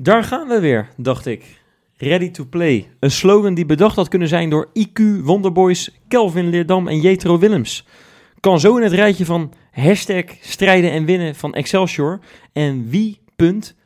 [0.00, 1.60] Daar gaan we weer, dacht ik.
[1.96, 2.90] Ready to play.
[3.00, 7.86] Een slogan die bedacht had kunnen zijn door IQ, Wonderboys, Kelvin Leerdam en Jetro Willems.
[8.40, 12.20] Kan zo in het rijtje van hashtag strijden en winnen van Excelsior
[12.52, 13.80] en wie.r.back.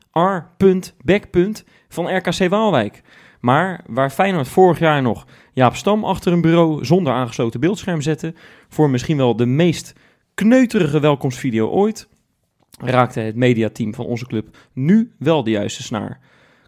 [1.89, 3.03] van RKC Waalwijk.
[3.41, 8.35] Maar waar Feyenoord vorig jaar nog Jaap Stam achter een bureau zonder aangesloten beeldscherm zette
[8.69, 9.93] voor misschien wel de meest
[10.35, 12.09] kneuterige welkomstvideo ooit,
[12.81, 16.21] raakte het mediateam van onze club nu wel de juiste snaar.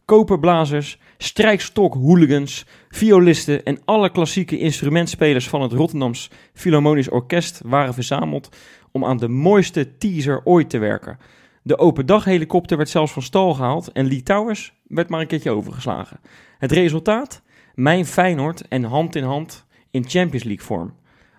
[0.05, 8.56] Koperblazers, strijkstok hooligans, violisten en alle klassieke instrumentspelers van het Rotterdams Philharmonisch Orkest waren verzameld
[8.92, 11.19] om aan de mooiste teaser ooit te werken.
[11.62, 15.27] De open dag helikopter werd zelfs van stal gehaald en Lee Towers werd maar een
[15.27, 16.20] keertje overgeslagen.
[16.59, 17.43] Het resultaat?
[17.74, 20.95] Mijn Feyenoord en hand in hand in Champions League vorm.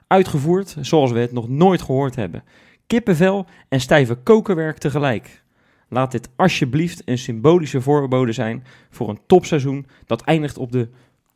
[0.08, 2.44] Uitgevoerd zoals we het nog nooit gehoord hebben.
[2.88, 5.42] Kippenvel en stijve kokerwerk tegelijk.
[5.88, 10.88] Laat dit alsjeblieft een symbolische voorbode zijn voor een topseizoen dat eindigt op de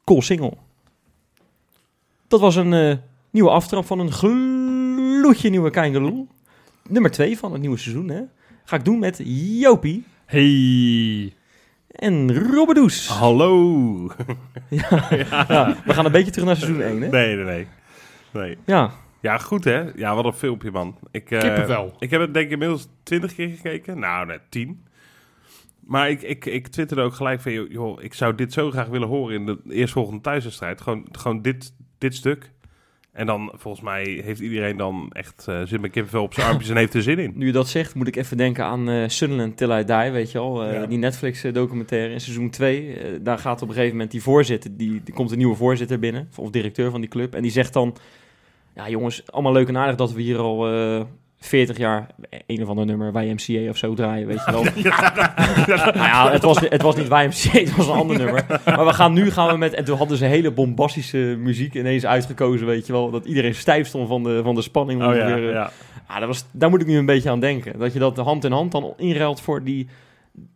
[0.04, 0.58] Koolsingel.
[2.28, 2.98] Dat was een eh,
[3.30, 6.28] nieuwe aftrap van een gloedje nieuwe Keingeloel.
[6.88, 8.10] Nummer 2 van het nieuwe seizoen.
[8.10, 8.22] Hè?
[8.64, 9.22] Ga ik doen met
[9.60, 11.34] Jopie Hey.
[11.90, 13.08] en Robbedoes.
[13.08, 13.58] Hallo.
[14.70, 15.08] Ja,
[15.48, 17.02] ja, we gaan een beetje terug naar seizoen 1.
[17.02, 17.08] Hè?
[17.10, 17.68] Nee, nee, nee.
[18.34, 18.58] nee.
[18.66, 18.92] Ja,
[19.22, 19.84] Ja, goed hè.
[19.96, 20.98] Ja, wat een filmpje man.
[21.12, 21.94] Ik, eh, Kippenvel.
[22.00, 24.00] Ik heb het denk ik inmiddels twintig keer gekeken.
[24.00, 24.86] Nou, net tien.
[25.80, 28.88] Maar ik, ik, ik twitterde ook gelijk van, joh, joh, ik zou dit zo graag
[28.88, 30.82] willen horen in de eerstvolgende thuiswedstrijd.
[30.82, 32.52] Gewoon, gewoon dit, dit stuk.
[33.12, 36.70] En dan, volgens mij, heeft iedereen dan echt uh, zin met kippenvel op zijn armpjes
[36.70, 37.32] en heeft er zin in.
[37.38, 40.32] nu je dat zegt, moet ik even denken aan eh Sunderland Till I Die, weet
[40.32, 40.64] je al.
[40.64, 40.86] eh, Ja.
[40.86, 42.94] Die Netflix-documentaire in seizoen 2.
[42.94, 46.00] Eh, daar gaat op een gegeven moment die voorzitter, die, er komt een nieuwe voorzitter
[46.00, 47.36] binnen, of directeur van die club.
[47.36, 47.96] En die zegt dan,
[48.76, 51.02] ja jongens, allemaal leuk en aardig dat we hier al eh
[51.42, 52.08] 40 jaar
[52.46, 54.64] een of ander nummer YMCA of zo draaien, weet je wel.
[55.94, 58.46] nou ja, het was, het was niet YMCA, het was een ander nummer.
[58.66, 59.74] Maar we gaan nu gaan we met...
[59.74, 63.12] En toen hadden ze hele bombastische muziek ineens uitgekozen, weet je wel.
[63.12, 65.04] Dat iedereen stijf stond van de, van de spanning.
[65.04, 65.52] Oh ja, ongeveer.
[65.52, 65.72] ja.
[66.08, 67.80] Ah, dat was, daar moet ik nu een beetje aan denken.
[67.80, 69.88] Dat je dat hand in hand dan inruilt voor die...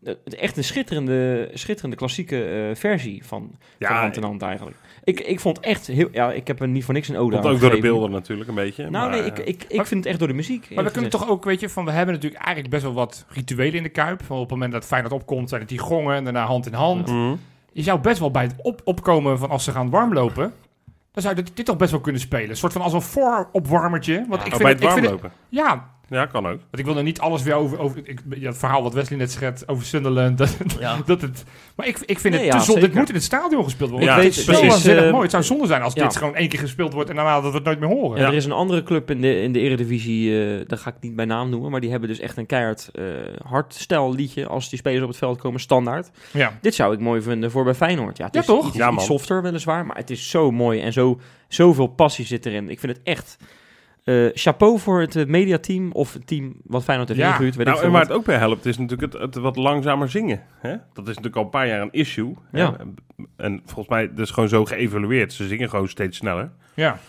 [0.03, 4.77] Het echt een schitterende, schitterende klassieke eh, versie van, Ja, van hand in hand eigenlijk.
[5.05, 6.07] Ik, ik vond echt heel...
[6.11, 8.11] Ja, ik heb er niet voor niks een ode Komt aan ook door de beelden
[8.11, 8.89] natuurlijk een beetje.
[8.89, 10.67] Nou maar, nee, ik, ik, ik vind het echt door de muziek.
[10.75, 13.25] Maar we kunnen toch ook, weet je, van we hebben natuurlijk eigenlijk best wel wat
[13.29, 14.23] rituelen in de Kuip.
[14.23, 16.73] Van op het moment dat Feyenoord opkomt, zijn het die gongen en daarna hand in
[16.73, 17.07] hand.
[17.07, 17.35] mhm.
[17.71, 20.53] Je zou best wel bij het op opkomen van als ze gaan warmlopen,
[21.11, 22.49] dan zou je dit, dit toch best wel kunnen spelen.
[22.49, 24.25] Een soort van als een vooropwarmertje.
[24.29, 25.31] Want ik Oh, vind bij het, het ik vind het, warmlopen.
[25.49, 26.59] ja, Ja, kan ook.
[26.59, 29.17] want ik wil er niet alles weer over, over ik, ja, het verhaal wat Wesley
[29.19, 30.37] net schetst over Sunderland.
[30.37, 30.97] Dat, Ja.
[31.05, 31.43] dat het,
[31.75, 32.73] maar ik, ik vind Nee, het ja, te zonde.
[32.81, 32.97] Dit zeker.
[32.99, 34.09] moet in het stadion gespeeld worden.
[34.09, 35.21] Ja, het is zo precies, eh, mooi.
[35.21, 36.03] Het zou zonde zijn als ja.
[36.03, 38.19] dit gewoon één keer gespeeld wordt en daarna dat we het nooit meer horen.
[38.21, 40.95] Ja, er is een andere club in de, in de Eredivisie, eh daar ga ik
[40.99, 43.03] niet bij naam noemen, maar die hebben dus echt een keihard eh
[43.49, 46.09] hardstyle liedje als die spelers op het veld komen, standaard.
[46.31, 46.57] Ja.
[46.61, 48.17] Dit zou ik mooi vinden voor bij Feyenoord.
[48.17, 48.67] Ja, het Ja, is toch?
[48.67, 49.05] Iets, Ja, iets man.
[49.05, 52.69] softer weliswaar, maar het is zo mooi en zo, zoveel passie zit erin.
[52.69, 53.37] Ik vind het echt...
[54.05, 57.27] eh, chapeau voor het eh, mediateam of het team wat Feyenoord heeft Ja.
[57.29, 57.55] ingehuurd.
[57.55, 58.09] Weet Nou, ik en waar wat.
[58.09, 60.41] het ook bij helpt, is natuurlijk het, het wat langzamer zingen.
[60.59, 60.69] Hè?
[60.93, 62.33] Dat is natuurlijk al een paar jaar een issue.
[62.51, 62.75] Ja.
[63.37, 65.33] En volgens mij, dat is gewoon zo geëvalueerd.
[65.33, 66.51] Ze zingen gewoon steeds sneller.
[66.73, 66.99] Ja.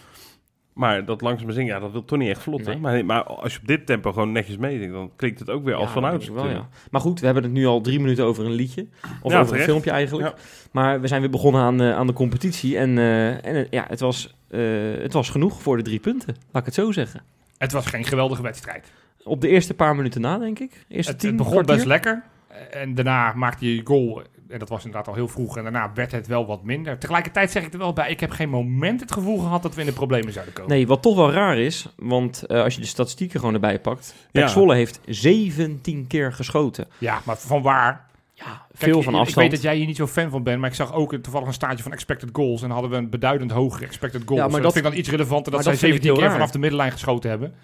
[0.76, 2.66] Maar dat langzaam zingen, ja, dat wil toch niet echt vlot.
[2.66, 2.72] hè?
[2.72, 2.80] Nee.
[2.80, 5.74] Maar, maar als je op dit tempo gewoon netjes meezingt, dan klinkt het ook weer
[5.74, 6.24] als Ja, vanuit.
[6.34, 6.68] ja.
[6.90, 8.86] Maar goed, we hebben het nu al drie minuten over een liedje.
[9.22, 9.52] Of Ja, over terecht.
[9.52, 10.28] een filmpje eigenlijk.
[10.28, 10.34] Ja.
[10.72, 12.78] Maar we zijn weer begonnen aan, eh, aan de competitie.
[12.78, 14.60] En, eh, en eh, ja, het was, eh,
[14.98, 16.34] het was genoeg voor de drie punten.
[16.50, 17.20] Laat ik het zo zeggen.
[17.58, 18.92] Het was geen geweldige wedstrijd.
[19.24, 20.84] Op de eerste paar minuten na, denk ik.
[20.88, 21.74] Eerste Het, tien het begon kwartier.
[21.74, 22.22] best lekker.
[22.70, 24.22] En daarna maakte je je goal.
[24.48, 25.56] En dat was inderdaad al heel vroeg.
[25.56, 26.98] En daarna werd het wel wat minder.
[26.98, 28.10] Tegelijkertijd zeg ik er wel bij.
[28.10, 30.70] Ik heb geen moment het gevoel gehad dat we in de problemen zouden komen.
[30.70, 34.14] Nee, wat toch wel raar is, want eh, als je de statistieken gewoon erbij pakt.
[34.30, 34.46] Ja.
[34.48, 36.86] Zwolle heeft 17 keer geschoten.
[36.98, 38.04] Ja, maar van waar?
[38.32, 39.28] Ja, Kijk, veel van afstand.
[39.30, 40.60] Ik weet dat jij hier niet zo fan van bent.
[40.60, 42.62] Maar ik zag ook toevallig een staartje van expected goals.
[42.62, 44.40] En dan hadden we een beduidend hogere expected goals.
[44.42, 45.52] Ja, maar dat, dat- vind ik dan iets relevanter.
[45.52, 46.32] Dat zij dat vind ik 17 keer raar.
[46.38, 47.54] vanaf de middenlijn geschoten hebben.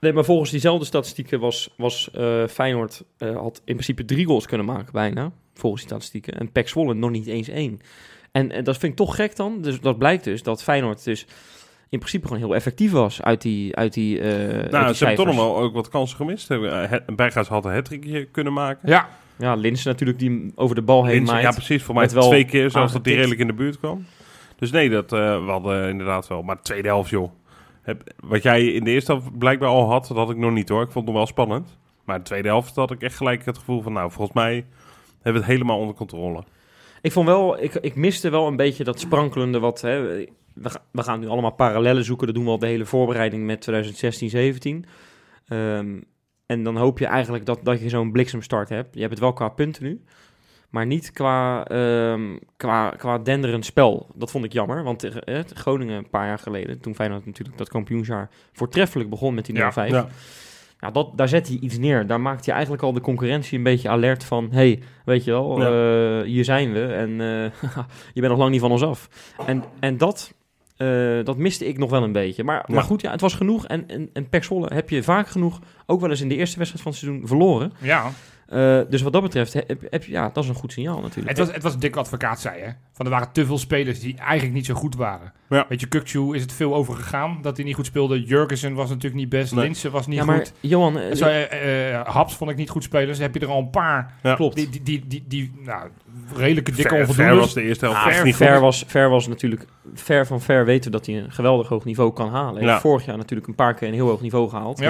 [0.00, 4.46] Nee, maar volgens diezelfde statistieken was, was eh, Feyenoord eh, had in principe drie goals
[4.46, 5.32] kunnen maken bijna.
[5.54, 6.38] Volgens die statistieken.
[6.38, 7.80] En Pek Zwolle nog niet eens één.
[8.32, 9.62] En, en dat vind ik toch gek dan.
[9.62, 11.26] Dus dat blijkt dus dat Feyenoord dus
[11.88, 15.24] in principe gewoon heel effectief was uit die uit die uit die Nou, ze hebben
[15.24, 16.48] toch nog wel ook wat kansen gemist.
[16.48, 16.90] Hebben, eh,
[17.48, 17.88] had een hat
[18.30, 18.88] kunnen maken.
[18.88, 19.08] Ja,
[19.38, 21.46] Ja, Linsen natuurlijk die over de bal heen Linsen- maait.
[21.46, 21.82] ja, precies.
[21.82, 23.16] Voor mij wel twee keer, zelfs dat aangetikt.
[23.16, 24.04] redelijk in de buurt kwam.
[24.56, 26.42] Dus nee, dat eh, we hadden inderdaad wel.
[26.42, 27.30] Maar de tweede helft, joh.
[27.82, 30.68] Heb, wat jij in de eerste helft blijkbaar al had, dat had ik nog niet
[30.68, 30.82] hoor.
[30.82, 31.78] Ik vond het nog wel spannend.
[32.04, 33.92] Maar de tweede helft had ik echt gelijk het gevoel van...
[33.92, 34.64] Nou, volgens mij
[35.22, 36.44] hebben we het helemaal onder controle.
[37.00, 39.80] Ik vond wel, ik, ik miste wel een beetje dat sprankelende wat.
[39.80, 42.26] Hè, we, we gaan nu allemaal parallellen zoeken.
[42.26, 44.84] Dat doen we al de hele voorbereiding met 2016, 17.
[45.48, 46.00] Ehm,
[46.46, 48.94] En dan hoop je eigenlijk dat, dat je zo'n bliksemstart hebt.
[48.94, 50.02] Je hebt het wel qua punten nu.
[50.70, 54.10] Maar niet qua, ehm, qua, qua denderend spel.
[54.14, 54.82] Dat vond ik jammer.
[54.82, 59.46] Want eh, Groningen een paar jaar geleden, toen Feyenoord natuurlijk dat kampioensjaar voortreffelijk begon met
[59.46, 59.58] die 0-5.
[59.74, 59.84] Ja.
[59.86, 60.08] Ja,
[60.90, 62.06] dat, daar zet hij iets neer.
[62.06, 64.48] Daar maakt hij eigenlijk al de concurrentie een beetje alert van...
[64.50, 66.18] hey, weet je wel, Ja.
[66.20, 67.70] eh, hier zijn we en eh,
[68.14, 69.08] je bent nog lang niet van ons af.
[69.46, 70.34] En, en dat,
[70.76, 72.44] eh, dat miste ik nog wel een beetje.
[72.44, 72.74] Maar, Ja.
[72.74, 73.66] maar goed, ja, het was genoeg.
[73.66, 76.56] En, en, en Pek Zwolle heb je vaak genoeg, ook wel eens in de eerste
[76.58, 77.72] wedstrijd van het seizoen, verloren.
[77.78, 78.10] Ja,
[78.52, 81.28] Eh, dus wat dat betreft, heb, heb, je- ja, dat is een goed signaal natuurlijk.
[81.28, 82.68] het was, het was dik advocaat zei, hè.
[82.92, 85.32] Van er waren te veel spelers die eigenlijk niet zo goed waren.
[85.48, 85.66] Ja.
[85.68, 88.22] Weet je, Kukcu is het veel over gegaan dat hij niet goed speelde.
[88.22, 89.54] Jurgensen was natuurlijk niet best.
[89.54, 89.64] Nee.
[89.64, 90.52] Linse was niet ja, maar goed.
[90.60, 93.06] Johan, eh, Zo, eh, eh, Haps vond ik niet goed spelen.
[93.06, 94.34] Dus heb je er al een paar Ja.
[94.34, 94.56] klopt.
[94.56, 95.88] die, die, die, die, die nou,
[96.36, 97.40] redelijke dikke Ver, Ver onvoldoende.
[97.40, 100.90] was de eerste helft Ah, niet ver, was, ver was natuurlijk, ver van ver weten
[100.90, 102.54] we dat hij een geweldig hoog niveau kan halen.
[102.62, 102.80] Hij Ja.
[102.80, 104.82] vorig jaar natuurlijk een paar keer een heel hoog niveau gehaald.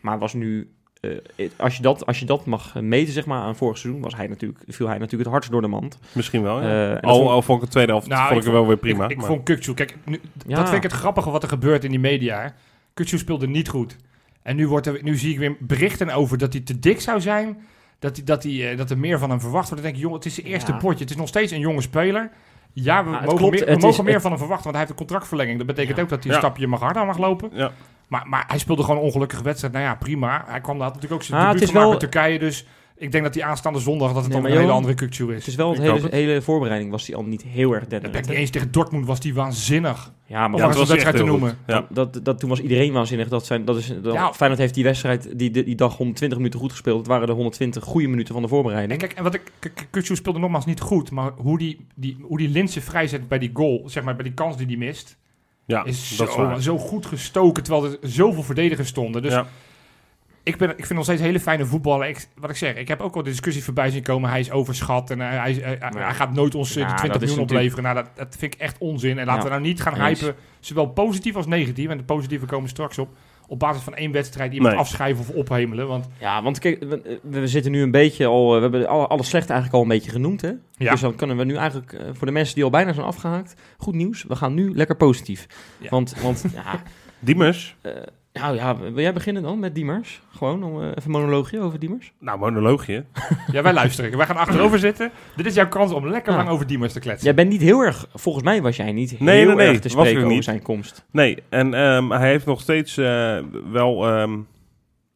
[0.00, 0.70] Maar was nu,
[1.00, 1.10] eh,
[1.56, 4.26] als, je dat, als je dat mag meten zeg maar, aan vorig seizoen, was hij
[4.26, 5.98] natuurlijk, viel hij natuurlijk het hardst door de mand.
[6.12, 6.94] Misschien wel, ja.
[6.96, 8.66] Eh, al, vond- al vond ik de tweede helft Nou, vond ik ik er wel
[8.66, 9.04] weer prima.
[9.04, 10.56] Ik, ik maar- vond Kukcu, kijk, nu, Ja.
[10.56, 12.40] dat vind ik het grappige wat er gebeurt in die media.
[12.42, 12.48] hè.
[12.94, 13.96] Kukcu speelde niet goed.
[14.42, 17.20] En nu, wordt er, nu zie ik weer berichten over dat hij te dik zou
[17.20, 17.58] zijn.
[17.98, 19.82] Dat, hij, dat, hij, eh, dat er meer van hem verwacht wordt.
[19.82, 20.78] Dan denk ik, jongen, het is zijn eerste Ja.
[20.78, 21.00] potje.
[21.00, 22.30] Het is nog steeds een jonge speler.
[22.72, 24.64] Ja, we het mogen, klopt, meer, we het mogen is- meer het- van hem verwachten,
[24.70, 25.58] want hij heeft een contractverlenging.
[25.58, 26.02] Dat betekent Ja.
[26.02, 26.44] ook dat hij een Ja.
[26.44, 27.50] stapje mag harder mag lopen.
[27.52, 27.70] ja.
[28.10, 29.72] Maar, maar hij speelde gewoon een ongelukkige wedstrijd.
[29.72, 30.44] Nou ja, prima.
[30.46, 32.38] Hij kwam daar natuurlijk ook zijn Ah, het debuut wel- met Turkije.
[32.38, 32.66] Dus
[32.96, 35.34] ik denk dat die aanstaande zondag dat het Nee, dan een hele andere Kukcu is.
[35.38, 36.12] Het is wel, het Ik hele, het.
[36.12, 38.28] hele voorbereiding was hij al niet heel erg Dat ben ik denderend.
[38.28, 40.12] niet eens tegen Dortmund was die waanzinnig.
[40.26, 41.58] Ja, maar Ja, een was wedstrijd te noemen.
[41.66, 41.86] Ja.
[41.88, 43.28] Dat, dat, toen was iedereen waanzinnig.
[43.28, 44.32] Dat zijn, dat is, dat, Ja.
[44.32, 46.98] Feyenoord heeft die wedstrijd die, die, die dag 120 minuten goed gespeeld.
[46.98, 49.00] Het waren de 120 goede minuten van de En voorbereiding.
[49.00, 49.52] kijk, en wat ik,
[50.02, 53.82] speelde nogmaals niet goed, maar hoe die, die, hoe die Linse vrijzet bij die goal,
[53.86, 55.16] zeg maar bij die kans die hij mist,
[55.70, 59.22] Ja, is dat zo, zo goed gestoken, terwijl er zoveel verdedigers stonden.
[59.22, 59.46] Dus Ja.
[60.42, 62.08] ik, ben, ik vind nog steeds hele fijne voetballen.
[62.08, 64.50] Ik, wat ik zeg, ik heb ook wel de discussie voorbij zien komen, hij is
[64.50, 67.84] overschat en hij, hij, gaat nooit ons eh, die 20 dat is miljoen opleveren.
[67.84, 69.18] Nou, dat, dat vind ik echt onzin.
[69.18, 72.68] En laten we nou niet gaan hypen, zowel positief als negatief, en de positieve komen
[72.68, 73.08] straks op,
[73.50, 74.80] op basis van één wedstrijd iemand Nee.
[74.80, 75.86] afschrijven of ophemelen.
[75.88, 78.48] Want Ja, want kijk, we, we zitten nu een beetje al...
[78.50, 80.50] eh, We hebben alle, alle slechte eigenlijk al een beetje genoemd, hè?
[80.76, 83.06] ja, Dus dan kunnen we nu eigenlijk, eh, voor de mensen die al bijna zijn
[83.06, 83.54] afgehaakt...
[83.76, 85.46] Goed nieuws, we gaan nu lekker positief.
[85.78, 85.88] Ja.
[85.88, 86.82] Want, want ja,
[87.18, 87.76] Diemers?
[88.32, 90.20] Nou ja, wil jij beginnen dan met Diemers?
[90.36, 92.12] Gewoon om eh, even een monoloogje over Diemers?
[92.18, 93.04] Nou, monoloogje.
[93.52, 94.16] ja, wij luisteren.
[94.16, 95.10] Wij gaan achterover zitten.
[95.36, 96.38] Dit is jouw kans om lekker Ja.
[96.38, 97.24] lang over Diemers te kletsen.
[97.24, 98.06] Jij bent niet heel erg...
[98.14, 100.44] Volgens mij was jij niet Nee, heel nee, nee, erg te spreken over niet.
[100.44, 101.04] zijn komst.
[101.10, 103.38] Nee, en ehm, hij heeft nog steeds eh,
[103.72, 104.06] wel...
[104.08, 104.38] ehm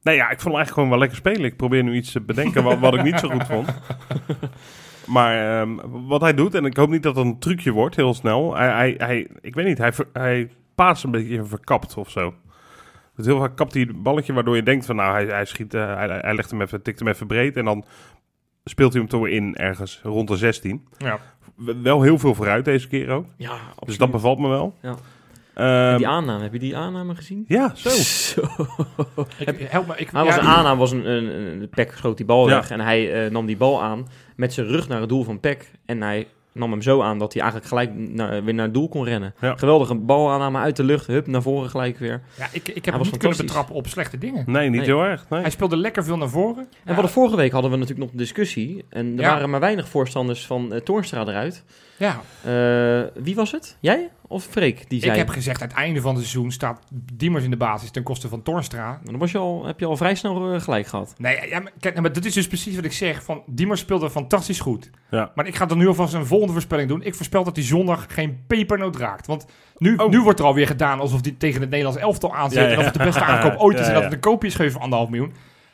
[0.03, 1.45] nou ja, ik vond hem eigenlijk gewoon wel lekker spelen.
[1.45, 3.69] Ik probeer nu iets te bedenken wat, wat ik niet zo goed vond.
[5.07, 5.71] Maar ehm,
[6.07, 8.57] wat hij doet, en ik hoop niet dat het een trucje wordt, heel snel.
[8.57, 12.35] Hij, hij, hij, ik weet niet, hij, hij paast een beetje verkapt of zo.
[13.17, 15.75] Dus heel vaak kapt hij het balletje waardoor je denkt van nou, hij, hij schiet,
[15.75, 17.85] eh, hij, hij legt hem even, tikt hem even breed en dan
[18.65, 20.87] speelt hij hem toch weer in ergens rond de 16.
[20.99, 21.19] Ja.
[21.83, 23.27] Wel heel veel vooruit deze keer ook.
[23.37, 23.87] Ja, absoluut.
[23.87, 24.75] Dus dat bevalt me wel.
[24.83, 24.95] Ja.
[25.55, 27.45] Ehm, die aanname, heb je die aanname gezien?
[27.49, 27.89] ja, zo.
[29.39, 29.97] Ik, help me.
[29.97, 31.25] Ik, Hij was ja, een aanname, was een, een,
[31.61, 32.55] een, Peck schoot die bal Ja.
[32.55, 35.41] weg en hij eh, nam die bal aan met zijn rug naar het doel van
[35.41, 35.71] Peck.
[35.87, 38.89] En hij nam hem zo aan dat hij eigenlijk gelijk naar, weer naar het doel
[38.89, 39.35] kon rennen.
[39.41, 39.55] Ja.
[39.57, 42.23] Geweldige balaanname uit de lucht, hup, naar voren gelijk weer.
[42.39, 44.45] Ja, ik, ik heb Hij hem was niet kunnen betrappen op slechte dingen.
[44.47, 44.89] Nee, niet Nee.
[44.89, 45.27] heel erg.
[45.29, 45.41] Nee.
[45.41, 46.57] Hij speelde lekker veel naar voren.
[46.57, 46.95] En Ja.
[46.95, 48.85] wat de vorige week hadden we natuurlijk nog een discussie.
[48.89, 49.33] En er Ja.
[49.33, 51.65] waren maar weinig voorstanders van eh Toornstra eruit.
[51.97, 53.77] Ja, Eh, wie was het?
[53.81, 54.89] Jij of Freek?
[54.91, 55.13] Die zei.
[55.13, 56.81] ik heb gezegd, aan het einde van het seizoen staat
[57.13, 58.87] Diemers in de basis ten koste van Torstra.
[58.87, 61.15] Maar Dan was je al, heb je al vrij snel eh, gelijk gehad.
[61.19, 63.23] Nee, ja, maar, kijk, nou, maar dat is dus precies wat ik zeg.
[63.25, 64.91] Van, Diemers speelde fantastisch goed.
[65.11, 65.31] Ja.
[65.35, 67.03] Maar ik ga dan nu alvast een volgende voorspelling doen.
[67.03, 69.27] Ik voorspel dat hij zondag geen pepernoot raakt.
[69.27, 69.47] Want
[69.79, 70.11] nu, Oh.
[70.11, 72.63] nu wordt er alweer gedaan alsof hij tegen het Nederlands elftal aanzet.
[72.63, 72.73] Ja, ja.
[72.73, 73.83] En of het de beste aankoop ooit is.
[73.83, 75.33] Ja, en dat het een koopje is gegeven van anderhalf miljoen.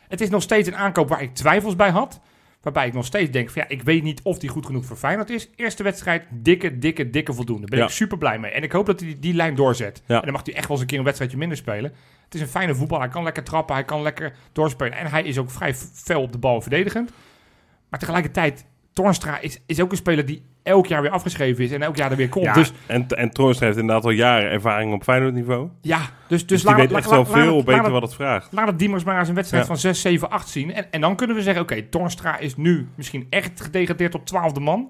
[0.08, 2.20] Het is nog steeds een aankoop waar ik twijfels bij had.
[2.60, 4.96] Waarbij ik nog steeds denk van ja, ik weet niet of die goed genoeg voor
[4.96, 5.48] Feyenoord is.
[5.56, 7.60] Eerste wedstrijd, dikke, dikke, dikke voldoende.
[7.60, 7.84] Daar ben Ja.
[7.84, 8.50] ik super blij mee.
[8.50, 10.02] En ik hoop dat hij die, die lijn doorzet.
[10.06, 10.16] Ja.
[10.16, 11.92] En dan mag hij echt wel eens een keer een wedstrijdje minder spelen.
[12.24, 12.98] Het is een fijne voetbal.
[13.00, 14.98] Hij kan lekker trappen, hij kan lekker doorspelen.
[14.98, 17.10] En hij is ook vrij fel op de bal verdedigend.
[17.88, 21.70] Maar tegelijkertijd, Tornstra is, is ook een speler die elk jaar weer afgeschreven is.
[21.72, 22.44] En elk jaar er weer komt.
[22.44, 25.68] Ja, Dus en, en Toornstra heeft inderdaad al jaren ervaring op Feyenoord niveau.
[25.80, 28.14] ja, dus, dus, Dus, die laat- weet laat- echt wel laat veel beter wat het
[28.14, 28.48] vraagt.
[28.52, 29.68] Laat het Diemers maar eens een wedstrijd Ja.
[29.68, 30.72] van 6, 7, 8 zien.
[30.74, 34.60] En, en dan kunnen we zeggen, oké, Tornstra is nu misschien echt gedegradeerd tot twaalfde
[34.60, 34.88] man.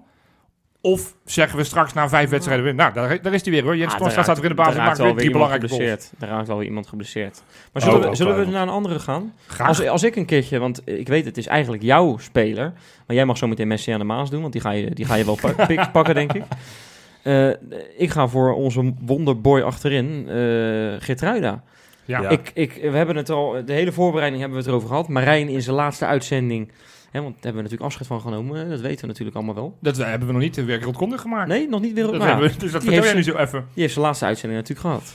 [0.82, 3.76] Of zeggen we straks na vijf wedstrijden weer, nou, daar, daar is hij weer hoor.
[3.76, 6.10] Jens Ah, daar staat weer in de basis en maakt weer drie belangrijke goals.
[6.18, 7.42] Daar raakt wel weer iemand geblesseerd.
[7.72, 9.34] Maar Oh, zullen, we, ook zullen we naar een andere gaan?
[9.46, 9.68] Graag.
[9.68, 12.72] Als, als ik een keertje, want ik weet het is eigenlijk jouw speler.
[13.06, 15.04] Maar jij mag zo meteen Messi aan de Maas doen, want die ga je, die
[15.04, 15.38] ga je wel
[15.92, 16.42] pakken, denk ik.
[17.22, 17.49] Eh,
[17.96, 20.34] ik ga voor onze wonderboy achterin, eh
[20.99, 21.62] Geertruida.
[22.04, 22.20] Ja.
[22.20, 22.28] Ja.
[22.28, 25.08] Ik, ik, we hebben het al, de hele voorbereiding hebben we het erover gehad.
[25.08, 26.72] Marijn in zijn laatste uitzending,
[27.11, 28.69] hè, want daar hebben we natuurlijk afscheid van genomen.
[28.71, 29.76] Dat weten we natuurlijk allemaal wel.
[29.81, 31.49] Dat eh, hebben we nog niet wereldkundig gemaakt.
[31.49, 32.12] Nee, nog niet wereld.
[32.12, 33.64] Dat nou dus dat vertel jij nu zo even.
[33.73, 35.14] die heeft zijn laatste uitzending natuurlijk gehad.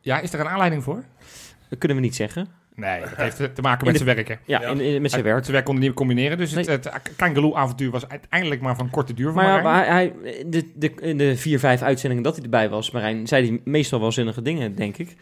[0.00, 1.04] Ja, is er een aanleiding voor?
[1.68, 2.48] Dat kunnen we niet zeggen.
[2.74, 4.38] Nee, het heeft te maken met de- zijn werken.
[4.44, 4.68] Ja, Ja.
[4.68, 5.40] In, in- met zijn werk.
[5.40, 6.38] Zijn werk kon hij niet meer combineren.
[6.38, 6.76] Dus het, Nee.
[6.76, 9.74] het Kangaloo-avontuur was uiteindelijk maar van korte duur voor Maar ja, Marijn.
[9.86, 13.26] maar hij, hij- de, de, in de vier, vijf uitzendingen dat hij erbij was, Marijn,
[13.26, 15.16] zei hij meestal wel zinnige dingen, denk ik.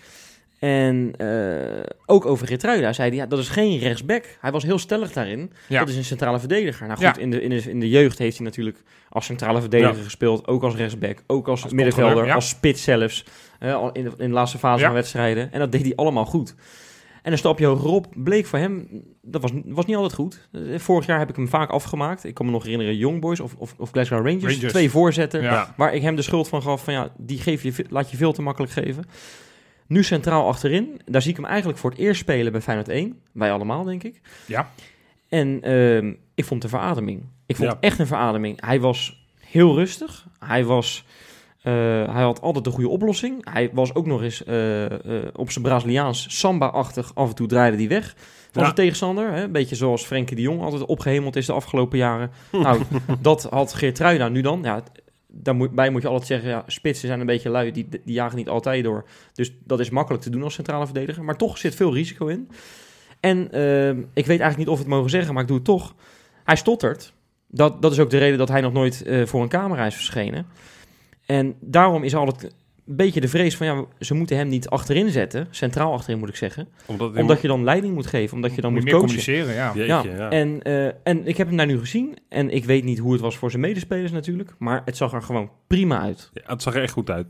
[0.64, 4.24] En eh, ook over Geertruida zei hij, ja, dat is geen rechtsback.
[4.40, 5.52] Hij was heel stellig daarin.
[5.68, 5.78] Ja.
[5.78, 6.86] Dat is een centrale verdediger.
[6.86, 7.22] Nou goed, Ja.
[7.22, 10.02] in, de, in, de, in de jeugd heeft hij natuurlijk als centrale verdediger Ja.
[10.02, 10.46] gespeeld.
[10.46, 13.24] Ook als rechtsback, ook als, Als middenvelder, als spits zelfs.
[13.60, 15.52] in, de, in de laatste fase van wedstrijden.
[15.52, 16.54] En dat deed hij allemaal goed.
[17.22, 18.88] En een stapje hogerop bleek voor hem,
[19.22, 20.48] dat was, was niet altijd goed.
[20.52, 22.24] Eh, Vorig jaar heb ik hem vaak afgemaakt.
[22.24, 24.52] Ik kan me nog herinneren, Young Boys of, of, of Glasgow Rangers.
[24.54, 24.72] Rangers.
[24.72, 25.66] Twee voorzetten.
[25.76, 28.32] Waar ik hem de schuld van gaf van ja, die geef je, laat je veel
[28.32, 29.04] te makkelijk geven.
[29.94, 31.00] Nu centraal achterin.
[31.06, 33.18] Daar zie ik hem eigenlijk voor het eerst spelen bij Feyenoord 1.
[33.32, 34.20] Wij allemaal, denk ik.
[34.46, 34.70] Ja.
[35.28, 37.22] En ehm, ik vond het een verademing.
[37.46, 37.76] Ik vond Ja.
[37.80, 38.64] echt een verademing.
[38.66, 40.26] Hij was heel rustig.
[40.38, 41.04] Hij, was,
[41.62, 41.72] eh,
[42.14, 43.50] hij had altijd de goede oplossing.
[43.52, 47.14] Hij was ook nog eens eh, eh, op zijn Braziliaans samba-achtig.
[47.14, 48.22] Af en toe draaide hij weg van
[48.52, 48.62] Ja.
[48.62, 49.32] zijn tegenstander.
[49.32, 49.42] Hè?
[49.42, 52.30] Een beetje zoals Frenkie de Jong altijd opgehemeld is de afgelopen jaren.
[52.52, 52.80] nou,
[53.20, 54.60] dat had Geertruida nu dan.
[54.62, 54.82] Ja,
[55.42, 57.70] daarbij moet je altijd zeggen, ja, spitsen zijn een beetje lui.
[57.70, 59.04] Die, die jagen niet altijd door.
[59.32, 61.24] Dus dat is makkelijk te doen als centrale verdediger.
[61.24, 62.48] Maar toch zit veel risico in.
[63.20, 65.66] En ehm, ik weet eigenlijk niet of we het mogen zeggen, maar ik doe het
[65.66, 65.94] toch.
[66.44, 67.12] Hij stottert.
[67.46, 69.94] Dat, dat is ook de reden dat hij nog nooit eh, voor een camera is
[69.94, 70.46] verschenen.
[71.26, 72.54] En daarom is altijd
[72.86, 75.46] een beetje de vrees van, ja, ze moeten hem niet achterin zetten.
[75.50, 76.68] Centraal achterin moet ik zeggen.
[76.86, 79.16] Omdat, Omdat je dan leiding moet geven, omdat je dan moet moet, meer coachen.
[79.24, 79.72] communiceren, ja.
[79.74, 80.30] Jeetje, Ja, ja.
[80.30, 82.16] En, eh, en ik heb hem daar nu gezien.
[82.28, 84.54] En ik weet niet hoe het was voor zijn medespelers natuurlijk.
[84.58, 86.30] Maar het zag er gewoon prima uit.
[86.34, 87.26] Ja, het zag er echt goed uit.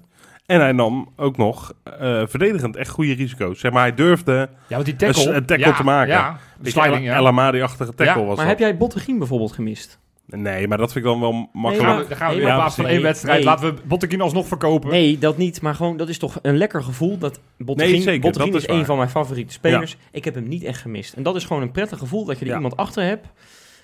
[0.47, 3.61] En hij nam ook nog eh, verdedigend echt goede risico's.
[3.61, 5.29] Zeg maar, hij durfde Ja, want die tackle...
[5.29, 6.13] Een- een tackle ja, te maken.
[6.13, 7.15] Ja, sliding, ja.
[7.15, 8.47] El Amadi-achtige tackle Ja, was Maar dat.
[8.47, 9.99] heb jij Bottegien bijvoorbeeld gemist?
[10.27, 11.99] Nee, maar dat vind ik dan wel makkelijk.
[12.03, 13.37] we, dan gaan we Nee, weer in maar- plaats van nee, één wedstrijd.
[13.37, 13.45] nee.
[13.47, 14.91] Laten we Bottekin alsnog verkopen.
[14.91, 15.61] Nee, dat niet.
[15.63, 17.19] Maar gewoon, dat is toch een lekker gevoel.
[17.19, 19.97] Dat Bottegien, Nee, zeker, dat is, is een van mijn favoriete spelers.
[20.11, 21.13] Ik heb hem niet echt gemist.
[21.13, 22.57] En dat is gewoon een prettig gevoel dat je er Ja.
[22.57, 23.27] iemand achter hebt.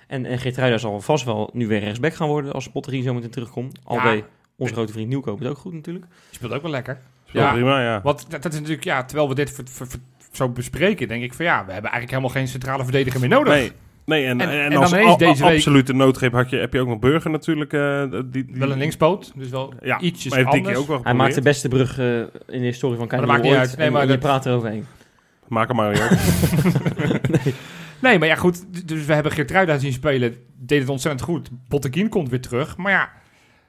[0.07, 3.31] En, en Geertruida zal vast wel nu weer rechtsback gaan worden als Bottegien zo meteen
[3.31, 3.79] terugkomt.
[3.85, 4.11] Al Ja.
[4.11, 4.25] deed
[4.57, 6.05] onze grote vriend Nieuwkoop het ook goed natuurlijk.
[6.31, 6.99] Speelt ook wel lekker.
[7.27, 7.53] Is Ja.
[7.53, 8.01] prima, ja.
[8.03, 10.01] Want dat, dat is natuurlijk, ja, terwijl we dit ver- ver- ver-
[10.33, 13.53] zo bespreken, denk ik van ja, we hebben eigenlijk helemaal geen centrale verdediger meer nodig.
[13.53, 13.73] Nee,
[14.05, 16.81] nee en, En- en, en dan als deze week- absolute noodgreep had je, heb je
[16.81, 17.73] ook nog Burger natuurlijk.
[17.73, 20.89] eh, die, die, Wel een linkspoot, dus wel Ja, ietsjes maar heeft Dikkie anders.
[20.91, 23.27] ook wel Hij maakt de beste brug eh, in de historie van Maar Kanye dat
[23.37, 23.77] maakt niet uit.
[23.77, 24.87] Nee, maar je dat- praat eroverheen.
[25.49, 26.11] Maak hem maar weer.
[28.01, 31.51] Nee, maar ja goed, dus we hebben Geertruida zien spelen, deed het ontzettend goed.
[31.69, 33.11] Botteguin komt weer terug, maar ja,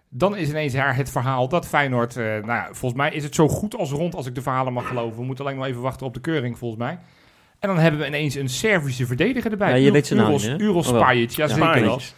[0.09, 3.35] dan is ineens haar het verhaal dat Feyenoord, eh, nou ja, volgens mij is het
[3.35, 5.17] zo goed als rond als ik de verhalen mag geloven.
[5.19, 6.99] We moeten alleen nog even wachten op de keuring volgens mij.
[7.61, 9.69] En dan hebben we ineens een Servische verdediger erbij.
[9.69, 10.57] Ja, je weet zijn naam Uros, hè?
[10.57, 10.95] Uros Oh.
[10.95, 12.13] Spajic, ja, Ja, zeker Spajic.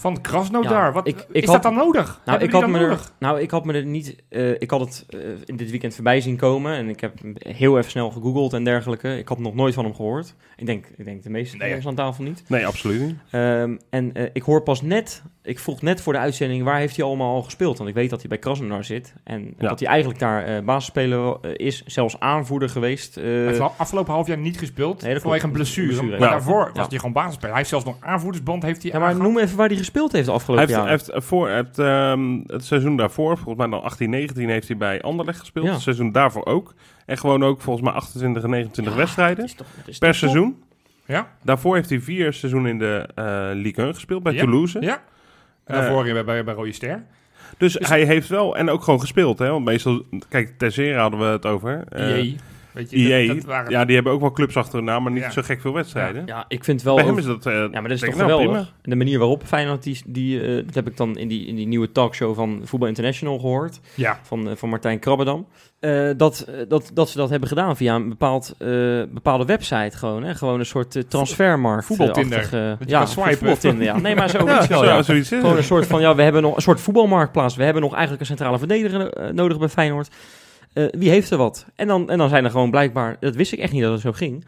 [0.00, 0.72] Van Krasnodar.
[0.86, 2.20] Ja, Wat, ik- ik is had- dat dan nodig?
[2.24, 4.16] Nou, ik had, me er, nou, ik had me er niet.
[4.28, 6.72] eh, ik had het eh, in dit weekend voorbij zien komen.
[6.74, 9.18] En ik heb heel even snel gegoogeld en dergelijke.
[9.18, 10.34] Ik had nog nooit van hem gehoord.
[10.56, 11.70] Ik denk, ik denk de meeste Nee.
[11.70, 12.42] mensen aan tafel niet.
[12.48, 13.16] Nee, absoluut niet.
[13.30, 15.22] Ehm, en eh, ik hoor pas net.
[15.42, 17.76] Ik vroeg net voor de uitzending waar heeft hij allemaal al gespeeld.
[17.78, 19.14] Want ik weet dat hij bij Krasnodar zit.
[19.24, 19.68] En Ja.
[19.68, 21.82] dat hij eigenlijk daar basisspeler is.
[21.86, 23.14] Zelfs aanvoerder geweest.
[23.14, 25.86] Hij heeft afgelopen half jaar niet gespeeld Nee, vanwege een blessure.
[25.86, 26.30] Blessure, maar ja.
[26.30, 27.48] daarvoor was hij gewoon basisspeler.
[27.48, 28.62] Hij heeft zelfs nog aanvoerdersband.
[28.62, 30.88] Heeft hij ja, maar noem even waar hij gespeeld heeft de Hij afgelopen heeft, jaren.
[30.98, 34.76] hij heeft voor het, ehm, het seizoen daarvoor, volgens mij dan 18, 19, heeft hij
[34.76, 35.66] bij Anderlecht gespeeld.
[35.66, 35.72] Ja.
[35.72, 36.74] Het seizoen daarvoor ook.
[37.06, 39.98] En gewoon ook volgens mij 28 en 29 Ja, wedstrijden dat is toch- dat is
[39.98, 40.16] per top?
[40.18, 40.62] seizoen.
[41.06, 44.38] Ja, Daarvoor heeft hij vier seizoenen in de eh Ligue 1 gespeeld bij Ja.
[44.40, 44.80] Toulouse.
[44.80, 44.92] ja.
[45.64, 47.02] En Eh, daarvoor bij, bij, bij Rode Ster.
[47.58, 49.38] Dus, Dus- hij heeft wel, en ook gewoon gespeeld.
[49.38, 49.50] Hè?
[49.50, 51.84] Want meestal, kijk, Tessera hadden we het over.
[51.88, 52.32] Eh.
[52.78, 55.02] Weet je, IE, dat, dat waren ja, die hebben ook wel clubs achter hun naam,
[55.02, 55.30] maar niet Ja.
[55.30, 56.22] zo gek veel wedstrijden.
[56.26, 56.94] Ja, ik vind wel.
[56.94, 57.46] Bij hem ook- is dat...
[57.46, 58.46] eh, Ja, maar dat is toch nou, geweldig.
[58.46, 58.58] prima.
[58.82, 61.54] En de manier waarop Feyenoord, die, die, eh, dat heb ik dan in die, in
[61.56, 65.46] die nieuwe talkshow van Voetbal International gehoord, Ja, van, eh, van Martijn Krabbedam.
[65.80, 68.68] Eh, dat, dat, dat ze dat hebben gedaan via een bepaald, eh,
[69.10, 70.22] bepaalde website gewoon.
[70.24, 70.34] Hè?
[70.34, 71.84] Gewoon een soort uh, transfermarkt.
[71.84, 72.76] Voetbaltinder.
[72.86, 73.98] ja, voetbaltinder, ja.
[73.98, 75.02] Nee, maar zo Ja, iets wel, zo- ja.
[75.02, 77.56] zoiets Gewoon een soort van, ja, we hebben nog een soort voetbalmarktplaats.
[77.56, 80.08] We hebben nog eigenlijk een centrale verdediger nodig bij Feyenoord.
[80.72, 81.66] Eh, wie heeft er wat?
[81.74, 84.00] En dan, en dan zijn er gewoon blijkbaar, dat wist ik echt niet dat het
[84.00, 84.44] zo ging.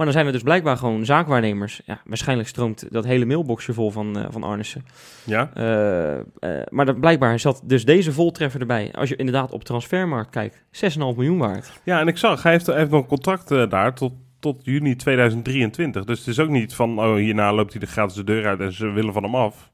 [0.00, 1.80] Maar dan zijn er dus blijkbaar gewoon zaakwaarnemers.
[1.84, 4.84] Ja, waarschijnlijk stroomt dat hele mailboxje vol van, eh, van Arnissen.
[5.24, 6.22] Ja, Eh, eh,
[6.68, 8.92] maar dat, blijkbaar zat dus deze voltreffer erbij.
[8.92, 11.80] Als je inderdaad op transfermarkt kijkt, 6,5 miljoen waard.
[11.84, 14.96] ja, en ik zag, hij heeft, hij heeft nog een contract daar tot, tot juni
[14.96, 16.04] 2023.
[16.04, 18.60] Dus het is ook niet van, oh, hierna loopt hij de gratis de deur uit
[18.60, 19.70] en ze willen van hem af.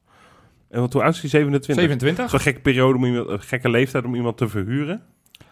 [0.71, 1.31] En wat, hoe oud is hij?
[1.31, 1.85] 27?
[1.85, 2.31] 27.
[2.31, 5.03] Zo'n gekke periode, om iemand, een gekke leeftijd om iemand te verhuren.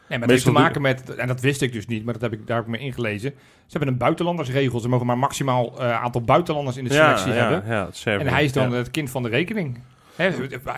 [0.08, 2.22] Nee, maar het heeft te maken met, en dat wist ik dus niet, maar dat
[2.22, 3.30] heb ik daar ook mee ingelezen.
[3.66, 4.80] Ze hebben een buitenlandersregel.
[4.80, 7.70] Ze mogen maar maximaal eh, aantal buitenlanders in de selectie ja, hebben.
[7.70, 8.18] Ja.
[8.18, 9.78] En hij is dan het kind van de rekening.
[10.16, 10.30] Hè,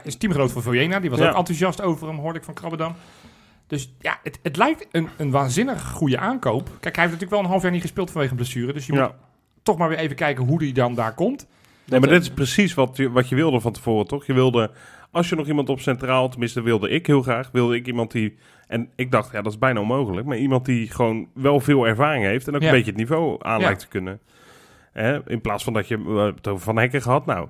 [0.02, 2.94] is teamgenoot van Vojena, die was ook enthousiast over hem, hoorde ik van Krabbedam.
[3.66, 6.64] Dus ja, het, het lijkt een, een waanzinnig goede aankoop.
[6.64, 8.72] Kijk, hij heeft natuurlijk wel een half jaar niet gespeeld vanwege een blessure.
[8.72, 9.10] Dus je moet
[9.62, 11.46] toch maar weer even kijken hoe hij dan daar komt.
[11.84, 14.26] Nee, maar dit is precies wat je, wat je wilde van tevoren, toch?
[14.26, 14.70] Je wilde,
[15.16, 18.36] als je nog iemand op centraal, tenminste wilde ik heel graag, wilde ik iemand die,
[18.68, 22.24] en ik dacht, ja, dat is bijna onmogelijk, maar iemand die gewoon wel veel ervaring
[22.24, 22.66] heeft en ook Ja.
[22.66, 24.20] een beetje het niveau aan lijkt te kunnen.
[25.26, 27.48] In plaats van dat je hebben het over Van Hekken gehad, nou,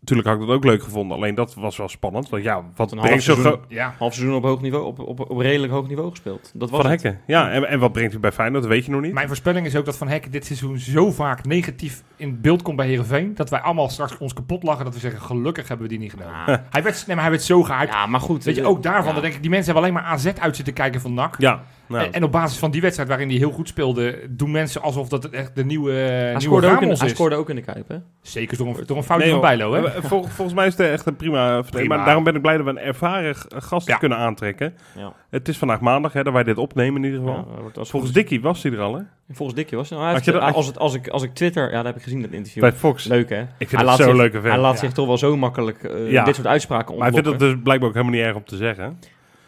[0.00, 2.92] natuurlijk had ik dat ook leuk gevonden, alleen dat was wel spannend, want ja, wat
[2.92, 3.64] Een brengt half zo seizoen.
[3.68, 6.50] Ja, Half seizoen op hoog niveau, op, op, op redelijk hoog niveau gespeeld.
[6.54, 7.02] Dat was Van het.
[7.02, 7.20] Hekken?
[7.26, 9.12] Ja, en, en wat brengt hij bij Feyenoord, dat weet je nog niet.
[9.12, 12.76] mijn voorspelling is ook dat Van Hekken dit seizoen zo vaak negatief in beeld komt
[12.76, 13.34] bij Herenveen.
[13.34, 16.10] Dat wij allemaal straks ons kapot lachen dat we zeggen: gelukkig hebben we die niet
[16.10, 16.42] gedaan.
[16.46, 17.94] Ja, Hij werd, nee, maar hij werd zo gehyped.
[17.94, 18.44] ja, maar goed.
[18.44, 19.12] Weet je, eh, ook daarvan, ja.
[19.12, 21.34] dan denk ik, die mensen hebben alleen maar AZ uit zitten kijken van NAC.
[21.38, 24.50] Ja, nou, En, en op basis van die wedstrijd waarin hij heel goed speelde, doen
[24.50, 27.14] mensen alsof dat het echt de nieuwe, Hij nieuwe scoorde, ook in, Ramos hij is.
[27.14, 27.96] scoorde ook in de Kuip, hè?
[28.22, 29.42] Zeker door een, door een foutje Nee, van.
[29.42, 30.02] Bijlo, hè?
[30.02, 31.62] Vol- volgens mij is het echt een prima.
[31.88, 33.96] Maar daarom ben ik blij dat we een ervaren gast Ja.
[33.96, 34.74] kunnen aantrekken.
[34.96, 35.12] Ja.
[35.30, 37.48] Het is vandaag maandag, hè, dat wij dit opnemen in ieder geval.
[37.56, 39.02] Ja, dat Volgens Dickie was hij er al, hè?
[39.32, 39.90] Volgens Dikkie was.
[39.90, 41.68] Nou, hij heeft- dat- als, het, als, ik, als ik Twitter...
[41.70, 42.62] Ja, dat heb ik gezien, dat interview.
[42.62, 43.04] Bij Fox.
[43.04, 43.40] Leuk, hè?
[43.40, 44.62] Ik vind hij het laat zo'n zich, leuke Hij vent.
[44.62, 44.78] laat Ja.
[44.80, 46.24] zich toch wel zo makkelijk eh, Ja.
[46.24, 47.46] dit soort uitspraken Maar ik vind ontlokken.
[47.46, 48.98] het dus blijkbaar ook helemaal niet erg om te zeggen.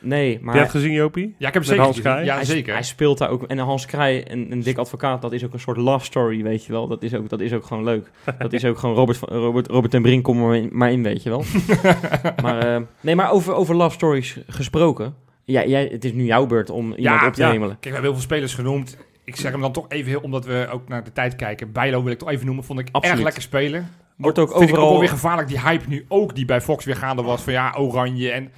[0.02, 0.54] Nee, Heb maar...
[0.54, 1.34] je het gezien, Jopie?
[1.38, 1.96] Ja, ik heb Met zeker Hans?
[1.98, 2.72] Ja, hij, zeker.
[2.72, 3.42] hij speelt daar ook.
[3.42, 6.64] En Hans Krij, een, een dik advocaat, dat is ook een soort love story, weet
[6.64, 6.88] je wel.
[6.88, 8.10] Dat is ook, dat is ook gewoon leuk.
[8.38, 10.92] Dat is ook gewoon Robert, van- Robert, Robert en Brink, kom er maar in, maar
[10.92, 11.44] in, weet je wel.
[12.42, 15.14] maar, eh, nee, maar over, over love stories gesproken.
[15.44, 17.50] Ja, jij, het is nu jouw beurt om iemand Ja, op te ja.
[17.50, 17.70] hemelen.
[17.80, 18.96] Kijk, we hebben heel veel spelers genoemd.
[19.24, 21.72] Ik zeg hem dan toch even heel, omdat we ook naar de tijd kijken.
[21.72, 22.64] Bijlo wil ik toch even noemen.
[22.64, 23.14] Vond ik Absoluut.
[23.14, 23.88] erg lekker spelen.
[24.16, 24.90] Wordt ook Vind ik ook overal...
[24.90, 27.42] wel weer gevaarlijk, die hype nu ook die bij Fox weer gaande was.
[27.42, 28.52] Van ja, oranje en...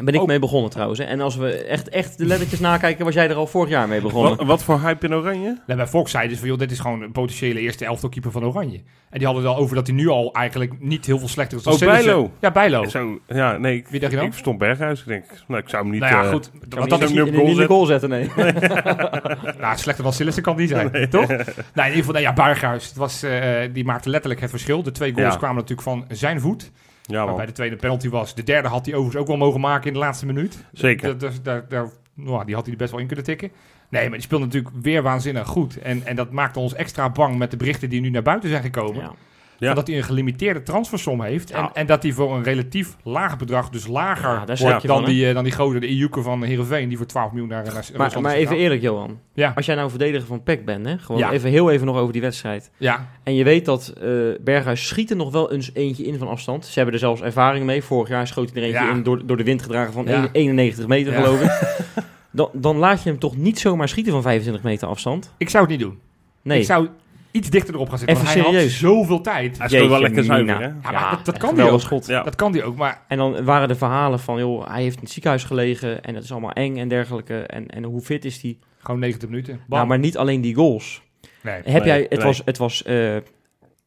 [0.00, 0.98] Daar ben ik ook- mee begonnen trouwens.
[0.98, 1.04] Hè.
[1.04, 4.00] En als we echt, echt de lettertjes nakijken, was jij er al vorig jaar mee
[4.00, 4.36] begonnen.
[4.36, 5.58] Wat, wat voor hype in Oranje?
[5.66, 8.44] Nee, bij Fox zei dus van, joh, dit is gewoon een potentiële eerste elftalkeeper van
[8.44, 8.80] Oranje.
[9.10, 11.58] En die hadden het al over dat hij nu al eigenlijk niet heel veel slechter
[11.58, 11.78] is dan Oh.
[11.80, 12.30] Bijlo.
[12.40, 12.84] Ja, Bijlo.
[12.88, 14.26] Zo, ja, nee, ik, Wie dacht je dan?
[14.26, 15.00] ik verstond Berghuis.
[15.00, 16.00] Ik denk, nou, ik zou hem niet...
[16.00, 16.50] nou ja, eh, goed.
[16.52, 17.66] Want hem dat is niet, in de zetten.
[17.66, 18.30] goal zetten, nee.
[19.60, 21.26] Nou, slechter dan Sillissen kan die zijn, toch?
[21.28, 23.40] Nou, in ieder geval, nou ja, Berghuis, het was, eh,
[23.72, 24.82] die maakte letterlijk het verschil.
[24.82, 25.38] De twee goals Ja.
[25.38, 26.70] kwamen natuurlijk van zijn voet.
[27.10, 28.34] Ja, waarbij de tweede penalty was.
[28.34, 30.64] De derde had hij overigens ook wel mogen maken in de laatste minuut.
[30.72, 31.08] Zeker.
[31.08, 33.50] Dat- dat- daar, daar, nou, die had hij er best wel in kunnen tikken.
[33.88, 35.78] Nee, maar die speelde natuurlijk weer waanzinnig goed.
[35.78, 38.62] En, en dat maakte ons extra bang met de berichten die nu naar buiten zijn
[38.62, 39.00] gekomen.
[39.02, 39.12] Ja.
[39.60, 39.74] Ja.
[39.74, 41.50] Dat hij een gelimiteerde transfersom heeft.
[41.50, 45.28] En, en dat hij voor een relatief laag bedrag, dus lager wordt dan, van, die,
[45.28, 48.34] eh, dan die goden, de Iuke van Heerenveen, die voor 12 miljoen naar, Maar, maar
[48.34, 49.18] even eerlijk, Johan.
[49.54, 50.98] Als jij nou verdediger van PEC bent, hè?
[50.98, 52.70] gewoon even heel even nog over die wedstrijd.
[52.76, 54.08] Ja, En je weet dat eh
[54.40, 56.66] Berghuis schiet er nog wel eens eentje in van afstand.
[56.66, 57.82] Ze hebben er zelfs ervaring mee.
[57.82, 60.12] Vorig jaar schoot hij er eentje in door, door de wind gedragen van Ja.
[60.12, 61.50] 1 91 meter, geloof ik.
[62.32, 65.34] Dan, dan laat je hem toch niet zomaar schieten van 25 meter afstand?
[65.38, 65.98] ik zou het niet doen.
[66.42, 66.58] Nee.
[66.58, 66.88] Ik zou
[67.30, 68.16] iets dichter erop gaan zitten.
[68.16, 68.72] Even want hij serieus.
[68.72, 69.58] had zoveel tijd.
[69.58, 70.64] Hij speelt wel lekker zuiver, hè?
[70.66, 72.06] Ja, maar dat- kan hij schot.
[72.06, 72.22] Ja.
[72.22, 75.02] Dat kan die ook, maar En dan waren de verhalen van, joh, hij heeft in
[75.02, 77.40] het ziekenhuis gelegen en het is allemaal eng en dergelijke.
[77.40, 78.58] En, en hoe fit is hij?
[78.82, 79.54] gewoon 90 minuten.
[79.54, 79.64] Bam.
[79.68, 81.02] Nou, maar niet alleen die goals.
[81.40, 81.54] nee.
[81.54, 82.26] Heb Nee, jij, het nee.
[82.26, 82.94] was, het was eh,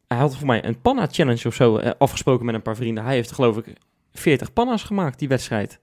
[0.07, 3.03] hij had voor mij een panna challenge of zo eh, afgesproken met een paar vrienden.
[3.03, 3.65] Hij heeft geloof ik
[4.13, 5.79] 40 panna's gemaakt, die wedstrijd.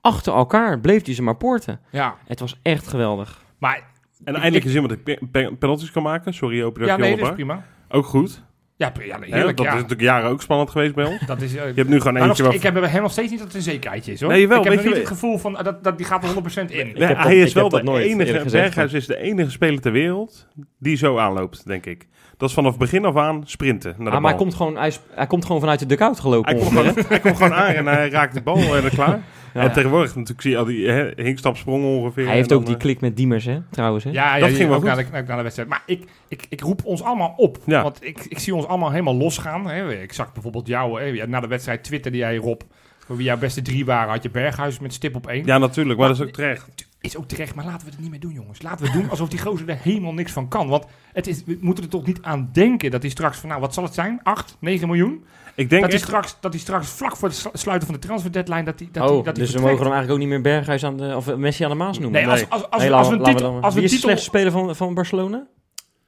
[0.00, 1.80] Achter elkaar bleef hij ze maar poorten.
[1.90, 3.42] Ja, Het was echt geweldig.
[3.58, 3.82] maar
[4.24, 6.34] En Ik- eindelijk is iemand die pe- pe- penalties kan maken.
[6.34, 7.64] Sorry, Jopie, dat ja, ik je nee, dat is prima.
[7.88, 8.42] Ook goed.
[8.76, 9.66] Ja, ja dat ja.
[9.66, 11.20] is natuurlijk jaren ook spannend geweest bij ons.
[11.26, 12.54] Dat is, eh, Je hebt nu gewoon nog eentje waar...
[12.54, 14.30] ik heb bij hem nog steeds niet dat het een zekerheidje is hoor.
[14.30, 16.24] Nee, jawel, ik heb nog niet wel- het gevoel van ah, dat, dat die gaat
[16.24, 16.34] er 100%
[16.70, 16.86] in.
[16.88, 19.06] Ik Nee, heb dat- hij ik is wel de dat nooit enige, gezegd, Berghuis is
[19.06, 22.06] de enige speler ter wereld die zo aanloopt, denk ik.
[22.36, 24.92] Dat is vanaf begin af aan sprinten naar de Ah, maar hij komt, gewoon, hij,
[25.28, 26.50] komt gewoon vanuit de dugout gelopen.
[26.56, 29.20] Hij komt, gewoon, hij komt gewoon aan en hij raakt de bal en dan klaar.
[29.54, 29.60] Ja.
[29.60, 32.26] En tegenwoordig natuurlijk zie je al die hè, hinkstapsprongen ongeveer.
[32.26, 34.04] Hij heeft ook dan, die eh, klik met Diemers, hè, trouwens.
[34.04, 34.10] Hè?
[34.10, 35.10] Ja, ja Dat ging wel ook goed.
[35.10, 35.68] naar de, naar de wedstrijd.
[35.68, 37.58] Maar ik, ik, ik roep ons allemaal op.
[37.66, 37.82] Ja.
[37.82, 39.66] Want ik, ik zie ons allemaal helemaal losgaan.
[39.66, 40.02] Hè.
[40.02, 42.60] Ik zag bijvoorbeeld jou, hè, ja, na de wedstrijd twitterde jij Rob.
[43.06, 45.46] Voor wie jouw beste drie waren, had je Berghuis met stip op één.
[45.46, 46.88] Ja, natuurlijk, maar dat is ook terecht.
[47.00, 48.62] Is ook terecht, maar laten we het niet meer doen, jongens.
[48.62, 50.68] Laten we het doen alsof die gozer er helemaal niks van kan.
[50.68, 53.60] Want het is, we moeten er toch niet aan denken dat hij straks van, nou,
[53.60, 54.20] wat zal het zijn?
[54.22, 55.24] 8, 9 miljoen?
[55.54, 58.06] Ik denk Dat hij, straks, dat hij straks vlak voor het slu- sluiten van de
[58.06, 60.18] transfer deadline, dat hij, dat hij, oh, dat hij dus we mogen hem eigenlijk ook
[60.18, 62.20] niet meer Berghuis aan de, of Messi aan de Maas noemen.
[62.22, 62.48] Nee, als, Nee.
[62.50, 63.58] als, als, Nee, als, we we- een we titel...
[63.60, 65.46] Als we Wie een is de titel slechtste speler van, van Barcelona?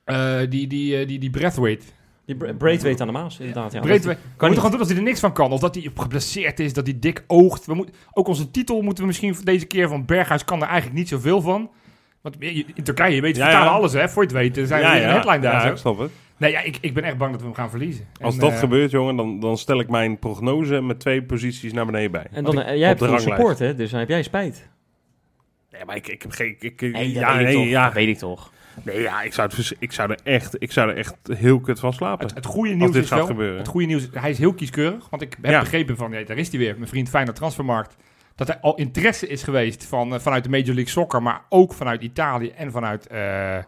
[0.04, 1.84] eh, die, die, eh, die, die Breathwaite.
[2.26, 3.72] Die Braithwaite aan de Maas, inderdaad.
[3.72, 4.20] Ja, Breathwaite.
[4.22, 5.52] Dat- We moeten gewoon doen dat hij er niks van kan.
[5.52, 7.66] Of dat hij geblesseerd is, dat hij dik oogt.
[7.66, 10.98] We moet, ook onze titel moeten we misschien deze keer van Berghuis kan er eigenlijk
[10.98, 11.70] niet zoveel van.
[12.20, 13.74] Want in Turkije, je weet, Ja, vertalen ja.
[13.74, 14.08] alles hè.
[14.08, 15.64] Voor je het weet, er zijn ja, we ja, een headline daar.
[15.64, 16.10] ja, ik snap het.
[16.38, 18.06] Nee, ja, ik, ik ben echt bang dat we hem gaan verliezen.
[18.20, 21.72] Als En, dat eh, gebeurt, jongen, dan, dan stel ik mijn prognose met twee posities
[21.72, 22.26] naar beneden bij.
[22.30, 23.24] En dan, eh, jij hebt ranglijst.
[23.26, 23.74] support, hè?
[23.74, 24.68] Dus dan heb jij spijt.
[25.70, 26.56] Ja, maar ik, ik heb geen...
[26.58, 27.66] Ik, Nee, dat ja, weet ik nee, toch.
[27.66, 27.84] ja.
[27.84, 28.52] Dat weet ik toch.
[28.82, 31.80] Nee, ja, ik zou, het, ik, zou er echt, ik zou er echt heel kut
[31.80, 32.26] van slapen.
[32.26, 33.58] Het, het goede als nieuws dit is gaat wel, gebeuren.
[33.58, 35.06] het goede nieuws, hij is heel kieskeurig.
[35.10, 35.60] Want ik heb Ja.
[35.60, 37.96] begrepen van, ja, daar is hij weer, mijn vriend Feyenoord Transfermarkt.
[38.34, 41.72] Dat er al interesse is geweest van, eh, vanuit de Major League Soccer, maar ook
[41.74, 43.58] vanuit Italië en vanuit eh,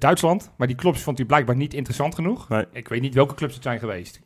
[0.00, 0.50] Duitsland.
[0.56, 2.48] Maar die clubs vond hij blijkbaar niet interessant genoeg.
[2.48, 2.64] Nee.
[2.72, 4.20] Ik weet niet welke clubs het zijn geweest.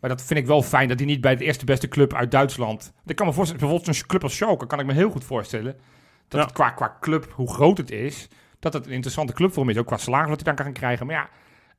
[0.00, 2.30] Maar dat vind ik wel fijn dat hij niet bij de eerste beste club uit
[2.30, 2.92] Duitsland.
[3.06, 5.76] Ik kan me voorstellen, bijvoorbeeld zo'n club als Schalke kan ik me heel goed voorstellen.
[6.28, 6.46] Dat Ja.
[6.46, 8.28] het qua, qua club, hoe groot het is,
[8.58, 9.78] dat het een interessante club voor hem is.
[9.78, 11.06] Ook qua salaris wat hij dan kan krijgen.
[11.06, 11.28] Maar ja,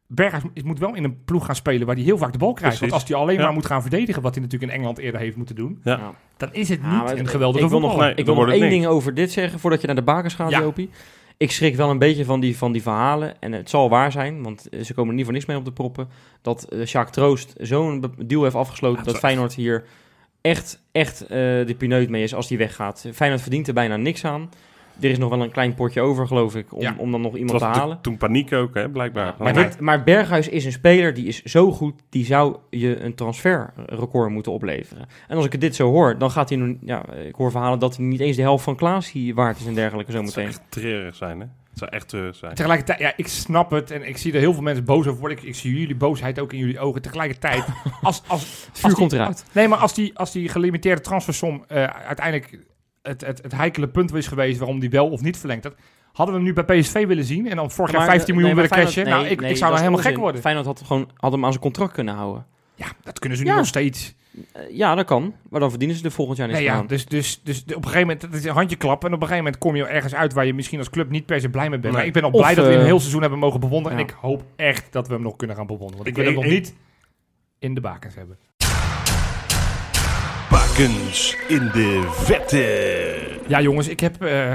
[0.09, 2.53] Berghuis moet- moet wel in een ploeg gaan spelen waar hij heel vaak de bal
[2.53, 2.77] krijgt.
[2.77, 2.91] Precies.
[2.91, 3.43] Want als hij alleen Ja.
[3.43, 6.11] maar moet gaan verdedigen, wat hij natuurlijk in Engeland eerder heeft moeten doen, Ja.
[6.37, 7.97] Dan is het Ja, niet een geweldige ik wil nog.
[7.99, 10.49] Nee, ik wil nog één ding over dit zeggen voordat je naar de bakens gaat,
[10.49, 10.59] Ja.
[10.59, 10.89] Jopie.
[11.37, 13.41] Ik schrik wel een beetje van die, van die verhalen.
[13.41, 15.65] En het zal waar zijn, want eh, ze komen er niet voor niks mee op
[15.65, 16.09] de proppen.
[16.41, 19.85] Dat eh Sjaak Troost zo'n deal heeft afgesloten dat Feyenoord hier
[20.41, 23.05] echt, echt eh, de pineut mee is als die weggaat.
[23.13, 24.49] Feyenoord verdient er bijna niks aan.
[25.01, 26.95] Er is nog wel een klein potje over, geloof ik, om, Ja.
[26.97, 28.01] om dan nog Het iemand was te halen.
[28.01, 29.35] toen paniek ook, hè, blijkbaar.
[29.39, 33.15] Maar, dit, maar Berghuis is een speler die is zo goed, die zou je een
[33.15, 35.07] transferrecord moeten opleveren.
[35.27, 37.95] En als ik dit zo hoor, dan gaat hij nu, ja, ik hoor verhalen dat
[37.95, 40.59] hij niet eens de helft van Klaas hier waard is en dergelijke het zou zometeen.
[40.59, 41.45] echt treurig zijn, hè?
[41.69, 42.53] Het zou echt treurig zijn.
[42.53, 45.37] Tegelijkertijd, ja, ik snap het en ik zie er heel veel mensen boos over worden.
[45.37, 47.01] Ik, ik zie jullie boosheid ook in jullie ogen.
[47.01, 47.63] Tegelijkertijd,
[48.01, 49.45] als, als, Het vuur als komt die- eruit.
[49.51, 52.59] Nee, maar als die, als die gelimiteerde transfersom eh, uiteindelijk
[53.07, 55.75] het, het, het heikele punt is geweest waarom die wel of niet verlengd had,
[56.13, 58.55] hadden we hem nu bij PSV willen zien en dan vorig jaar Maar, 15 miljoen
[58.55, 59.03] nee, willen cashen.
[59.03, 60.41] Feyenoord- nou, ik, nee, ik zou dat dan helemaal gek worden.
[60.41, 62.45] Feyenoord had, gewoon, had hem aan zijn contract kunnen houden.
[62.75, 63.55] Ja, dat kunnen ze nu Ja.
[63.55, 64.15] nog steeds.
[64.53, 65.33] Eh, ja, dat kan.
[65.49, 67.99] Maar dan verdienen ze er volgend jaar Nee, ja, dus, dus, dus op een gegeven
[67.99, 69.01] moment, dat is een handjeklap.
[69.03, 71.25] En op een gegeven moment kom je ergens uit waar je misschien als club niet
[71.25, 71.83] per se blij mee bent.
[71.93, 72.07] Maar Nee.
[72.07, 73.97] ik ben al Of, blij dat we hem eh, een heel seizoen hebben mogen bewonderen.
[73.97, 74.03] ja.
[74.03, 76.03] En ik hoop echt dat we hem nog kunnen gaan bewonderen.
[76.03, 76.75] Want ik Ik- wil hem nog niet
[77.59, 78.37] in de bakens hebben.
[80.77, 83.39] In de vette.
[83.47, 84.21] Ja, jongens, ik heb.
[84.23, 84.49] eh,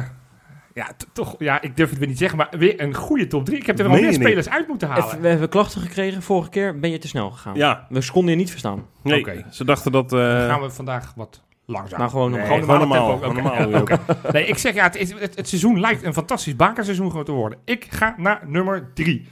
[0.75, 1.35] ja, toch.
[1.39, 3.59] Ja, ik durf het weer niet zeggen, maar weer een goede top 3.
[3.59, 5.05] Ik heb er wel meer spelers uit moeten halen.
[5.05, 6.23] Even- we hebben klachten gekregen.
[6.23, 7.55] Vorige keer ben je te snel gegaan.
[7.55, 8.87] Ja, We konden je niet verstaan.
[9.03, 9.45] nee, Oké.
[9.51, 10.13] ze dachten dat...
[10.13, 11.99] eh, Dan gaan we vandaag wat langzaam.
[11.99, 13.19] Maar gewoon nee, normaal.
[13.19, 13.87] gewoon normaal.
[14.33, 17.59] Nee, ik zeg ja, het, is, het, het seizoen lijkt een fantastisch bakenseizoen te worden.
[17.65, 19.27] Ik ga naar nummer 3.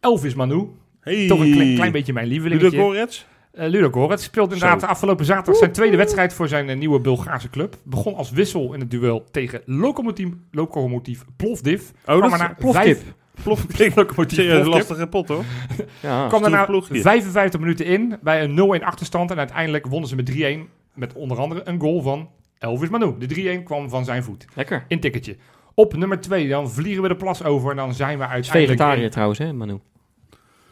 [0.00, 0.68] Elvis Manu.
[1.00, 1.26] Hey.
[1.26, 2.80] Toch een klein, klein beetje mijn Ludo lievelingetje.
[2.80, 3.26] Gorets?
[3.52, 4.86] Eh Ludo speelde inderdaad Zo.
[4.86, 7.76] de afgelopen zaterdag zijn tweede wedstrijd voor zijn eh, nieuwe Bulgaarse club.
[7.84, 11.82] Begon als wissel in het duel tegen Lokomotief, Lokomotief Plovdiv.
[12.06, 12.82] Oh, dat daarna is Plofkip.
[12.84, 13.66] vijf- plof.
[13.96, 14.74] Lokomotief Serieus Plovdiv.
[14.88, 15.44] lastige pot, hoor.
[16.02, 16.26] Ja.
[16.28, 17.00] kwam daarna ploegje.
[17.00, 19.30] 55 minuten in bij een 0-1 achterstand.
[19.30, 20.70] En uiteindelijk wonnen ze met 3-1.
[20.94, 23.14] Met onder andere een goal van Elvis Manu.
[23.18, 24.44] De 3-1 kwam van zijn voet.
[24.54, 24.84] Lekker.
[24.88, 25.36] In ticketje.
[25.74, 27.70] Op nummer 2, dan vliegen we de plas over.
[27.70, 28.70] En dan zijn we uiteindelijk...
[28.80, 29.78] vegetariër trouwens, hè, Manu?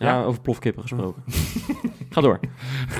[0.00, 0.22] Ja, Ja.
[0.22, 1.22] over plofkippen gesproken.
[2.10, 2.40] Ga door.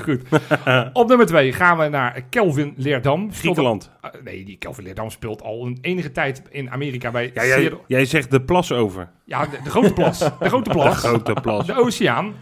[0.03, 0.21] Goed.
[0.93, 3.19] Op nummer 2 gaan we naar Kelvin Leerdam.
[3.21, 3.91] Speelt- Griekenland.
[4.05, 7.59] Uh, nee, die Kelvin Leerdam speelt al een enige tijd in Amerika bij Ja, jij,
[7.59, 7.79] Seattle.
[7.87, 9.09] jij zegt de plas over.
[9.25, 10.19] Ja, de, de grote plas.
[10.19, 10.97] De grote De plas.
[10.97, 11.65] grote plas.
[11.65, 12.33] De oceaan.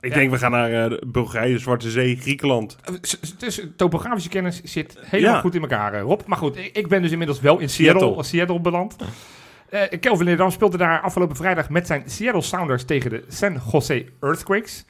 [0.00, 0.18] Ik Ja.
[0.18, 2.76] denk, we gaan naar eh, Bulgarije, Zwarte Zee, Griekenland.
[3.00, 5.40] S- Dus topografische kennis zit helemaal Ja.
[5.40, 6.20] goed in elkaar, eh, Rob.
[6.26, 8.22] Maar goed, ik, ik ben dus inmiddels wel in Seattle, Seattle.
[8.22, 8.96] Seattle, beland.
[9.70, 14.06] Eh Kelvin Leerdam speelde daar afgelopen vrijdag met zijn Seattle Sounders tegen de San Jose
[14.20, 14.84] Earthquakes.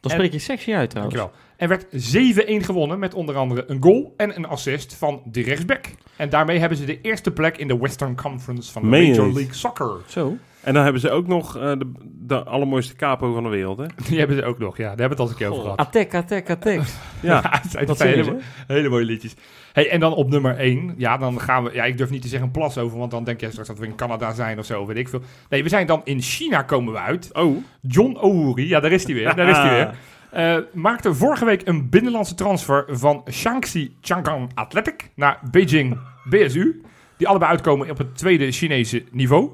[0.00, 1.16] Dan En- spreek je sexy uit trouwens.
[1.16, 1.42] Dankjewel.
[1.56, 5.84] En werd 7-1 gewonnen met onder andere een goal en een assist van de rechtsback.
[6.16, 9.32] En daarmee hebben ze de eerste plek in de Western Conference van de Major?
[9.32, 9.96] League Soccer.
[10.06, 10.36] Zo.
[10.64, 13.86] En dan hebben ze ook nog eh, de, de allermooiste capo van de wereld, hè?
[14.08, 14.82] Die hebben ze ook nog, ja.
[14.82, 15.78] Daar hebben we het al eens een keer over gehad.
[15.78, 16.80] Attack, attack, attack.
[17.20, 17.62] Ja.
[17.70, 19.34] zijn, Dat zijn hele, hele mooie liedjes.
[19.72, 20.94] Hey, en dan op nummer 1.
[20.96, 21.70] Ja, dan gaan we...
[21.72, 23.78] Ja, ik durf niet te zeggen een plas over, want dan denk jij straks dat
[23.78, 25.20] we in Canada zijn of zo, weet ik veel.
[25.48, 27.30] Nee, we zijn dan in China komen we uit.
[27.32, 29.34] Oh, John Ouri, ja, daar is hij weer.
[29.34, 29.94] Daar is hij weer.
[30.34, 35.98] Eh, maakte vorige week een binnenlandse transfer van Shaanxi Chang'an Athletic naar Beijing
[36.28, 36.82] BSU.
[37.16, 39.50] Die allebei uitkomen op het tweede Chinese niveau.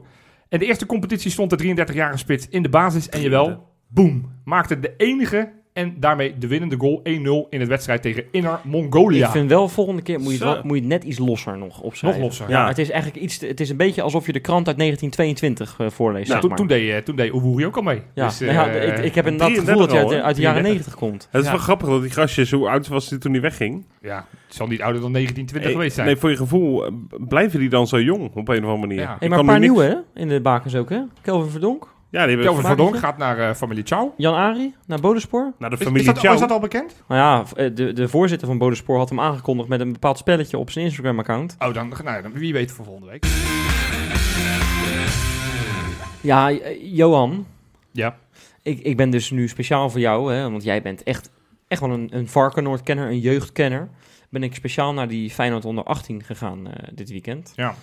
[0.51, 3.09] En de eerste competitie stond de 33-jarige spits in de basis.
[3.09, 8.03] En jawel, boom, maakte de enige en daarmee de winnende goal 1-0 in het wedstrijd
[8.03, 9.27] tegen Inner Mongolia.
[9.27, 10.53] Ik vind wel, volgende keer moet je, het Zo.
[10.53, 12.21] wel, moet je het net iets losser nog Nog opschrijven.
[12.21, 12.49] losser.
[12.49, 12.61] Ja.
[12.63, 12.69] Ja.
[12.69, 15.91] Het is eigenlijk iets, het is een beetje alsof je de krant uit 1922 eh,
[15.97, 16.59] voorleest, Nou, zeg toen, maar.
[16.59, 18.03] toen deed, eh, toen deed ook al mee.
[18.15, 18.27] ja.
[18.27, 20.37] Dus, Nou ja, eh, ik, ik heb inderdaad het gevoel dat 33 je al, uit,
[20.37, 20.63] de jaren 33.
[20.63, 21.29] 90 komt.
[21.31, 21.53] het is Ja.
[21.53, 23.85] wel grappig dat die gastje, hoe oud was hij toen hij wegging?
[24.01, 26.07] ja, het zal niet ouder dan 1920 Eh, geweest zijn.
[26.07, 26.91] Nee, voor je gevoel
[27.29, 29.01] blijven die dan zo jong op een of andere manier.
[29.01, 29.15] Ja.
[29.15, 30.21] Ik Hey, kan maar een paar niks- nieuwe hè?
[30.23, 31.01] in de bakens ook, hè?
[31.23, 34.11] Kelvin Verdonk, Ja, die hebben Kelvin Verdonk gaat naar eh, familie Chow.
[34.17, 35.53] Jan Ari naar Bodenspoor.
[35.59, 36.33] naar de Is, is, familie dat, Chow.
[36.35, 37.03] is dat al bekend?
[37.09, 40.59] Nou ja, eh, de, de voorzitter van Bodenspoor had hem aangekondigd met een bepaald spelletje
[40.59, 41.57] op zijn Instagram-account.
[41.59, 43.25] Oh, dan, nou, dan wie weet voor volgende week.
[46.21, 47.47] Ja, eh, Johan,
[47.93, 48.17] Ja.
[48.63, 51.31] ik, ik ben dus nu speciaal voor jou, hè, want jij bent echt,
[51.69, 53.89] echt wel een, een Varkenoord-kenner, een jeugdkenner.
[54.29, 57.53] Ben ik speciaal naar die Feyenoord onder 18 gegaan eh, dit weekend.
[57.57, 57.75] Ja.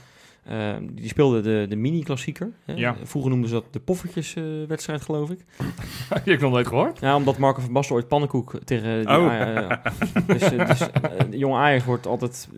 [0.49, 2.51] Eh, die speelde de, de mini-klassieker.
[2.65, 2.95] Ja.
[3.03, 5.38] Vroeger noemden ze dat de poffertjeswedstrijd, geloof ik.
[5.57, 5.65] Die
[6.10, 6.99] heb ik nog nooit gehoord.
[6.99, 8.97] Ja, omdat Marco van Basten ooit pannenkoek tegen...
[9.05, 9.29] Die Oh.
[9.29, 9.81] Aja-
[10.27, 12.49] dus eh, dus eh, de jonge Ajax wordt altijd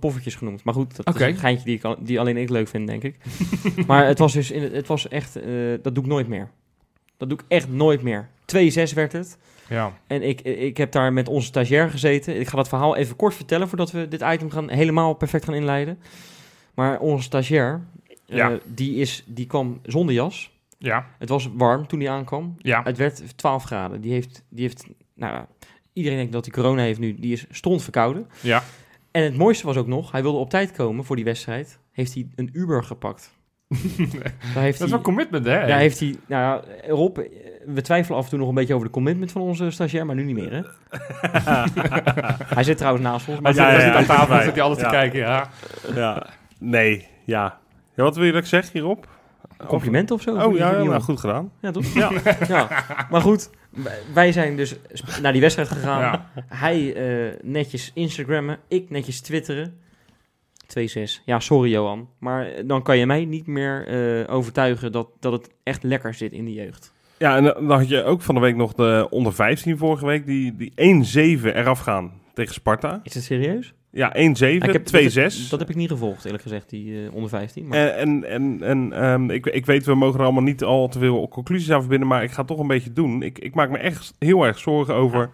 [0.00, 0.64] poffertjes genoemd.
[0.64, 3.02] Maar goed, dat is een geintje die, ik, al- die alleen ik leuk vind, denk
[3.02, 3.16] ik.
[3.86, 5.36] maar het was dus in het, was echt...
[5.36, 5.44] eh,
[5.82, 6.50] dat doe ik nooit meer.
[7.16, 8.28] Dat doe ik echt nooit meer.
[8.56, 9.38] 2-6 werd het.
[9.68, 9.92] Ja.
[10.06, 12.40] En ik, ik heb daar met onze stagiair gezeten.
[12.40, 15.54] Ik ga dat verhaal even kort vertellen voordat we dit item gaan, helemaal perfect gaan
[15.54, 15.98] inleiden.
[16.80, 18.58] Maar onze stagiair, eh, Ja.
[18.64, 20.50] die, is, die kwam zonder jas.
[20.78, 21.06] Ja.
[21.18, 22.54] Het was warm toen hij aankwam.
[22.58, 22.82] Ja.
[22.82, 24.00] Het werd 12 graden.
[24.00, 25.44] Die heeft, die heeft nou,
[25.92, 27.14] iedereen denkt dat hij corona heeft nu.
[27.14, 28.26] Die is stond verkouden.
[28.40, 28.62] Ja.
[29.10, 31.78] En het mooiste was ook nog, hij wilde op tijd komen voor die wedstrijd.
[31.92, 33.30] Heeft hij een Uber gepakt.
[34.54, 35.66] Daar heeft Dat is wel hij, commitment, hè?
[35.66, 36.62] daar heeft hij, nou ja,
[36.92, 37.24] Rob, eh,
[37.66, 40.14] we twijfelen af en toe nog een beetje over de commitment van onze stagiair, maar
[40.14, 40.62] nu niet meer, hè?
[42.54, 43.40] hij zit trouwens naast ons.
[43.40, 44.84] Maar Ja, zit, ja, zit ja, aan tafel, zit hij alles Ja.
[44.84, 45.48] te kijken, ja.
[45.94, 46.26] Ja.
[46.60, 47.58] Nee, ja.
[47.94, 48.02] ja.
[48.02, 49.08] Wat wil je dat ik zeg hierop?
[49.66, 50.36] complimenten of zo?
[50.36, 51.52] Oh ja, nou, goed gedaan.
[51.60, 51.84] Ja, toch?
[51.94, 52.10] Ja.
[52.48, 52.84] ja.
[53.10, 53.50] Maar goed,
[54.14, 54.76] wij- zijn dus
[55.22, 56.00] naar die wedstrijd gegaan.
[56.00, 56.30] Ja.
[56.48, 59.78] Hij eh, netjes Instagrammen, ik netjes twitteren.
[60.66, 61.22] 2-6.
[61.24, 62.08] Ja, sorry Johan.
[62.18, 66.14] Maar eh, dan kan je mij niet meer eh, overtuigen dat, dat het echt lekker
[66.14, 66.92] zit in de jeugd.
[67.18, 70.26] Ja, en dan had je ook van de week nog de onder 15 vorige week,
[70.26, 70.72] die, die
[71.40, 73.00] 1-7 eraf gaan tegen Sparta.
[73.02, 73.74] Is het serieus?
[73.92, 74.66] Ja, 1-7, 2-6.
[74.66, 77.66] Ik heb- Dat, heb ik niet gevolgd, eerlijk gezegd, die eh, onder 15.
[77.66, 80.98] Maar En, en, en, ehm, ik, ik weet, we mogen er allemaal niet al te
[80.98, 83.22] veel conclusies aan verbinden, maar ik ga het toch een beetje doen.
[83.22, 85.30] Ik, ik maak me echt heel erg zorgen over,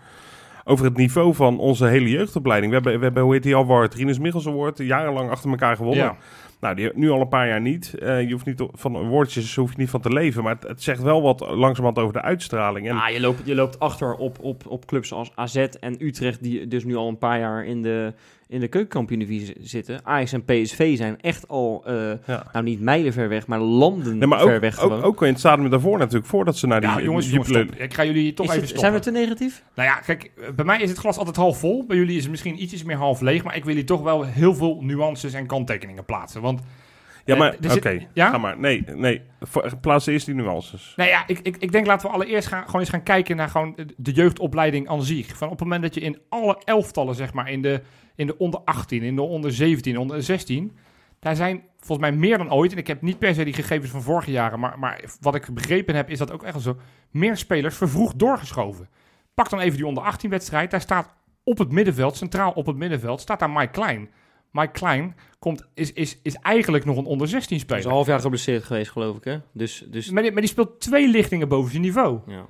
[0.65, 2.73] over het niveau van onze hele jeugdopleiding.
[2.73, 5.77] We hebben, we hebben hoe heet die al, War Rinus Michels Award, jarenlang achter elkaar
[5.77, 6.05] gewonnen.
[6.05, 6.17] Ja.
[6.61, 7.95] Nou, die nu al een paar jaar niet.
[7.99, 10.83] Eh, je hoeft niet van woordjes hoef je niet van te leven, maar het, het
[10.83, 12.89] zegt wel wat langzamerhand over de uitstraling.
[12.89, 16.43] En, Ah, je, loopt, je loopt achter op, op, op clubs als AZ en Utrecht,
[16.43, 18.13] die dus nu al een paar jaar in de,
[18.49, 20.01] in de keukenkampioen-divisie zitten.
[20.05, 21.95] Ajax en PSV zijn echt al, eh,
[22.27, 22.47] Ja.
[22.53, 25.03] nou niet mijlen ver weg, maar landen Nee, maar ver ook, weg ook, gewoon.
[25.03, 26.91] ook in het stadium daarvoor natuurlijk, voordat ze naar die...
[26.91, 27.77] Ja, jongens, die jongens.
[27.77, 28.79] Ik ga jullie toch Is even het- stoppen.
[28.81, 29.63] zijn we te negatief?
[29.75, 31.85] Nou ja, kijk, bij mij is het glas altijd half vol.
[31.87, 33.45] Bij jullie is het misschien ietsjes meer half leeg.
[33.45, 36.41] Maar ik wil hier toch wel heel veel nuances en kanttekeningen plaatsen.
[36.43, 36.61] Want,
[37.25, 38.31] Ja, eh, maar oké, ja?
[38.31, 38.59] ga maar.
[38.59, 39.23] Nee, nee.
[39.81, 40.93] Plaats eerst die nuances.
[40.97, 43.49] nou ja, ik, ik, ik denk laten we allereerst gaan, gewoon eens gaan kijken naar
[43.49, 45.37] gewoon de- de jeugdopleiding aan zich.
[45.37, 47.81] Van op het moment dat je in alle elftallen, zeg maar, in de,
[48.17, 50.77] in de onder 18, in de onder 17, onder 16...
[51.19, 53.91] Daar zijn volgens mij meer dan ooit, en ik heb niet per se die gegevens
[53.91, 56.77] van vorige jaren, maar, maar wat ik begrepen heb, is dat ook echt zo,
[57.11, 58.89] meer spelers vervroegd doorgeschoven.
[59.35, 62.77] Pak dan even die onder 18 wedstrijd, daar staat op het middenveld, centraal op het
[62.77, 64.11] middenveld, staat daar Mike Klein.
[64.51, 67.85] Mike Klein komt, is, is, is eigenlijk nog een onder 16 Hij is speler.
[67.85, 69.39] een half jaar geblesseerd geweest, geloof ik, hè?
[69.53, 72.21] Dus, dus Maar die, maar die speelt twee lichtingen boven zijn niveau.
[72.27, 72.47] ja.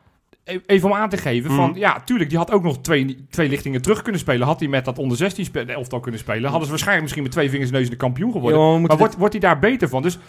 [0.49, 1.79] E- Even om aan te geven van, Mhm.
[1.79, 4.47] ja, tuurlijk, die had ook nog twee, twee lichtingen terug kunnen spelen.
[4.47, 7.33] Had hij met dat onder 16 spe- elftal kunnen spelen, hadden ze waarschijnlijk misschien met
[7.33, 8.81] twee vingers neus de kampioen geworden.
[8.83, 10.03] Maar wordt, wordt hij daar beter van?
[10.03, 10.21] Dus ik,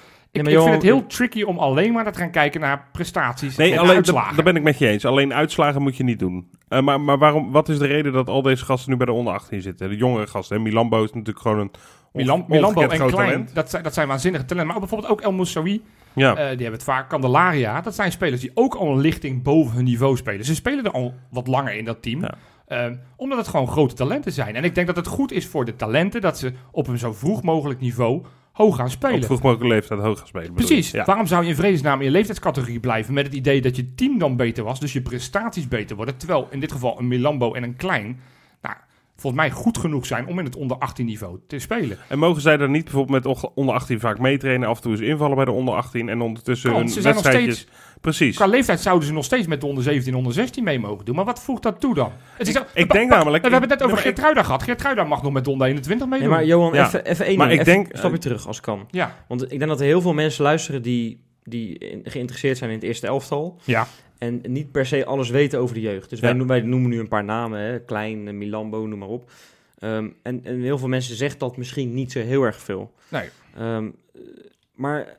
[0.41, 3.55] maar ik Johan- vind het heel tricky om alleen maar te gaan kijken naar prestaties
[3.55, 4.35] Nee, en alleen, uitslagen.
[4.35, 5.05] daar ben ik met je eens.
[5.05, 6.47] Alleen uitslagen moet je niet doen.
[6.67, 9.11] Eh, maar maar waarom, wat is de reden dat al deze gasten nu bij de
[9.11, 9.89] onder 18 zitten?
[9.89, 10.57] De jongere gasten.
[10.57, 10.63] hè?
[10.63, 11.71] Milambo is natuurlijk gewoon een
[12.13, 13.55] Milan, Milambo en groot Klein, talent.
[13.55, 14.71] dat zijn, dat zijn waanzinnige talenten.
[14.71, 15.81] Maar bijvoorbeeld ook El Moussaoui,
[16.19, 16.29] Ja.
[16.29, 17.09] eh, die hebben het vaak.
[17.09, 20.45] Candelaria, dat zijn spelers die ook al een lichting boven hun niveau spelen.
[20.45, 22.21] Ze spelen er al wat langer in dat team.
[22.21, 22.35] Ja.
[22.67, 24.55] eh, omdat het gewoon grote talenten zijn.
[24.55, 27.13] En ik denk dat het goed is voor de talenten dat ze op een zo
[27.13, 29.15] vroeg mogelijk niveau hoog gaan spelen.
[29.15, 30.53] op vroeg mogelijke leeftijd hoog gaan spelen.
[30.53, 30.91] Precies.
[30.91, 31.05] Ja.
[31.05, 34.17] Waarom zou je in vredesnaam in je leeftijdscategorie blijven met het idee dat je team
[34.17, 37.63] dan beter was, dus je prestaties beter worden, terwijl in dit geval een Milambo en
[37.63, 38.19] een Klein,
[39.17, 41.97] volgens mij goed genoeg zijn om in het onder 18 niveau te spelen.
[42.09, 45.01] En mogen zij dan niet bijvoorbeeld met onder 18 vaak meetrainen, af en toe eens
[45.01, 47.67] invallen bij de onder 18 en ondertussen Kan, hun ze zijn nog wedstrijdjes...
[48.01, 48.35] Precies.
[48.35, 51.15] Qua leeftijd zouden ze nog steeds met de onder 17 onder 16 mee mogen doen,
[51.15, 52.11] maar wat voegt dat toe dan?
[52.37, 54.63] Het is Ik- ik denk namelijk- We hebben het net over ik- Geertruida gehad.
[54.63, 56.27] Geertruida mag nog met de onder 21 meedoen.
[56.27, 56.85] Nee, maar Johan, Ja.
[56.87, 57.59] even, even één Maar ding.
[57.61, 58.87] ik Even denk- een stapje terug, als kan.
[58.91, 62.75] ja, Want ik denk dat er heel veel mensen luisteren die, die geïnteresseerd zijn in
[62.75, 63.59] het eerste elftal.
[63.63, 66.09] ja, En niet per se alles weten over de jeugd.
[66.09, 67.59] Dus wij, noemen, wij noemen nu een paar namen.
[67.59, 67.79] Hè?
[67.79, 69.31] Klein, eh, Milambo, noem maar op.
[69.79, 72.93] Ehm, en, en heel veel mensen zeggen dat misschien niet zo heel erg veel.
[73.09, 74.21] nee, Ehm, eh,
[74.75, 75.17] maar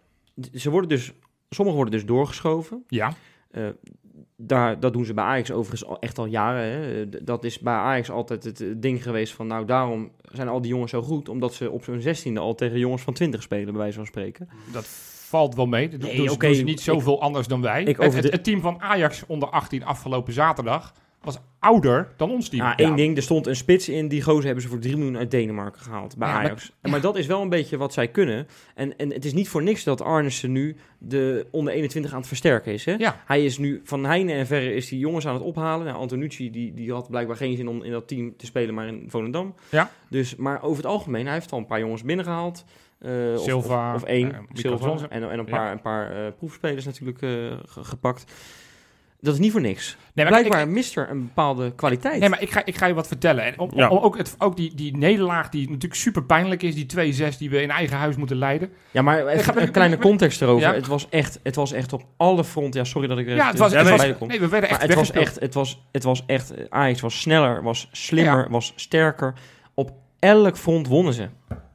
[0.55, 1.13] ze worden dus,
[1.51, 2.85] sommigen worden dus doorgeschoven.
[2.89, 3.15] ja,
[3.51, 3.67] Eh,
[4.37, 6.63] daar, dat doen ze bij Ajax overigens al, echt al jaren.
[6.83, 7.09] Hè.
[7.09, 9.47] D- Dat is bij Ajax altijd het eh, ding geweest van...
[9.47, 11.29] nou, daarom zijn al die jongens zo goed...
[11.29, 14.49] omdat ze op zo'n zestiende al tegen jongens van 20 spelen, bij wijze van spreken.
[14.73, 14.89] dat
[15.29, 15.89] valt wel mee.
[15.89, 17.83] Dat Nee, doen, ze- oké, doen ze niet ik- zoveel anders dan wij.
[17.85, 22.49] ik Het, over het, team van Ajax onder 18 afgelopen zaterdag was ouder dan ons
[22.49, 22.63] team.
[22.63, 24.09] Ja, één ding, er stond een spits in.
[24.09, 26.73] Die gozer hebben ze voor 3 miljoen uit Denemarken gehaald bij Ja, maar- Ajax.
[26.83, 28.47] Maar, dat is wel een beetje wat zij kunnen.
[28.75, 32.27] En, en het is niet voor niks dat Arnissen nu de onder 21 aan het
[32.29, 32.85] versterken is.
[32.85, 32.93] Hè?
[32.99, 33.23] Ja.
[33.27, 35.87] Hij is nu van heine en verre is die jongens aan het ophalen.
[35.87, 38.87] Nou, Antonucci die, die had blijkbaar geen zin om in dat team te spelen, maar
[38.87, 39.55] in Volendam.
[39.71, 39.91] Ja.
[40.11, 42.65] Dus, maar over het algemeen, hij heeft al een paar jongens binnengehaald.
[42.99, 44.97] Eh, of- Silva, Of, of één, Silva.
[45.09, 45.57] En, en een Ja.
[45.57, 47.31] paar, een paar eh, proefspelers natuurlijk eh,
[47.67, 48.33] ge- gepakt.
[49.21, 49.97] Dat is niet voor niks.
[50.15, 52.21] Nee, maar Blijkbaar ik- mist er een bepaalde kwaliteit.
[52.21, 53.45] Nee, maar ik ga, ik ga je wat vertellen.
[53.45, 53.89] En om, Ja.
[53.89, 57.51] om ook, het, ook die, die nederlaag die natuurlijk super pijnlijk is, die 2-6 die
[57.51, 58.71] we in eigen huis moeten leiden.
[58.91, 60.69] Ja, maar Ik ga- even een ik- kleine ik- context erover.
[60.69, 60.75] Ja.
[60.75, 62.81] Het, was echt, het was echt op alle fronten.
[62.81, 64.29] Ja, sorry dat ik er Ja, het was, het was, bij kom.
[64.29, 67.21] nee, we werden echt Maar het was echt, het was, het was echt, Ajax was
[67.21, 68.51] sneller, was slimmer, Ja.
[68.51, 69.35] was sterker.
[69.75, 71.29] Op elk front wonnen ze.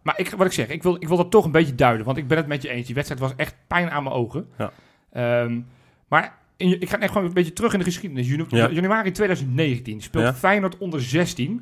[0.03, 2.17] Maar ik, wat ik zeg, ik wil, ik wil dat toch een beetje duiden, want
[2.17, 2.85] ik ben het met je eens.
[2.85, 4.47] Die wedstrijd was echt pijn aan mijn ogen.
[4.57, 4.71] Ja.
[5.11, 5.59] Ehm,
[6.07, 8.27] maar in, ik ga echt gewoon een beetje terug in de geschiedenis.
[8.29, 8.69] Janu- Ja.
[8.69, 10.33] Januari 2019 speelt Ja.
[10.33, 11.61] Feyenoord onder 16.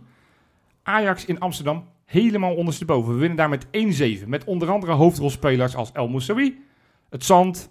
[0.83, 3.13] Ajax in Amsterdam helemaal ondersteboven.
[3.13, 4.29] We winnen daar met 1-7.
[4.29, 6.61] Met onder andere hoofdrolspelers als El Moussaoui,
[7.09, 7.69] Het Zand.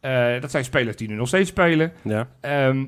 [0.00, 1.92] Eh, dat zijn spelers die nu nog steeds spelen.
[2.02, 2.28] Ja.
[2.40, 2.84] Ehm,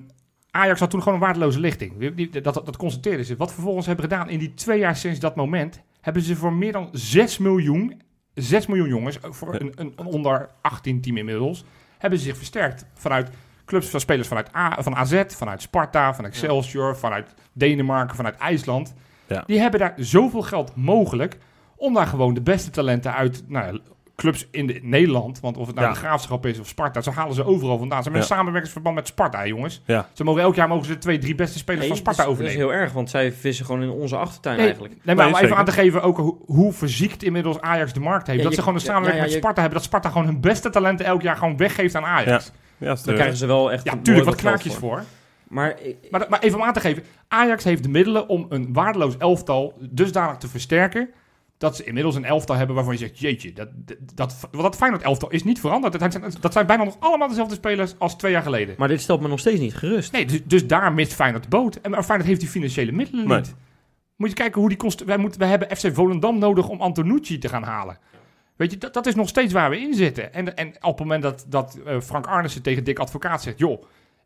[0.50, 2.14] Ajax had toen gewoon een waardeloze lichting.
[2.42, 3.36] Dat, dat, dat constateerden ze.
[3.36, 5.82] Wat vervolgens hebben gedaan in die twee jaar sinds dat moment...
[6.04, 8.02] hebben ze voor meer dan 6 miljoen,
[8.34, 9.18] 6 miljoen jongens...
[9.20, 11.64] voor een, een, een onder 18 team inmiddels...
[11.98, 13.30] hebben ze zich versterkt vanuit
[13.64, 15.22] clubs van spelers vanuit A, van AZ...
[15.26, 18.94] vanuit Sparta, van Excelsior, vanuit Denemarken, vanuit IJsland.
[19.26, 19.42] Ja.
[19.46, 21.38] Die hebben daar zoveel geld mogelijk...
[21.76, 23.44] om daar gewoon de beste talenten uit...
[23.48, 23.80] Nou,
[24.16, 25.92] clubs in de, Nederland, want of het nou Ja.
[25.92, 27.98] de Graafschap is of Sparta, ze halen ze overal vandaan.
[27.98, 29.82] Ze hebben een samenwerkingsverband met Sparta, jongens.
[29.86, 30.08] Ja.
[30.12, 32.38] Ze mogen elk jaar mogen ze de twee, drie beste spelers van Sparta dat, is,
[32.38, 32.74] dat is overnemen.
[32.76, 34.94] heel erg, want zij vissen gewoon in onze achtertuin Nee, eigenlijk.
[35.02, 35.58] nee, maar Nee, om even zeker.
[35.60, 38.38] aan te geven ook hoe, hoe verziekt inmiddels Ajax de markt heeft.
[38.38, 39.78] Ja, dat je- ze gewoon een samenwerking ja, ja, met je- Sparta hebben.
[39.78, 42.26] Dat Sparta gewoon hun beste talenten elk jaar gewoon weggeeft aan Ajax.
[42.26, 43.14] Ja, is Dan terug.
[43.14, 45.02] krijgen ze wel echt Ja, tuurlijk wat knaakjes voor.
[45.48, 45.76] Maar
[46.10, 47.02] Maar, maar even om aan te geven.
[47.28, 51.10] Ajax heeft de middelen om een waardeloos elftal dusdanig te versterken...
[51.58, 53.18] dat ze inmiddels een elftal hebben waarvan je zegt...
[53.18, 55.98] jeetje, dat, dat, dat, dat Feyenoord elftal is niet veranderd.
[55.98, 58.74] Dat zijn, dat zijn bijna nog allemaal dezelfde spelers als twee jaar geleden.
[58.78, 60.12] maar dit stelt me nog steeds niet gerust.
[60.12, 61.76] Nee, dus, dus daar mist Feyenoord de boot.
[61.76, 63.38] En maar Feyenoord heeft die financiële middelen Nee.
[63.38, 63.54] niet.
[64.16, 65.04] Moet je kijken hoe die kost.
[65.04, 67.98] Wij, moeten, wij hebben FC Volendam nodig om Antonucci te gaan halen.
[68.56, 70.34] Weet je, dat, dat is nog steeds waar we in zitten.
[70.34, 73.58] En, en op het moment dat, dat eh, Frank Arnissen tegen Dick Advocaat zegt...
[73.58, 73.82] joh,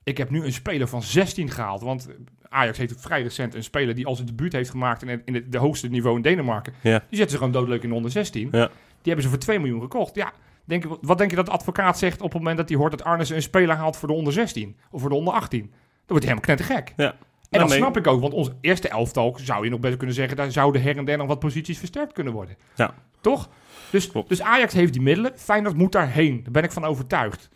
[0.09, 1.81] ik heb nu een speler van 16 gehaald.
[1.81, 2.09] Want
[2.49, 5.03] Ajax heeft vrij recent een speler die al zijn debuut heeft gemaakt...
[5.03, 6.73] in, het, in het de hoogste niveau in Denemarken.
[6.81, 6.99] Ja.
[6.99, 8.49] Die zetten ze gewoon doodleuk in de onder 16.
[8.53, 8.66] Ja.
[8.68, 10.14] Die hebben ze voor 2 miljoen gekocht.
[10.14, 10.33] Ja,
[10.64, 12.90] denk, wat denk je dat de advocaat zegt op het moment dat hij hoort...
[12.90, 14.77] dat Arnissen een speler haalt voor de onder 16?
[14.90, 15.61] Of voor de onder 18?
[15.61, 15.71] Dan
[16.07, 16.92] wordt hij helemaal knettergek.
[16.97, 17.14] Ja.
[17.51, 20.14] En Nou, dat snap ik ook, want ons eerste elftal zou je nog best kunnen
[20.14, 22.57] zeggen, daar zouden her en der nog wat posities versterkt kunnen worden.
[22.75, 22.94] Ja.
[23.21, 23.49] Toch?
[23.90, 24.29] Dus, Klopt.
[24.29, 26.40] dus Ajax heeft die middelen, Feyenoord moet daarheen.
[26.42, 27.49] Daar ben ik van overtuigd.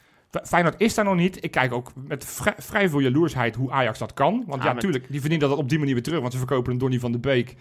[0.45, 1.45] Feyenoord is daar nog niet.
[1.45, 4.45] Ik kijk ook met vrij, vrij veel jaloersheid hoe Ajax dat kan.
[4.47, 6.21] Want Ja, met- natuurlijk, die verdienen dat op die manier weer terug.
[6.21, 7.57] Want ze verkopen een Donny van de Beek.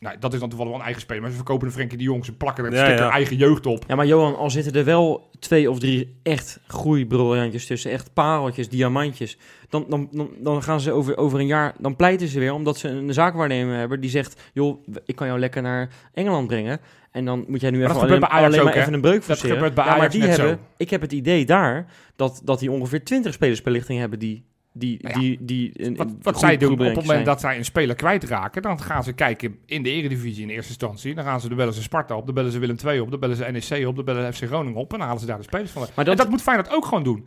[0.00, 1.22] Nou, dat is dan toevallig wel een eigen speler.
[1.22, 2.24] Maar ze verkopen een Frenkie de Jong.
[2.24, 3.10] Ze plakken er Ja, sticker ja.
[3.10, 3.84] eigen jeugd op.
[3.86, 8.68] Ja, maar Johan, al zitten er wel twee of drie echt groeibriljantjes tussen, echt pareltjes,
[8.68, 12.52] diamantjes, dan, dan, dan, dan gaan ze over, over een jaar, dan pleiten ze weer
[12.52, 16.80] omdat ze een zaakwaarnemer hebben die zegt, joh, ik kan jou lekker naar Engeland brengen.
[17.10, 19.14] En dan moet jij nu Maar even dat alleen, Ajax alleen maar even een breuk
[19.14, 19.54] Dat forceren.
[19.54, 20.46] gebeurt bij ja, maar Ajax die net zo.
[20.46, 24.18] hebben, ik heb het idee daar dat, dat die ongeveer 20 spelers per lichting hebben
[24.18, 27.24] die, die, Nou ja, die, die, een- Wat, zij doen op het moment zijn.
[27.24, 31.14] dat zij een speler kwijtraken, dan gaan ze kijken in de eredivisie in eerste instantie.
[31.14, 33.20] Dan gaan ze, dan bellen ze Sparta op, dan bellen ze Willem II op, dan
[33.20, 35.42] bellen ze NEC op, dan bellen FC Groningen op en dan halen ze daar de
[35.42, 35.80] spelers van.
[35.82, 37.26] Maar en dat, dat moet Feyenoord ook gewoon doen.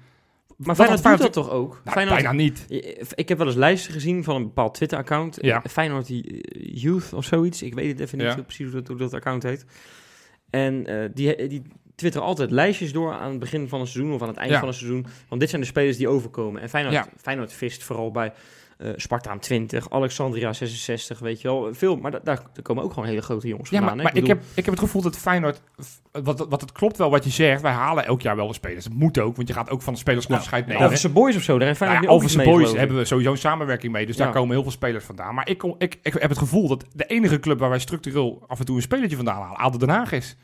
[0.57, 1.81] maar dat Feyenoord had doet dat Feyenoord- toch ook?
[1.83, 2.65] Nou, Feyenoord, bijna niet.
[3.15, 5.37] Ik heb wel eens lijsten gezien van een bepaald Twitter-account.
[5.41, 5.61] Ja.
[5.69, 6.21] Feyenoord eh,
[6.73, 7.61] Youth of zoiets.
[7.63, 8.41] Ik weet het even niet Ja.
[8.41, 9.65] precies hoe dat, hoe dat account heet.
[10.49, 11.61] En eh, die, die
[12.01, 14.59] twitteren altijd lijstjes door aan het begin van een seizoen of aan het eind Ja.
[14.59, 15.05] van een seizoen.
[15.27, 16.61] Want dit zijn de spelers die overkomen.
[16.61, 17.07] En Feyenoord, Ja.
[17.17, 18.33] Feyenoord vist vooral bij
[18.77, 21.69] eh Sparta aan 20, Alexandria 66, weet je wel.
[21.73, 23.95] Veel, maar da- daar, komen ook gewoon hele grote jongens Ja, vandaan.
[23.97, 24.11] maar, hè?
[24.11, 25.61] maar ik, bedoel- heb, ik heb het gevoel dat Feyenoord,
[26.11, 28.83] wat, wat het klopt wel wat je zegt, wij halen elk jaar wel de spelers.
[28.83, 30.35] Dat moet ook, want je gaat ook van de spelers Ja.
[30.35, 30.81] afscheid nemen.
[30.81, 31.99] Alphense Boys of zo, daar heeft Nou ja,
[32.37, 34.05] mee, Boys hebben we sowieso een samenwerking mee.
[34.05, 34.33] Dus daar Ja.
[34.33, 35.35] komen heel veel spelers vandaan.
[35.35, 38.43] Maar ik, kom, ik, ik heb het gevoel dat de enige club waar wij structureel
[38.47, 40.35] af en toe een spelertje vandaan halen, ADO Den Haag is.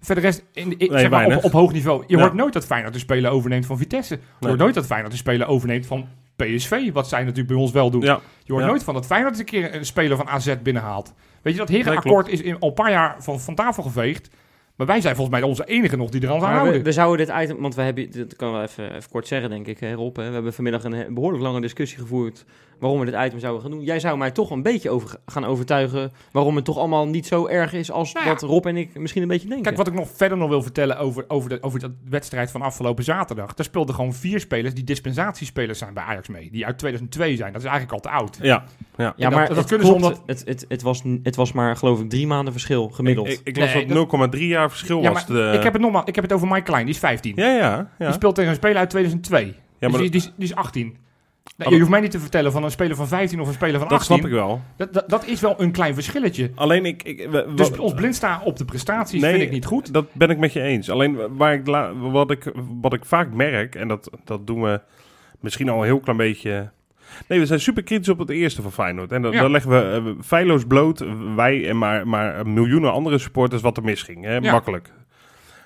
[0.00, 2.04] Verder rest, in, in- Nee, zeg maar op, hoog niveau.
[2.06, 2.22] Je Ja.
[2.22, 4.14] hoort nooit dat Feyenoord een speler overneemt van Vitesse.
[4.14, 4.48] Je Nee.
[4.48, 6.92] hoort nooit dat Feyenoord een speler overneemt van PSV.
[6.92, 8.00] Wat zij natuurlijk bij ons wel doen.
[8.00, 8.70] Ja, Je hoort Ja.
[8.70, 11.14] nooit van dat Feyenoord eens een keer een speler van AZ binnenhaalt.
[11.42, 14.30] Weet je, dat herenakkoord is in, al een paar jaar van, van tafel geveegd.
[14.76, 16.72] Maar wij zijn volgens mij onze enige nog die er aan houden.
[16.72, 19.50] we, we zouden dit item, want we hebben, dat kan wel even, even kort zeggen
[19.50, 20.16] denk ik, hè, Rob.
[20.16, 20.26] Hè.
[20.28, 22.44] We hebben vanmiddag een behoorlijk lange discussie gevoerd
[22.80, 23.82] waarom we dit item zouden gaan doen.
[23.82, 27.46] Jij zou mij toch een beetje over gaan overtuigen waarom het toch allemaal niet zo
[27.46, 28.32] erg is als Nou ja.
[28.32, 29.64] wat Rob en ik misschien een beetje denken.
[29.64, 32.62] Kijk, wat ik nog verder nog wil vertellen over, over, de, over de wedstrijd van
[32.62, 33.54] afgelopen zaterdag.
[33.54, 36.50] Daar speelden gewoon vier spelers die dispensatiespelers zijn bij Ajax mee.
[36.50, 37.52] Die uit 2002 zijn.
[37.52, 38.38] Dat is eigenlijk al te oud.
[38.42, 38.64] ja.
[38.96, 41.52] ja, dat- maar dat het, kunnen ze klopt, omdat- het, het, het, was, het was
[41.52, 43.28] maar geloof ik drie maanden verschil gemiddeld.
[43.28, 45.26] Ik, ik las Nee, dat 0,3 jaar verschil Ja, was.
[45.26, 45.50] De...
[45.54, 47.32] ik, heb het nogmaals, ik heb het over Mike Klein, die is 15.
[47.36, 47.76] Ja, ja.
[47.98, 48.12] Die ja.
[48.12, 49.46] speelt tegen een speler uit 2002.
[49.46, 50.96] ja dus maar die, die, is, die is 18.
[51.56, 53.78] Nee, je hoeft mij niet te vertellen van een speler van 15 of een speler
[53.80, 54.16] van Dat 18.
[54.16, 54.60] snap ik wel.
[54.76, 56.50] Dat, dat, dat is wel een klein verschilletje.
[56.54, 57.02] Alleen ik...
[57.02, 59.92] ik we- Dus ons blind staan op de prestaties Nee, vind ik niet goed.
[59.92, 60.90] Dat ben ik met je eens.
[60.90, 61.66] Alleen waar ik
[62.00, 64.80] wat, ik, wat ik vaak merk, en dat, dat doen we
[65.40, 66.70] misschien al een heel klein beetje...
[67.28, 69.12] Nee, we zijn super kritisch op het eerste van Feyenoord.
[69.12, 69.40] En dan, Ja.
[69.40, 71.04] dan leggen we eh, feilloos bloot,
[71.36, 74.24] wij en maar, maar miljoenen andere supporters, wat er misging.
[74.24, 74.36] Hè?
[74.36, 74.52] Ja.
[74.52, 74.92] Makkelijk.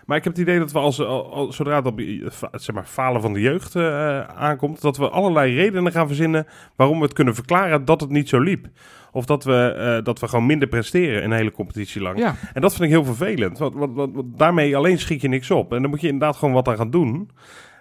[0.07, 2.75] Maar ik heb het idee dat we als, al, al- zodra het op eh, zeg
[2.75, 6.47] maar, falen van de jeugd eh, aankomt, dat we allerlei redenen gaan verzinnen
[6.77, 8.67] waarom we het kunnen verklaren dat het niet zo liep.
[9.13, 12.19] Of dat we, eh, dat we gewoon minder presteren een hele competitie lang.
[12.19, 12.35] Ja.
[12.53, 13.59] En dat vind ik heel vervelend.
[13.59, 15.73] Want, want, want, want daarmee alleen schiet je niks op.
[15.73, 17.31] En dan moet je inderdaad gewoon wat aan gaan doen.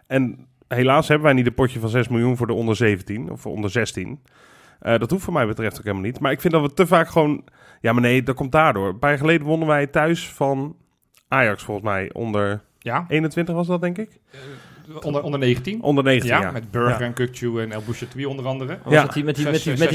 [0.07, 3.41] En helaas hebben wij niet een potje van 6 miljoen voor de onder 17 of
[3.41, 4.19] voor onder 16.
[4.79, 6.19] Eh, dat hoeft voor mij betreft ook helemaal niet.
[6.19, 7.43] Maar ik vind dat we te vaak gewoon...
[7.81, 8.87] Ja, maar nee, dat komt daardoor.
[8.87, 10.75] Een paar jaar geleden wonnen wij thuis van
[11.33, 12.09] Ajax volgens mij.
[12.13, 14.09] Onder Ja, 21 was dat, denk ik?
[15.01, 15.81] onder, onder 19.
[15.81, 16.51] Onder 19, Ja, ja.
[16.51, 17.05] met Burger Ja.
[17.05, 18.77] en Kukcu en El Bouchatoui onder andere.
[18.83, 19.05] Was Ja.
[19.05, 19.89] die, met, die, met, die, met, die met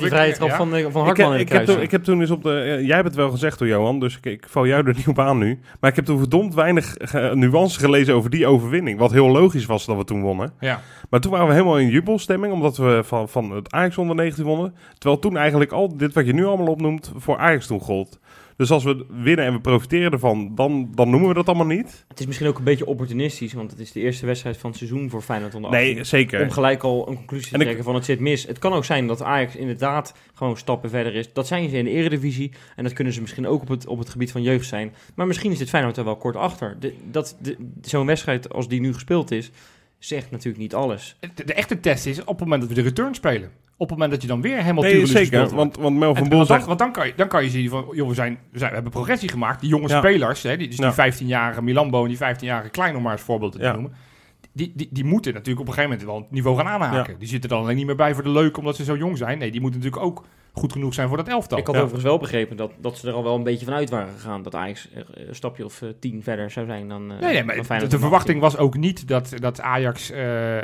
[0.00, 0.56] die vrije trap Ja.
[0.56, 2.50] van, eh, van Ik heb, Hartman ik, heb toen, ik heb toen eens op de...
[2.60, 5.08] eh, jij hebt het wel gezegd door Johan, dus ik, ik val jou er niet
[5.08, 5.58] op aan nu.
[5.80, 8.98] Maar ik heb toen verdomd weinig ge- nuance gelezen over die overwinning.
[8.98, 10.52] Wat heel logisch was dat we toen wonnen.
[10.60, 10.80] Ja.
[11.10, 14.44] Maar toen waren we helemaal in jubelstemming, omdat we van, van het Ajax onder 19
[14.44, 14.74] wonnen.
[14.98, 18.18] Terwijl toen eigenlijk al dit wat je nu allemaal opnoemt, voor Ajax toen gold.
[18.58, 22.04] Dus als we winnen en we profiteren ervan, dan, dan noemen we dat allemaal niet.
[22.08, 24.78] Het is misschien ook een beetje opportunistisch, want het is de eerste wedstrijd van het
[24.78, 25.94] seizoen voor Feyenoord onder 18.
[25.94, 26.42] Nee, zeker.
[26.42, 28.46] Om gelijk al een conclusie te En ik- trekken van het zit mis.
[28.46, 31.32] Het kan ook zijn dat Ajax inderdaad gewoon stappen verder is.
[31.32, 33.98] Dat zijn ze in de eredivisie en dat kunnen ze misschien ook op het, op
[33.98, 34.94] het gebied van jeugd zijn.
[35.14, 36.76] Maar misschien is dit Feyenoord er wel kort achter.
[36.80, 39.50] De, dat, de, Zo'n wedstrijd als die nu gespeeld is,
[39.98, 41.16] zegt natuurlijk niet alles.
[41.34, 43.50] De, de echte test is op het moment dat we de return spelen.
[43.80, 45.38] Op het moment dat je dan weer helemaal Nee, zeker.
[45.38, 45.52] wordt.
[45.52, 46.66] Want, want Mel van En- Boel want, dan, zegt...
[46.68, 48.74] want dan, kan je, dan kan je zien van, joh, we, zijn, we, zijn, we
[48.74, 49.60] hebben progressie gemaakt.
[49.60, 49.98] Die jonge Ja.
[49.98, 50.90] spelers, hè, die, dus Ja.
[50.90, 53.72] die 15-jarige Milambo en die 15-jarige Klein, om maar als voorbeeld te Ja.
[53.72, 53.92] noemen.
[54.58, 57.12] Die, die, die moeten natuurlijk op een gegeven moment wel het niveau gaan aanhaken.
[57.12, 57.18] Ja.
[57.18, 59.38] Die zitten dan alleen niet meer bij voor de leuk omdat ze zo jong zijn.
[59.38, 61.58] Nee, die moeten natuurlijk ook goed genoeg zijn voor dat elftal.
[61.58, 61.80] Ik had Ja.
[61.80, 64.42] overigens wel begrepen dat, dat ze er al wel een beetje van uit waren gegaan.
[64.42, 67.64] Dat Ajax een stapje of eh, tien verder zou zijn dan, eh Nee, nee, dan
[67.68, 70.56] maar de, verwachting was ook niet dat, dat Ajax eh,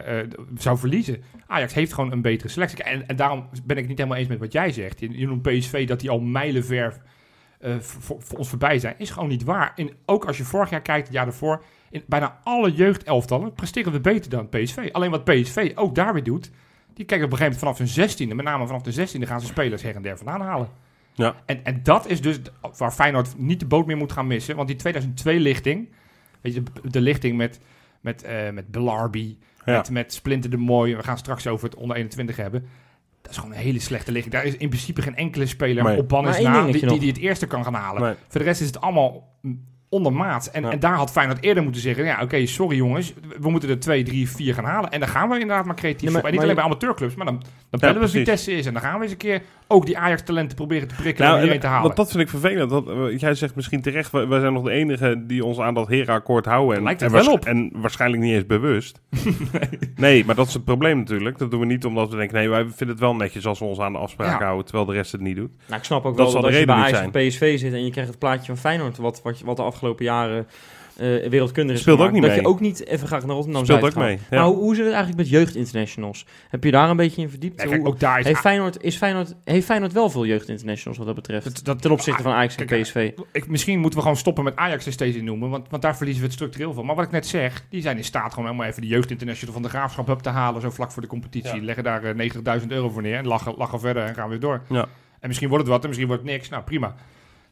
[0.56, 1.22] zou verliezen.
[1.46, 2.82] Ajax heeft gewoon een betere selectie.
[2.82, 5.00] En, en daarom ben ik het niet helemaal eens met wat jij zegt.
[5.00, 7.02] Je, je noemt PSV dat die al mijlenver
[7.78, 8.94] voor, voor ons voorbij zijn.
[8.98, 9.72] Is gewoon niet waar.
[9.76, 11.62] En ook als je vorig jaar kijkt, het jaar daarvoor...
[11.94, 14.88] in bijna alle jeugdelftallen presteren we beter dan PSV.
[14.92, 16.50] Alleen wat PSV ook daar weer doet...
[16.94, 18.34] die kijkt op een gegeven moment vanaf hun 16e...
[18.34, 20.68] met name vanaf de 16e gaan ze spelers her en der vandaan halen.
[21.12, 21.34] Ja.
[21.46, 22.40] En, en dat is dus
[22.76, 24.56] waar Feyenoord niet de boot meer moet gaan missen.
[24.56, 25.88] Want die 2002-lichting...
[26.40, 27.60] Weet je, de, de lichting met,
[28.00, 29.38] met, eh met Belarbi...
[29.64, 29.76] Ja.
[29.76, 30.96] Met, met Splinter de Mooi.
[30.96, 32.68] We gaan straks over het onder 21 hebben.
[33.22, 34.34] Dat is gewoon een hele slechte lichting.
[34.34, 35.98] Daar is in principe geen enkele speler Nee.
[35.98, 38.02] op ban is Maar één na die, die, het eerste kan gaan halen.
[38.02, 38.14] Nee.
[38.28, 39.64] Voor de rest is het allemaal mm,
[39.94, 40.46] ondermaat.
[40.46, 40.70] En, Ja.
[40.70, 42.04] en daar had Feyenoord eerder moeten zeggen...
[42.04, 44.90] ja, oké, sorry jongens, we moeten er twee, drie, vier gaan halen.
[44.90, 46.26] En dan gaan we inderdaad maar creatief Nee, maar- op.
[46.26, 47.42] En niet maar alleen bij amateurclubs, maar dan,
[47.80, 48.08] dan bellen we.
[48.18, 48.66] Vitesse is.
[48.66, 51.42] En dan gaan we eens een keer ook die Ajax-talenten proberen te prikkelen Nou, en
[51.42, 51.86] hierheen te en- halen.
[51.86, 52.70] want dat vind ik vervelend.
[52.70, 55.74] Dat, eh, jij zegt misschien terecht, wij, wij zijn nog de enige die ons aan
[55.74, 56.76] dat Hera-akkoord houden.
[56.76, 57.44] En, Lijkt en, wel op.
[57.44, 59.00] en waarschijnlijk niet eens bewust.
[59.96, 60.24] nee.
[60.24, 61.38] maar dat is het probleem natuurlijk.
[61.38, 63.64] Dat doen we niet omdat we denken, nee, wij vinden het wel netjes als we
[63.64, 64.44] ons aan de afspraken Ja.
[64.44, 65.52] houden, terwijl de rest het niet doet.
[65.66, 67.72] Nou, ik snap ook Dat wel dat de als je bij Ajax of PSV zit
[67.72, 70.46] en je krijgt het plaatje van Feyenoord, wat, wat, wat de afgelopen jaren
[70.96, 72.40] eh wereldkundig is Speelt ook niet dat mee.
[72.40, 74.08] je ook niet even graag naar Rotterdam Speelt Zuid ook gaat.
[74.08, 74.18] mee.
[74.30, 74.36] Ja.
[74.38, 76.26] Maar hoe, hoe zit het eigenlijk met jeugdinternationals?
[76.48, 77.56] Heb je daar een beetje in verdiept?
[77.56, 78.24] Nee, kijk, Hoe- ook daar is...
[78.26, 81.44] heeft, Feyenoord, is Feyenoord, heeft Feyenoord wel veel jeugdinternationals wat dat betreft?
[81.44, 83.10] Dat- dat- ten opzichte van Ajax en Kijk, PSV.
[83.32, 85.96] Ik, misschien moeten we gewoon stoppen met Ajax er steeds in noemen, want, want daar
[85.96, 86.86] verliezen we het structureel van.
[86.86, 89.62] Maar wat ik net zeg, die zijn in staat gewoon helemaal even de jeugdinternational van
[89.62, 91.54] de Graafschap up te halen, zo vlak voor de competitie.
[91.58, 91.64] Ja.
[91.64, 92.30] Leggen daar eh,
[92.60, 94.62] 90.000 euro voor neer en lachen, lachen verder en gaan weer door.
[94.68, 94.86] Ja.
[95.20, 96.48] En misschien wordt het wat en misschien wordt het niks.
[96.48, 96.94] Nou, prima.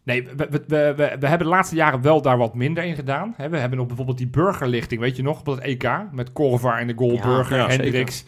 [0.05, 3.34] Nee, we, we, we, we, hebben de laatste jaren wel daar wat minder in gedaan.
[3.36, 6.86] We hebben nog bijvoorbeeld die burgerlichting, weet je nog, op dat EK, met Korvar en
[6.86, 8.24] de goal, Ja, Burger, ja, Hendricks.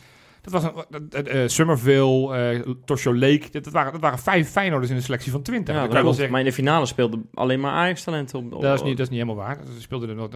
[0.51, 3.49] Dat was een, uh, uh, Summerville, uh, Tosho Lake.
[3.51, 5.75] Dat, dat, waren, dat waren vijf Feyenoorders in de selectie van 20.
[5.75, 6.17] Ja, Dan dat kan je wel klopt.
[6.17, 8.53] zeggen, maar in de finale speelden alleen maar Ajax-talenten op.
[8.53, 9.59] op- dat is, niet, dat is niet helemaal waar.
[9.59, 10.29] Er speelde er nog,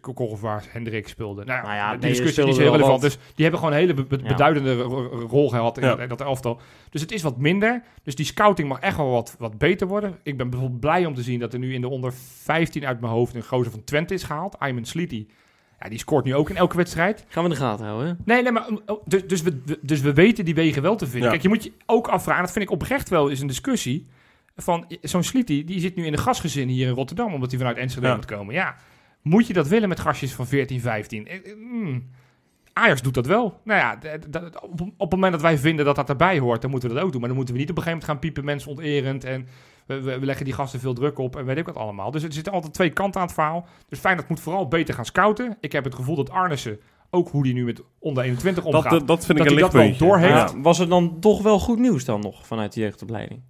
[0.00, 1.44] Korvaars, Hendrik speelde.
[1.44, 3.00] Nou, Nou ja, die nee, er discussie die is heel relevant.
[3.00, 4.28] Dus die hebben gewoon een hele be- be- Ja.
[4.28, 5.88] beduidende ro- ro- rol gehad in, Ja.
[5.90, 6.60] dat, in dat elftal.
[6.90, 7.82] Dus het is wat minder.
[8.02, 10.18] Dus die scouting mag echt wel wat, wat beter worden.
[10.22, 13.00] Ik ben bijvoorbeeld blij om te zien dat er nu in de onder 15 uit
[13.00, 14.58] mijn hoofd een gozer van Twente is gehaald.
[14.58, 15.26] Ayman Sleety.
[15.80, 17.24] Ja, die scoort nu ook in elke wedstrijd.
[17.28, 18.08] Gaan we in de gaten houden.
[18.08, 18.14] hè?
[18.34, 21.22] Nee, nee, maar oh, dus, dus, we, dus we weten die wegen wel te vinden.
[21.22, 21.30] Ja.
[21.30, 24.06] Kijk, je moet je ook afvragen, dat vind ik oprecht wel eens een discussie.
[24.56, 27.76] Van zo'n Sliti, die zit nu in een gastgezin hier in Rotterdam, omdat hij vanuit
[27.76, 28.14] Enschede Ja.
[28.14, 28.54] moet komen.
[28.54, 28.76] Ja,
[29.22, 31.26] moet je dat willen met gastjes van 14, 15?
[31.26, 32.08] Eh, eh, mm.
[32.72, 33.60] Ajax doet dat wel.
[33.64, 33.98] Nou ja,
[34.60, 37.04] op, op het moment dat wij vinden dat dat erbij hoort, dan moeten we dat
[37.04, 37.18] ook doen.
[37.20, 39.24] Maar dan moeten we niet op een gegeven moment gaan piepen, mensen onterend.
[39.24, 39.46] En
[39.96, 42.10] we, leggen die gasten veel druk op en weet ik wat allemaal.
[42.10, 43.66] Dus er zitten altijd twee kanten aan het verhaal.
[43.88, 45.56] Dus Feyenoord moet vooral beter gaan scouten.
[45.60, 46.80] Ik heb het gevoel dat Arnissen
[47.10, 48.90] ook hoe hij nu met onder 21 omgaat.
[48.90, 50.06] Dat, eh, dat vind Dat ik een dat wel lichtpuntje.
[50.06, 50.52] doorheeft.
[50.52, 50.60] Ja.
[50.60, 53.40] Was er dan toch wel goed nieuws dan nog vanuit de jeugdopleiding?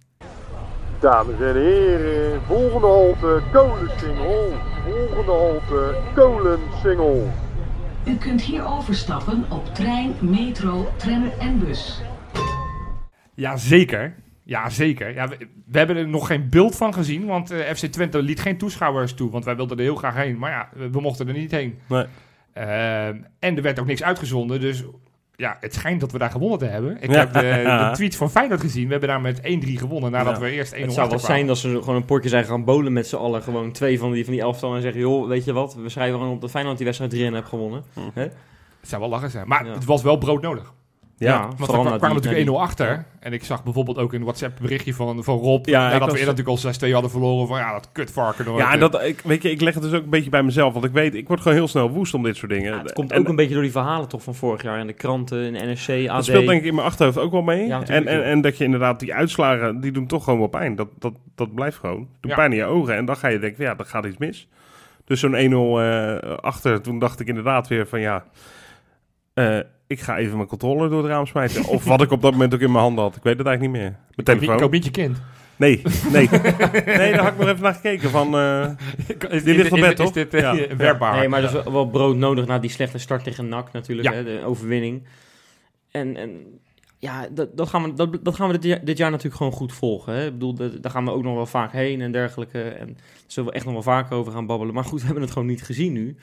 [0.99, 4.53] Dames en heren, volgende halte Kolensingel.
[4.85, 7.29] Volgende halte Kolensingel.
[8.05, 12.01] U kunt hier overstappen op trein, metro, tram en bus.
[13.33, 14.15] Ja, zeker.
[14.49, 15.13] Ja, zeker.
[15.13, 18.39] Ja, we, we hebben er nog geen beeld van gezien, want eh, FC Twente liet
[18.41, 20.37] geen toeschouwers toe, want wij wilden er heel graag heen.
[20.37, 21.79] Maar ja, we, we mochten er niet heen.
[21.87, 22.05] Nee.
[22.53, 24.83] Ehm, en er werd ook niks uitgezonden, dus
[25.35, 26.97] ja, het schijnt dat we daar gewonnen te hebben.
[27.01, 27.17] Ik Ja.
[27.19, 28.85] heb de, de tweets van Feyenoord gezien.
[28.85, 29.41] We hebben daar met 1-3
[29.73, 30.41] gewonnen, nadat Ja.
[30.41, 32.93] we eerst 1-0 Het zou wel zijn dat ze gewoon een potje zijn gaan bolen
[32.93, 33.41] met z'n allen.
[33.43, 35.01] Gewoon twee van die, van die elftal en zeggen...
[35.01, 37.47] joh, weet je wat, we schrijven gewoon op dat Feyenoord die wedstrijd 3 en heeft
[37.47, 37.83] gewonnen.
[38.13, 39.47] Het zou wel lachen zijn.
[39.47, 39.73] Maar Ja.
[39.73, 40.73] het was wel broodnodig.
[41.19, 41.49] Ja.
[41.57, 43.05] Want we kwamen natuurlijk 1-0 na achter.
[43.19, 45.65] En ik zag bijvoorbeeld ook een WhatsApp berichtje van, van Rob.
[45.65, 47.47] Ja, nadat ik we eerder natuurlijk al 6-2 hadden verloren.
[47.47, 48.45] Van ja, dat kutvarken.
[48.45, 50.43] nooit, Ja, en dat, ik, weet je, ik leg het dus ook een beetje bij
[50.43, 50.73] mezelf.
[50.73, 52.73] Want ik weet, ik word gewoon heel snel woest om dit soort dingen.
[52.73, 54.79] Ja, het komt En ook een beetje door die verhalen toch van vorig jaar.
[54.79, 56.15] In de kranten, in de NRC, AD.
[56.15, 57.67] Dat speelt denk ik in mijn achterhoofd ook wel mee.
[57.67, 60.75] Ja, en, en, en dat je inderdaad die uitslagen, die doen toch gewoon wel pijn.
[60.75, 62.07] Dat, dat, dat blijft gewoon.
[62.19, 62.37] Doet Ja.
[62.37, 62.95] pijn in je ogen.
[62.95, 64.47] En dan ga je denken, ja, dan gaat iets mis.
[65.05, 68.23] Dus zo'n 1-0 eh, achter, toen dacht ik inderdaad weer van ja...
[69.39, 71.65] eh, ik ga even mijn controller door het raam smijten.
[71.65, 73.15] of wat ik op dat moment ook in mijn handen had.
[73.15, 73.91] Ik weet het eigenlijk niet meer.
[73.91, 74.61] Mijn Ik ik telefoon.
[74.61, 75.21] hoop niet je kind.
[75.55, 75.81] Nee,
[76.11, 76.29] nee.
[76.85, 78.09] nee, daar had ik nog even naar gekeken.
[78.09, 78.69] Van, eh,
[79.29, 80.07] Is, Die ligt op bed, toch?
[80.07, 80.75] Is dit eh, Ja.
[80.75, 81.17] werkbaar?
[81.17, 84.07] Nee, maar er is wel- wel brood nodig na die slechte start tegen NAC natuurlijk.
[84.09, 84.13] Ja.
[84.13, 85.03] Hè, de overwinning.
[85.91, 86.59] En, en
[86.97, 89.51] ja, dat, dat gaan we, dat, dat gaan we dit, jaar, dit jaar natuurlijk gewoon
[89.51, 90.13] goed volgen.
[90.13, 90.25] Hè.
[90.25, 92.61] Ik bedoel, dat- daar gaan we ook nog wel vaak heen en dergelijke.
[92.61, 94.73] En daar zullen we echt nog wel vaker over gaan babbelen.
[94.73, 96.15] Maar goed, we hebben het gewoon niet gezien nu.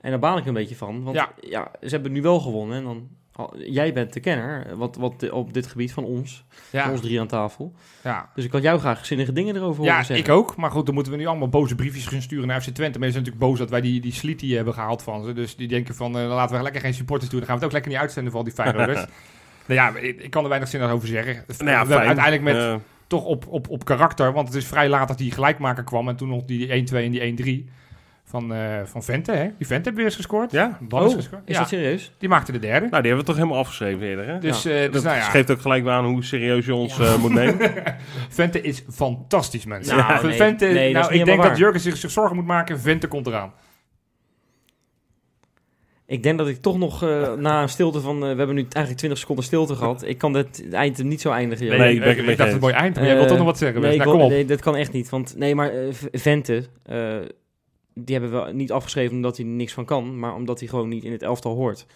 [0.00, 1.02] En daar baal ik een beetje van.
[1.02, 1.32] Want Ja.
[1.40, 2.76] ja, ze hebben nu wel gewonnen.
[2.76, 6.44] En dan, al- jij bent de kenner wat, wat op dit gebied van ons.
[6.48, 7.72] Van ja, ons drie aan tafel.
[8.04, 8.30] ja.
[8.34, 10.26] Dus ik had jou graag zinnige dingen erover ja horen zeggen.
[10.26, 10.56] ik ook.
[10.56, 12.98] Maar goed, dan moeten we nu allemaal boze briefjes gaan sturen naar FC Twente.
[12.98, 15.32] Mensen zijn natuurlijk boos dat wij die, die Sliti hebben gehaald van ze.
[15.32, 17.38] Dus die denken van, eh, dan laten we lekker geen supporters doen.
[17.40, 19.04] Dan gaan we het ook lekker niet uitzenden voor al die Feyenoorders.
[19.66, 21.44] nou ja, ik, ik kan er weinig zin over zeggen.
[21.58, 22.06] nou ja, fijn.
[22.06, 24.32] uiteindelijk met toch op, op, op karakter.
[24.32, 26.08] Want het is vrij laat dat die gelijkmaker kwam.
[26.08, 27.70] En toen nog die 1-2 en die 1-3
[28.28, 29.32] van, eh, van Vente.
[29.32, 29.48] Hè?
[29.58, 30.50] Die Vente heeft weer eens gescoord.
[30.52, 31.42] ja, Dan is Oh, gescoord.
[31.44, 32.12] is Ja, dat serieus?
[32.18, 32.86] die maakte de derde.
[32.90, 34.26] nou die hebben we toch helemaal afgeschreven eerder.
[34.26, 34.38] Hè?
[34.38, 34.70] Dus, Ja.
[34.70, 37.32] eh, dus dat nou ja, geeft ook gelijk aan hoe serieus je ons eh, moet
[37.32, 37.72] nemen.
[38.28, 39.96] Vente is fantastisch, mensen.
[39.96, 40.36] Nou, Ja, nee.
[40.36, 41.58] Vente, Nee, nou, ik denk dat.
[41.58, 42.80] Jurgen zich, zich zorgen moet maken.
[42.80, 43.52] Vente komt eraan.
[46.06, 48.14] Ik denk dat ik toch nog eh, na een stilte van...
[48.16, 50.02] eh, we hebben nu eigenlijk 20 seconden stilte gehad.
[50.06, 51.66] Ik kan dit eind niet zo eindigen.
[51.66, 51.78] joh.
[51.78, 52.94] Nee, ik ben- ik, ik ben dacht het mooi eind.
[52.96, 53.80] Maar jij wilt Eh, toch nog wat zeggen?
[53.80, 54.30] Nee, nou, wil- kom op.
[54.30, 55.08] nee, dat kan echt niet.
[55.08, 55.70] Want nee, maar
[56.12, 57.16] Vente, eh,
[58.04, 60.88] die hebben we niet afgeschreven omdat hij er niks van kan, maar omdat hij gewoon
[60.88, 61.86] niet in het elftal hoort.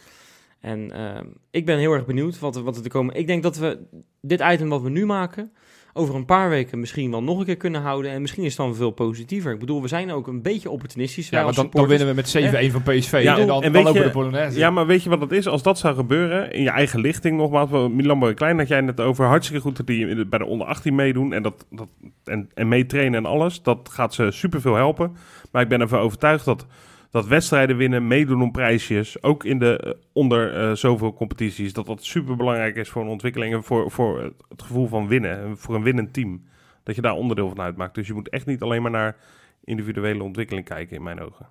[0.61, 3.14] En eh, ik ben heel erg benieuwd wat, er- wat er te komen.
[3.14, 3.78] Ik denk dat we
[4.20, 5.53] dit item wat we nu maken,
[5.94, 8.11] over een paar weken misschien wel nog een keer kunnen houden.
[8.11, 9.53] En misschien is het dan veel positiever.
[9.53, 11.28] Ik bedoel, we zijn ook een beetje opportunistisch.
[11.28, 13.20] Ja, dan, winnen we met 7-1 van PSV.
[13.22, 14.59] Ja, en dan, en dan lopen de Polonaise.
[14.59, 15.46] Ja, maar weet je wat het is?
[15.46, 19.00] Als dat zou gebeuren, in je eigen lichting nogmaals, Milan Boy Klein had jij net
[19.00, 21.88] over, hartstikke goed dat die bij de onder 18 meedoen en, dat, dat,
[22.24, 23.62] en, en meetrainen en alles.
[23.62, 25.16] Dat gaat ze superveel helpen.
[25.53, 26.66] Maar ik ben ervan overtuigd dat,
[27.11, 31.86] dat wedstrijden winnen, meedoen om prijsjes, ook in de eh, onder eh, zoveel competities, dat
[31.86, 35.59] dat super belangrijk is voor een ontwikkeling en voor, voor het- gevoel van winnen, en
[35.59, 36.42] voor een winnend team.
[36.82, 37.94] Dat je daar onderdeel van uitmaakt.
[37.94, 39.16] Dus je moet echt niet alleen maar naar
[39.64, 41.46] individuele ontwikkeling kijken, in mijn ogen.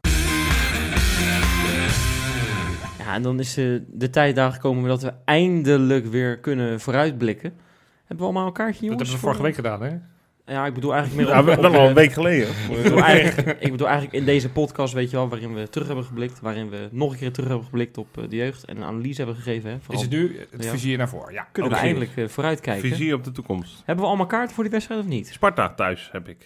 [3.00, 7.54] Ja, en dan is eh, de tijd daar gekomen dat we eindelijk weer kunnen vooruitblikken.
[8.00, 9.10] Hebben we allemaal een kaartje, Dat jongens?
[9.10, 9.98] hebben we vorige week gedaan, hè?
[10.46, 12.48] Ja, ik bedoel eigenlijk meer Ja, op- wel op, wel al een week geleden.
[12.70, 15.88] Ik bedoel, eigenlijk, ik bedoel eigenlijk in deze podcast, weet je wel, waarin we terug
[15.88, 18.78] hebben geblikt, waarin we nog een keer terug hebben geblikt op eh, de jeugd en
[18.78, 19.70] een analyse hebben gegeven.
[19.70, 20.72] Hè, Is vooral het nu het Ja.
[20.72, 21.34] vizier naar voren?
[21.34, 21.48] Ja.
[21.52, 22.90] kunnen we eindelijk eh, vooruitkijken.
[22.90, 23.76] Visie op de toekomst.
[23.86, 25.28] Hebben we allemaal kaarten voor die wedstrijd of niet?
[25.28, 26.40] Sparta thuis heb ik.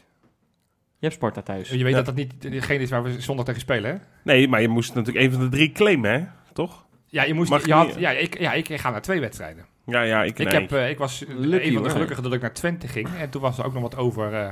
[0.99, 1.69] Je hebt Sparta thuis.
[1.69, 1.95] Je weet Ja.
[1.95, 3.97] dat dat niet degene is waar we zondag tegen spelen, hè?
[4.23, 6.23] Nee, maar je moest natuurlijk een van de drie claimen, hè?
[6.53, 6.85] Toch?
[7.07, 9.65] Ja, je moest, je je had, niet- ja, ik, ja, ik ga naar twee wedstrijden.
[9.85, 10.61] Ja, ja, ik, Ik, nee.
[10.61, 13.07] heb, eh, ik was Lucky, een van de gelukkigen dat ik naar Twente ging.
[13.19, 14.33] En toen was er ook nog wat over...
[14.33, 14.49] eh,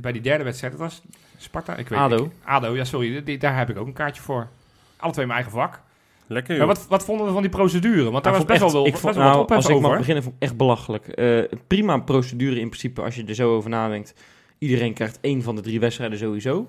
[0.00, 1.02] bij die derde wedstrijd, dat was
[1.36, 1.76] Sparta?
[1.76, 2.24] Ik weet ADO.
[2.24, 3.22] ik- ADO, ja, sorry.
[3.24, 4.48] die- daar heb ik ook een kaartje voor.
[4.96, 5.80] Alle twee mijn eigen vak.
[6.26, 6.76] Lekker, Maar joh.
[6.76, 8.10] wat, wat vonden we van die procedure?
[8.10, 9.74] Want daar Maar was best wel, wel, ik best vond, wel wat nou, als ik
[9.74, 9.88] over.
[9.88, 11.06] mag beginnen, vond ik echt belachelijk.
[11.08, 14.14] Eh, prima procedure in principe, als je er zo over nadenkt.
[14.58, 16.68] Iedereen krijgt één van de drie wedstrijden sowieso.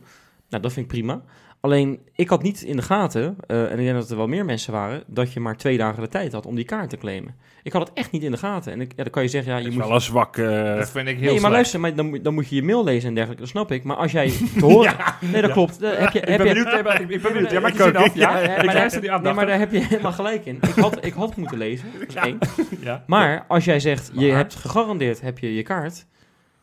[0.49, 1.21] Nou, dat vind ik prima.
[1.65, 4.45] Alleen, ik had niet in de gaten, eh, en ik denk dat er wel meer
[4.45, 7.35] mensen waren, dat je maar twee dagen de tijd had om die kaart te claimen.
[7.63, 8.71] Ik had het echt niet in de gaten.
[8.71, 9.87] En ik, ja, dan kan je zeggen, ja, je Dat is moet...
[9.87, 10.37] wel een zwak...
[10.37, 11.53] eh, dat vind ik heel Nee, maar slecht.
[11.53, 13.83] luister, maar dan, moet- dan moet je je mail lezen en dergelijke, dat snap ik.
[13.83, 14.93] Maar als jij te horen...
[15.31, 15.79] nee, dat klopt.
[15.81, 16.73] Heb je, Ik heb ben je, benieuwd.
[16.73, 17.51] nee, maar Ik ik ben benieuwd.
[17.51, 18.15] Ja, maak je Ik af.
[18.15, 19.47] Ja, Ja, ja, ik maar daar- luister die Nee, maar aandachtig.
[19.49, 20.55] daar heb je helemaal gelijk in.
[20.61, 22.37] Ik had, ik had moeten lezen, dat is één.
[22.81, 23.03] Ja.
[23.07, 26.05] Maar als jij zegt, je hebt gegarandeerd heb je je kaart,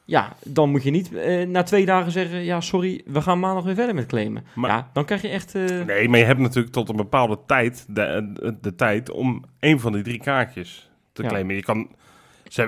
[0.05, 2.44] Ja, dan moet je niet eh, na twee dagen zeggen...
[2.44, 4.44] ja, sorry, we gaan maandag weer verder met claimen.
[4.55, 5.55] Maar- ja, dan krijg je echt...
[5.55, 9.44] eh, Nee, maar je hebt natuurlijk tot een bepaalde tijd de, de, de tijd om
[9.61, 11.28] een van die drie kaartjes te Ja.
[11.28, 11.55] claimen.
[11.55, 11.88] Je kan,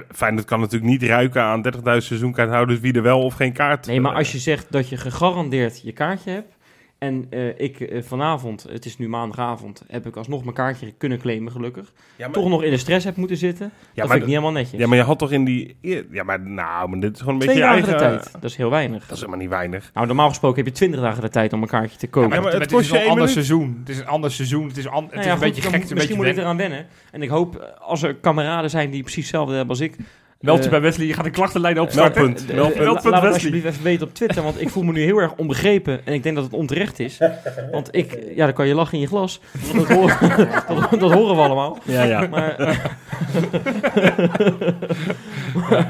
[0.08, 3.86] Feyenoord kan natuurlijk niet ruiken aan 30.000 seizoenkaarthouders wie er wel of geen kaart.
[3.86, 6.56] Nee, maar eh, als je zegt dat je gegarandeerd je kaartje hebt...
[6.98, 9.82] en eh, ik eh, vanavond, het is nu maandagavond...
[9.86, 11.92] heb ik alsnog mijn kaartje kunnen claimen, gelukkig.
[12.16, 13.64] ja, maar, Toch nog in de stress heb moeten zitten.
[13.64, 14.80] ja, dat maar, vind ik niet helemaal netjes.
[14.80, 15.76] ja, maar je had toch in die...
[16.10, 18.08] Ja, maar nou, maar dit is gewoon een Twee beetje dagen eigen...
[18.12, 19.00] de tijd, dat is heel weinig.
[19.02, 19.90] Dat is helemaal niet weinig.
[19.94, 22.34] Nou, normaal gesproken heb je 20 dagen de tijd om een kaartje te kopen.
[22.36, 23.32] Ja, maar het het, kost is je een ander minuut.
[23.32, 23.76] seizoen.
[23.80, 24.68] Het is een ander seizoen.
[24.68, 25.70] Het is, an, het Nou is ja, een goed, beetje gek.
[25.70, 26.86] moet- Het is een misschien beetje moet ik eraan wennen.
[27.10, 29.96] En ik hoop, als er kameraden zijn die precies hetzelfde hebben als ik...
[30.44, 31.06] Meld je eh, bij Wesley.
[31.06, 32.22] Je gaat een klachtenlijn opstarten.
[32.22, 32.50] Meldpunt.
[32.50, 32.84] eh, Meldpunt.
[32.84, 33.32] Meldpunt Laat het Wesley.
[33.32, 36.00] alsjeblieft even weten op Twitter, want ik voel me nu heel erg onbegrepen.
[36.06, 37.18] En ik denk dat het onterecht is.
[37.72, 39.40] Want ik, ja, dan kan je lachen in je glas.
[39.74, 40.16] Dat horen,
[40.90, 41.78] dat, dat horen we allemaal.
[41.84, 42.26] Ja, ja.
[42.30, 42.76] Maar, eh,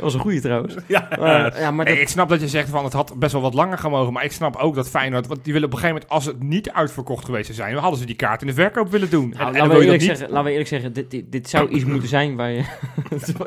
[0.00, 0.74] was een goeie trouwens.
[0.86, 1.08] ja.
[1.18, 3.54] Maar, ja, maar Nee, ik snap dat je zegt van het had best wel wat
[3.54, 4.12] langer gemogen.
[4.12, 5.26] Maar ik snap ook dat Feyenoord...
[5.26, 7.72] Want die willen op een gegeven moment, als het niet uitverkocht geweest zou zijn...
[7.72, 9.28] dan hadden ze die kaart in de verkoop willen doen.
[9.28, 10.08] nou, en, en laten, we eerlijk niet.
[10.08, 12.64] zeggen, laten we eerlijk zeggen, dit, dit, dit zou iets moeten zijn waar je...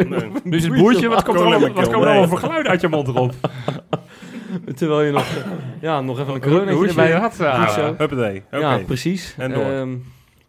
[0.07, 0.31] Nee.
[0.43, 3.07] Dus het boertje, wat komt er allemaal, wat er allemaal voor geluiden uit je mond
[3.07, 3.33] erop?
[4.75, 5.25] Terwijl je nog,
[5.81, 7.37] ja, nog even een corona erbij je had.
[7.41, 7.95] uh, zo.
[7.97, 8.43] Huppatee.
[8.45, 8.57] Oké.
[8.57, 9.35] Ja, precies.
[9.37, 9.63] En door.
[9.63, 9.95] Ehm,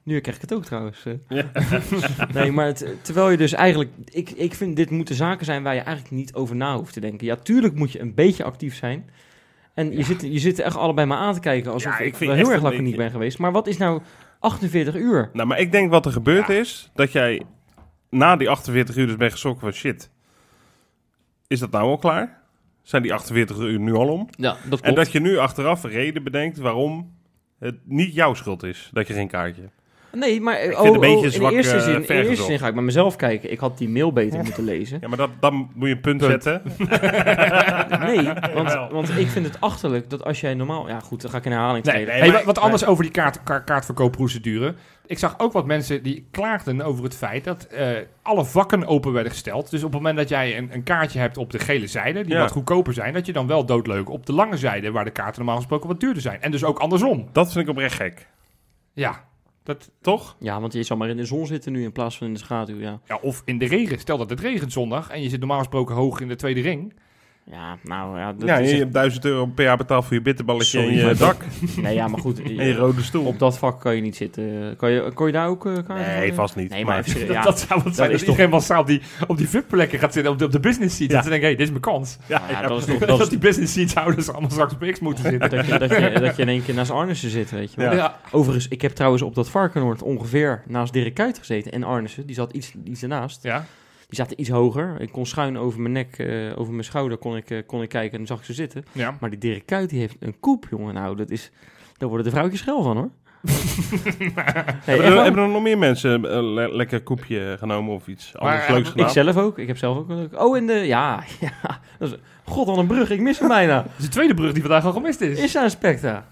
[0.05, 1.05] nu krijg ik het ook trouwens.
[1.07, 1.13] eh.
[1.29, 1.51] Ja.
[2.35, 3.91] nee, maar het- terwijl je dus eigenlijk...
[4.05, 7.01] Ik, ik vind dit moeten zaken zijn waar je eigenlijk niet over na hoeft te
[7.01, 7.27] denken.
[7.27, 9.11] Ja, tuurlijk moet je een beetje actief zijn.
[9.75, 12.15] En je, zit, je zit echt allebei maar aan te kijken alsof Ja, ik ik,
[12.15, 13.39] vind wel echt heel erg lang niet ben geweest.
[13.39, 14.01] Maar wat is nou
[14.39, 15.31] 48 uur?
[15.33, 16.55] Nou, maar ik denk wat er gebeurd Ja.
[16.55, 17.43] is, dat jij
[18.11, 20.11] na die 48 uur dus bent geschrokken van shit.
[21.47, 22.43] Is dat nou al klaar?
[22.83, 24.29] Zijn die 48 uur nu al om?
[24.31, 27.15] Ja, dat En dat je nu achteraf een reden bedenkt waarom
[27.59, 29.75] het niet jouw schuld is dat je geen kaartje hebt.
[30.15, 32.45] Nee, maar vind oh, het een beetje oh, in, zwak, eerste eh, zin, in eerste
[32.45, 33.53] zin ga ik bij mezelf kijken.
[33.53, 34.99] Ik had die mail beter moeten lezen.
[35.01, 36.43] Ja, maar dat, dan moet je een punt, Punt.
[36.43, 36.63] zetten.
[38.07, 40.89] Nee, want, want ik vind het achterlijk dat als jij normaal...
[40.89, 42.13] Ja goed, dan ga ik in herhaling Nee, treden.
[42.15, 44.75] nee, hey, maar- wat- anders over die kaart, ka- kaartverkoopprocedure.
[45.07, 47.89] Ik zag ook wat mensen die klaagden over het feit dat eh,
[48.23, 49.71] alle vakken open werden gesteld.
[49.71, 52.33] Dus op het moment dat jij een, een kaartje hebt op de gele zijde, die
[52.35, 52.41] Ja.
[52.41, 55.37] wat goedkoper zijn, dat je dan wel doodleuk op de lange zijde, waar de kaarten
[55.37, 56.43] normaal gesproken wat duurder zijn.
[56.43, 57.29] En dus ook andersom.
[57.33, 58.29] Dat vind ik oprecht gek.
[58.93, 59.25] Ja,
[59.65, 60.37] dat, Toch?
[60.39, 62.39] Ja, want je zal maar in de zon zitten nu in plaats van in de
[62.39, 63.01] schaduw, ja.
[63.07, 63.99] ja, of in de regen.
[63.99, 66.95] Stel dat het regent zondag en je zit normaal gesproken hoog in de tweede ring.
[67.51, 70.15] Ja, nou ja, dat ja, is je echt- hebt 1000 euro per jaar betaald voor
[70.15, 71.37] je bitterballetje Sorry, en je dak
[71.77, 72.43] Nee, ja, maar goed.
[72.43, 73.25] en je rode stoel.
[73.27, 74.75] Op dat vak kan je niet zitten.
[74.77, 76.71] Kan je, kon je daar ook eh Nee, vast niet.
[76.71, 78.11] Nee, maar, Maar- even serieus, Dat, ja, dat zou het zijn.
[78.11, 80.61] is Dat iedereen massaal op die, op die VIP-plekken gaat zitten, op de, op de
[80.61, 81.09] business seat.
[81.11, 81.15] Ja.
[81.15, 82.17] Dat ze denken, hé, dit is mijn kans.
[82.27, 84.73] Ja, ja, ja, dat is toch Dat, dat is, die business seats houders allemaal straks
[84.75, 85.51] op X moeten zitten.
[85.51, 87.95] dat, je, dat, je, dat je in één keer naast Arnissen zit, weet je wel.
[87.95, 88.21] Ja.
[88.31, 91.73] Overigens, ik heb trouwens op dat Varkenoord ongeveer naast Dirk Kuyt gezeten.
[91.73, 93.43] En Arnissen, die zat iets, iets ernaast.
[93.43, 93.65] ja.
[94.15, 95.01] Die zaten iets hoger.
[95.01, 97.89] Ik kon schuin over mijn nek, eh, over mijn schouder kon ik, eh, kon ik
[97.89, 98.85] kijken en dan zag ik ze zitten.
[98.93, 99.17] ja.
[99.21, 100.95] Maar die Dirk Kuyt, die heeft een koep, jongen.
[100.95, 101.51] Nou, dat is...
[101.97, 103.11] Daar worden de vrouwtjes schel van, hoor.
[104.85, 108.67] Hebben, er, hebben er nog meer mensen een le- lekker koepje genomen of iets anders
[108.67, 109.07] eh, leuks gedaan?
[109.07, 109.59] Ik zelf ook.
[109.59, 110.41] Ik heb zelf ook een leuk...
[110.43, 110.73] Oh, en de...
[110.73, 111.81] Ja, ja.
[111.99, 112.19] Dat is...
[112.45, 113.11] God, wat een brug.
[113.11, 113.83] Ik mis hem bijna.
[113.83, 115.39] Dat is de tweede brug die vandaag al gemist is.
[115.39, 116.27] Is daar een Spectra?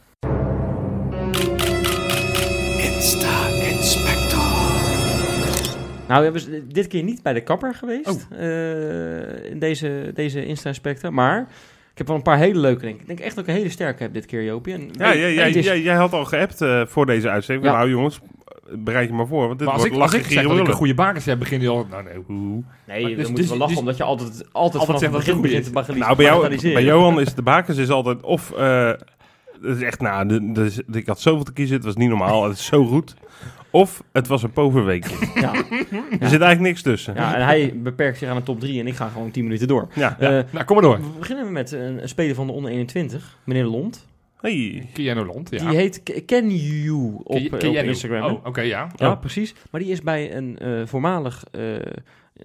[6.12, 8.26] Nou, we hebben dit keer niet bij de kapper geweest.
[8.30, 11.10] eh, in deze, deze Insta-Spectra.
[11.10, 11.38] Maar
[11.92, 13.00] ik heb wel een paar hele leuke, denk ik.
[13.00, 14.74] Ik denk echt dat ik een hele sterke heb dit keer, Jopie.
[14.74, 17.06] En, Ja, en- jij, en jij, het is- jij, jij had al geappt eh, voor
[17.06, 17.66] deze uitzending.
[17.66, 17.76] Ja.
[17.76, 18.20] Nou jongens,
[18.70, 20.58] bereid je maar voor, want dit Maar als wordt ik, als lachen, ik zeg dat
[20.58, 21.86] ik een goede bakers heb, begin je al...
[21.90, 22.62] Nou nee, hoe?
[22.86, 25.32] Nee, dus- moeten dus- we lachen dus- omdat je altijd, altijd, vanaf zegt het begin
[25.34, 28.52] goed begint te bagatelis- Nou, bij, jou, bij Johan is de bakens is altijd of...
[28.52, 28.90] eh,
[29.62, 30.52] het is echt, nou, de,
[30.86, 33.14] de- ik had zoveel te kiezen, het was niet normaal, het is zo goed.
[33.72, 35.16] Of het was een poverweekje.
[35.40, 35.54] Ja.
[35.54, 37.14] Er zit eigenlijk niks tussen.
[37.14, 39.68] ja, en hij beperkt zich aan de top 3 en ik ga gewoon 10 minuten
[39.68, 39.88] door.
[39.94, 40.18] Ja.
[40.18, 41.00] Eh, Nou, kom maar door.
[41.00, 44.06] we beginnen met een, een speler van de onder 21, meneer Lond.
[44.40, 44.88] Hey.
[44.92, 45.68] Keanu Lond, ja.
[45.68, 47.74] Die heet Ken You op, Ken- eh, op.
[47.86, 48.32] Instagram.
[48.32, 48.88] Oh, oké, ja.
[48.96, 49.20] Ja, Oh.
[49.20, 49.54] precies.
[49.70, 51.62] Maar die is bij een eh, voormalig eh,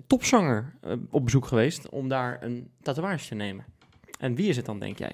[0.07, 0.73] topzanger
[1.09, 3.65] op bezoek geweest om daar een tatoeage te nemen.
[4.19, 5.11] En wie is het dan, denk jij?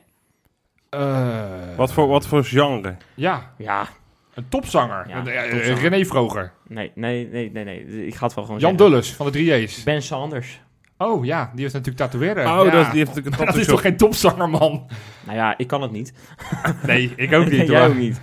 [0.89, 2.95] Eh, Wat, voor, wat voor genre?
[3.13, 3.87] Ja, Ja,
[4.33, 5.05] een topzanger.
[5.09, 5.89] Ja, Een, eh, topzanger.
[5.89, 6.51] René Vroger.
[6.67, 8.05] nee, nee, nee, nee, nee.
[8.07, 8.89] Ik ga het wel gewoon Jan zeggen.
[8.91, 9.83] Dulles van de 3J's.
[9.83, 10.61] Ben Sanders.
[10.97, 12.45] Oh ja, die heeft natuurlijk tatoeëren.
[12.59, 12.71] Oh, ja.
[12.71, 14.87] dat, die heeft natuurlijk een dat is toch geen topzanger, man?
[15.25, 16.13] Nou ja, ik kan het niet.
[16.85, 17.67] Nee, ik ook niet.
[17.67, 17.89] Jij hoor.
[17.89, 18.21] ook niet.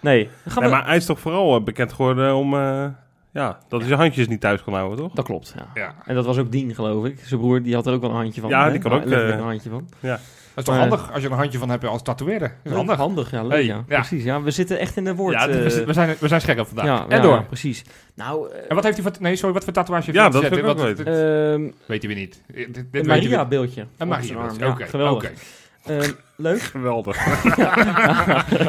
[0.00, 0.76] Nee, dan gaan Nee, we...
[0.78, 2.54] maar hij is toch vooral eh, bekend geworden om...
[2.54, 2.86] eh,
[3.32, 5.12] Ja, dat hij zijn handjes niet thuis kon houden, toch?
[5.12, 5.66] Dat klopt, ja.
[5.74, 5.94] Ja.
[6.04, 7.18] En dat was ook Dien, geloof ik.
[7.24, 8.50] Zijn broer, die had er ook wel een handje van.
[8.50, 8.70] Ja, hè?
[8.70, 9.88] die kan ook, eh, een handje van.
[10.00, 10.18] Dat
[10.58, 12.48] is toch Maar- handig als je er een handje van hebt als tatoeëerder.
[12.48, 12.96] Dat is handig.
[12.96, 13.84] Handig, ja, leuk, Hey, ja.
[13.88, 13.96] ja.
[13.98, 14.42] Precies, ja.
[14.42, 15.34] We zitten echt in de woord.
[15.34, 16.84] Ja, eh, we, we zijn, we zijn scherp vandaag.
[16.86, 17.44] ja, en ja, door.
[17.44, 17.84] precies.
[18.14, 19.22] Nou, eh, En wat heeft hij voor...
[19.22, 20.60] Nee, sorry, wat voor tatoeage heeft Ja, hij dat gezet?
[20.60, 21.06] wil ik ook weten.
[21.52, 22.42] ehm, weten we niet.
[22.46, 23.06] Dit, dit een weten we niet.
[23.30, 23.80] Maria-beeldje.
[23.96, 24.46] Een op zijn arm.
[24.46, 24.70] Maria.
[24.70, 25.30] Oké, Ja, geweldig.
[25.30, 25.38] oké.
[25.84, 26.60] Ehm, leuk.
[26.76, 27.24] Geweldig.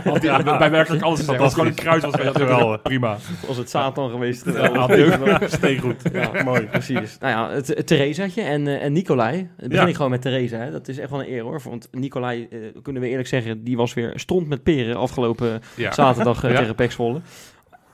[0.03, 1.39] Want die hebben bij werkelijk alles gezegd.
[1.39, 2.81] Als het gewoon een kruis was, was Geweldig.
[2.81, 3.17] prima.
[3.47, 4.45] Was het Satan geweest?
[4.45, 6.01] Ja, had hij Steengoed.
[6.13, 6.65] Ja, Mooi.
[6.65, 7.17] precies.
[7.19, 9.37] Nou ja, het, het Theresaatje en, eh, en Nicolai.
[9.57, 9.89] Het begin Ja.
[9.89, 10.57] ik gewoon met Theresa.
[10.57, 10.71] Hè.
[10.71, 11.61] Dat is echt wel een eer hoor.
[11.63, 15.91] Want Nicolai, eh, kunnen we eerlijk zeggen, die was weer stond met peren afgelopen Ja.
[15.91, 16.57] zaterdag eh, Ja.
[16.57, 17.21] tegen Pek Zwolle.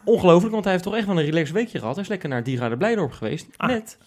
[0.03, 1.93] Ongelooflijk, want hij heeft toch echt wel een relaxed weekje gehad.
[1.95, 3.69] Hij is lekker naar Diergaarde Blijdorp geweest Ah.
[3.69, 3.97] met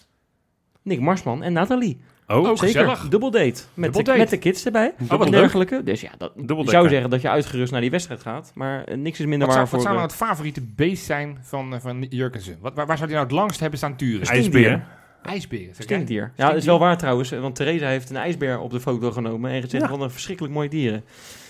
[0.81, 2.01] Nick Marsman en Nathalie.
[2.31, 3.07] Oh, Ook Zeker, gezellig.
[3.09, 3.61] dubbel date.
[3.73, 4.93] Met, Dubbel de, met de kids erbij.
[5.09, 5.83] Oh, wat dergelijke.
[5.83, 8.51] Dus ja, dat, zou zeggen dat je uitgerust naar die wedstrijd gaat.
[8.55, 9.79] Maar eh, niks is minder Wat zou, waar wat voor...
[9.81, 12.57] zou nou eh, het favoriete beest zijn van, eh, van Jurkensen?
[12.61, 14.27] Wat, waar, waar zou hij nou het langst hebben staan turen?
[14.27, 14.83] ijsbeer.
[15.23, 15.65] IJsberen.
[15.65, 15.85] zeg jij?
[15.85, 16.31] Stinkdier.
[16.35, 17.29] Ja, dat is wel waar trouwens.
[17.29, 19.89] Want Theresa heeft een ijsbeer op de foto genomen en gezegd Ja.
[19.89, 21.03] wat een verschrikkelijk mooie dieren.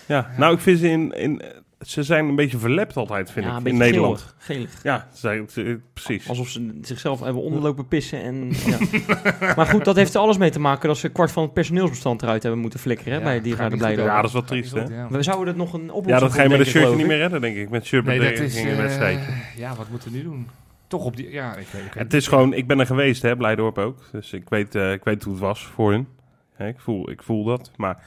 [0.05, 1.41] Ja, nou, ik vind ze in, in...
[1.85, 4.17] Ze zijn een beetje verlept altijd, vind ja, ik, in beetje Nederland.
[4.37, 4.69] geelig.
[4.69, 4.83] geelig.
[4.83, 6.29] Ja, ze zijn, ze- precies.
[6.29, 8.21] Alsof ze zichzelf hebben onderlopen pissen.
[8.23, 9.53] En, ja.
[9.55, 12.21] maar goed, dat heeft er alles mee te maken dat ze kwart van het personeelsbestand
[12.21, 14.07] eruit hebben moeten flikkeren hè, Ja, bij niet goed, Blijdorp.
[14.07, 14.81] Ja, dat is wel triest, hè?
[14.83, 15.07] Ja.
[15.09, 17.17] We zouden er nog een oplossing Ja, dat ga je met een shirtje niet meer
[17.17, 17.69] redden, denk ik.
[17.69, 18.55] Met shirt Nee, dat is...
[18.55, 19.31] in een eh, wedstrijdje.
[19.57, 20.47] ja, wat moeten we nu doen?
[20.87, 21.31] Toch op die...
[21.31, 23.97] Ja, ik weet ik weet Het is gewoon, ik ben er geweest, hè, Blijdorp ook.
[24.11, 26.07] Dus ik weet, eh, ik weet hoe het was voor hun.
[26.55, 27.71] Hè, ik, voel, ik voel dat.
[27.75, 28.03] Maar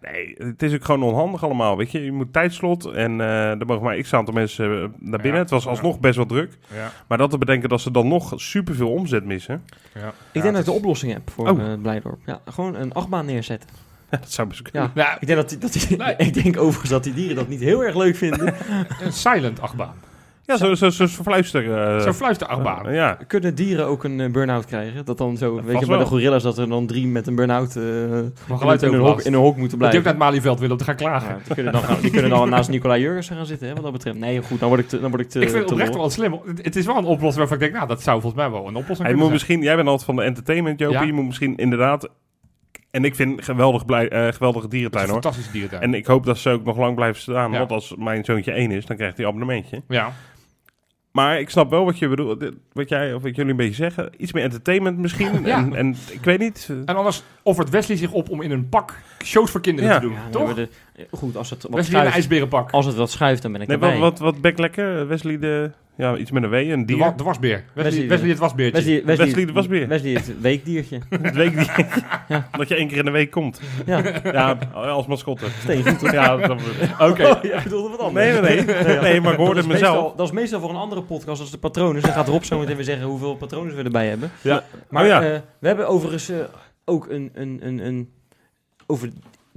[0.00, 1.76] nee, het is ook gewoon onhandig allemaal.
[1.76, 5.18] Weet je, je moet tijdslot en eh er mogen maar x aantal mensen eh, naar
[5.18, 5.32] binnen.
[5.34, 5.70] Ja, het was ja.
[5.70, 6.58] alsnog best wel druk.
[6.74, 9.62] Ja, Maar dat te bedenken dat ze dan nog superveel omzet missen.
[9.94, 10.12] ja.
[10.32, 11.72] Ik denk dat ik de oplossing heb voor Oh.
[11.72, 12.18] eh, Blijdorp.
[12.26, 13.68] Ja, gewoon een achtbaan neerzetten.
[14.10, 14.90] Ja, dat zou best kunnen.
[14.94, 15.20] Ja.
[15.20, 16.16] Ik denk, dat die, dat die, Nee.
[16.28, 18.54] ik denk overigens dat die dieren dat niet heel erg leuk vinden.
[19.04, 19.94] een silent achtbaan.
[20.50, 21.96] Ja, zo, zo, zo verfluisteren.
[21.96, 22.86] eh, Zo'n fluisterachtbaan.
[22.88, 23.18] eh, ja.
[23.26, 25.04] Kunnen dieren ook een eh, burn-out krijgen?
[25.04, 27.76] Dat dan zo, weet je, bij de gorilla's dat er dan drie met een burn-out
[27.76, 30.02] eh, in, een hok, in een hok moeten Dat die ook blijven.
[30.02, 31.28] naar het Malieveld willen om te gaan klagen.
[31.28, 33.82] Ja, die, kunnen dan, gaan- die kunnen dan naast Nicolai Jurgensen gaan zitten, hè, wat
[33.82, 34.18] dat betreft.
[34.18, 36.10] Nee, goed, dan word ik te, dan word ik te, ik vind het oprecht wel
[36.10, 36.40] slim.
[36.62, 38.66] Het, is wel een oplossing waarvan ik denk, nou, dat zou volgens mij wel een
[38.76, 39.32] oplossing Hij kunnen moet zijn.
[39.32, 40.96] misschien, jij bent altijd van de entertainment, Jopie.
[40.98, 41.02] Ja.
[41.04, 42.08] Je moet misschien inderdaad...
[42.90, 45.20] En ik vind geweldig blij, eh, geweldige dierentuin, een hoor.
[45.22, 45.82] fantastische dierentuin.
[45.82, 47.52] En ik hoop dat ze ook nog lang blijven staan.
[47.52, 47.58] Ja.
[47.58, 49.82] Want als mijn zoontje één is, dan krijgt hij een abonnementje.
[49.88, 50.12] ja.
[51.12, 52.44] Maar ik snap wel wat je bedoelt.
[52.72, 54.10] Wat jij of wat jullie een beetje zeggen.
[54.16, 55.44] Iets meer entertainment misschien.
[55.44, 55.56] Ja.
[55.56, 56.70] En, en ik weet niet.
[56.84, 59.98] En anders offert Wesley zich op om in een pak shows voor kinderen Ja.
[59.98, 60.12] te doen.
[60.14, 60.54] Ja, toch?
[60.54, 60.68] de-
[61.10, 62.70] goed, als het wat Wesley in een schuift, ijsberenpak.
[62.70, 63.98] als het wat schuift, dan ben ik Nee, erbij.
[63.98, 65.08] wat, wat, wat bek lekker.
[65.08, 65.70] Wesley de...
[65.96, 66.54] Ja, iets met een W.
[66.54, 66.98] Een De, dier.
[66.98, 67.64] wa- de wasbeer.
[67.72, 68.72] Wesley, Wesley het wasbeertje.
[68.82, 69.88] Wesley, Wesley, Wesley de wasbeer.
[69.88, 70.98] Wesley het weekdiertje.
[71.22, 71.70] Het week niet.
[72.28, 72.48] Ja.
[72.56, 73.60] Dat je één keer in de week komt.
[73.86, 75.46] ja, Ja, als mascotte.
[76.02, 76.50] Ja, dat,
[77.10, 77.26] Oké.
[77.26, 78.40] Oh, jij bedoelde wat anders.
[78.40, 78.98] nee, nee, nee.
[79.00, 79.94] Nee, maar ik hoorde dat het is mezelf.
[79.94, 82.02] Meestal, dat is meestal voor een andere podcast als de patronen.
[82.02, 84.30] Dan gaat Rob zo meteen weer zeggen hoeveel patronen we erbij hebben.
[84.42, 84.64] Ja.
[84.88, 85.22] Maar Oh ja.
[85.22, 86.36] eh, we hebben overigens eh,
[86.84, 88.10] ook een, een, een, een...
[88.86, 89.10] Over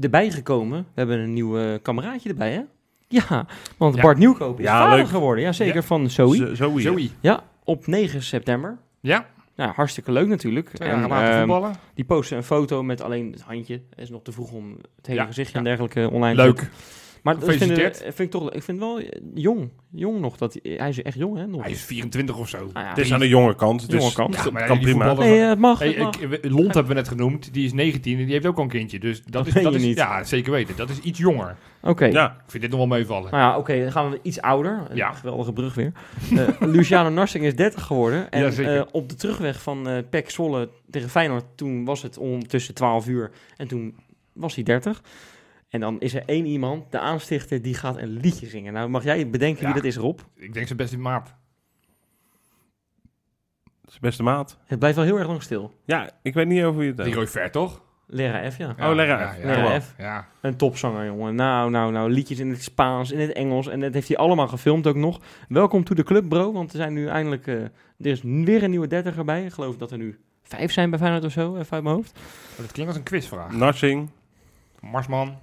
[0.03, 0.79] erbij gekomen.
[0.79, 2.61] We hebben een nieuw eh, kameraadje erbij, hè?
[3.07, 3.45] Ja,
[3.77, 4.01] want Ja.
[4.01, 5.07] Bart Nieuwkoop is Ja, vader leuk.
[5.07, 5.43] geworden.
[5.43, 5.81] Ja, zeker Ja.
[5.81, 6.35] van Zoe.
[6.35, 6.81] Zo- Zoe.
[6.81, 7.09] Zoe.
[7.19, 8.77] Ja, op 9 september.
[8.99, 9.25] Ja,
[9.55, 10.69] Nou, hartstikke leuk natuurlijk.
[10.69, 11.75] twee En, later ehm, voetballen.
[11.95, 13.73] die postte een foto met alleen het handje.
[13.89, 15.59] Het is nog te vroeg om het hele Ja, gezichtje ja.
[15.59, 16.69] en dergelijke online te Leuk.
[17.23, 20.37] Maar dat vind, vind ik toch, ik vind wel eh, jong, jong nog.
[20.37, 21.47] Dat hij, is echt jong, hè?
[21.47, 21.61] Nog.
[21.61, 22.69] Hij is 24 of zo.
[22.73, 23.89] Ja, Het is aan de jonge kant.
[23.89, 24.35] Dus Jonge kant.
[24.35, 25.13] Ja, maar kan prima.
[25.13, 25.79] Nee, eh, het mag.
[25.79, 26.19] Hey, het mag.
[26.19, 27.53] ik, we- Lont hebben we net genoemd.
[27.53, 28.99] Die is 19 en die heeft ook al een kindje.
[28.99, 29.97] Dus dat, Dat is, dat is niet.
[29.97, 30.75] ja, zeker weten.
[30.75, 31.55] Dat is iets jonger.
[31.81, 32.05] Oké.
[32.05, 33.31] Ja, Ik vind dit nog wel meevallen.
[33.31, 34.85] Nou ja, oké, dan gaan we iets ouder.
[34.89, 35.11] Een Ja.
[35.11, 35.91] geweldige brug weer.
[36.35, 38.31] Eh, Luciano Narsing is 30 geworden.
[38.31, 42.17] En Ja, eh, op de terugweg van eh PEC Zwolle tegen Feyenoord, toen was het
[42.17, 43.31] ondertussen 12 uur.
[43.57, 43.95] En toen
[44.33, 45.01] was hij 30.
[45.73, 48.73] En dan is er één iemand, de aanstichter, die gaat een liedje zingen.
[48.73, 49.65] Nou, mag jij bedenken Ja.
[49.65, 50.19] wie dat is, Rob?
[50.35, 51.33] Ik denk zijn beste maat.
[53.87, 54.57] is beste maat.
[54.65, 55.73] Het blijft wel heel erg lang stil.
[55.85, 57.13] Ja, ik weet niet over wie het Die.
[57.13, 57.81] Roy Ver, toch?
[58.07, 58.69] Lera F, ja.
[58.79, 59.37] Oh, Lera ja, F.
[59.41, 59.81] ja, Lera.
[59.81, 59.93] F.
[59.97, 60.27] Ja.
[60.41, 61.35] Een topzanger, jongen.
[61.35, 62.11] Nou, nou, nou.
[62.11, 63.67] Liedjes in het Spaans, in het Engels.
[63.67, 65.19] En dat heeft hij allemaal gefilmd ook nog.
[65.47, 66.51] Welkom to the club, bro.
[66.53, 67.47] Want er zijn nu eindelijk...
[67.47, 69.45] eh, er is weer een nieuwe dertiger bij.
[69.45, 72.19] Ik geloof dat er nu vijf zijn bij Feyenoord of zo, even uit mijn hoofd.
[72.57, 73.51] Dat klinkt als een quizvraag.
[73.51, 74.09] Narsing.
[74.79, 75.37] Marsman,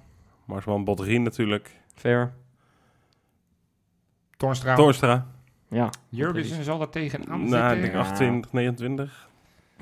[0.51, 1.71] Marsman Botterien natuurlijk.
[1.95, 2.33] Fair.
[4.37, 5.25] Toornstra, Torstra.
[5.69, 7.81] Ja, Jurgensen zal er tegenaan Nou, ik zitten.
[7.81, 9.29] denk 28, 29.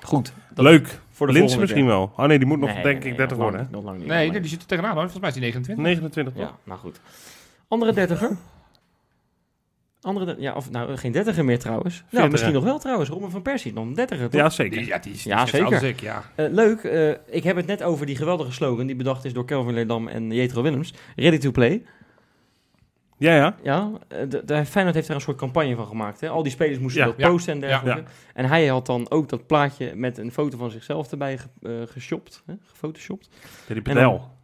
[0.02, 0.34] goed.
[0.56, 1.00] Leuk.
[1.10, 1.92] Voor de Linsen volgende misschien keer.
[1.94, 2.12] wel.
[2.18, 3.62] Oh nee, die moet nog Nee, denk nee, ik 30 nog lang worden.
[3.62, 4.08] niet, Nog lang niet.
[4.08, 5.02] Nee, die zit er tegenaan hoor.
[5.10, 5.86] Volgens mij is die 29.
[5.86, 6.44] 29 niet.
[6.44, 6.54] toch?
[6.54, 7.00] Ja, nou goed.
[7.68, 8.38] Andere dertiger?
[10.02, 12.04] Andere der- ja, of nou, geen dertiger meer trouwens.
[12.12, 13.10] Nou, misschien nog wel trouwens.
[13.10, 14.40] Robin van Persie, nog een dertiger, toch?
[14.40, 14.86] Ja, Die, zeker.
[14.86, 15.84] ja, die is, die Ja, is zeker.
[15.84, 16.24] ik, ja.
[16.36, 19.46] Eh, leuk, eh, ik heb het net over die geweldige slogan die bedacht is door
[19.46, 20.94] Kelvin Leerdam en Jetro Willems.
[21.16, 21.84] Ready to play.
[23.18, 23.56] Ja, ja.
[23.64, 26.22] Ja, eh, de, de Feyenoord heeft er een soort campagne van gemaakt.
[26.22, 26.30] Hè?
[26.30, 28.02] Al die spelers moesten Ja, dat ja, posten en dergelijke.
[28.02, 28.08] ja.
[28.34, 31.72] En hij had dan ook dat plaatje met een foto van zichzelf erbij ge, eh,
[31.86, 32.54] geshopt, hè?
[32.64, 33.30] gefotoshopt.
[33.84, 34.38] Pedel.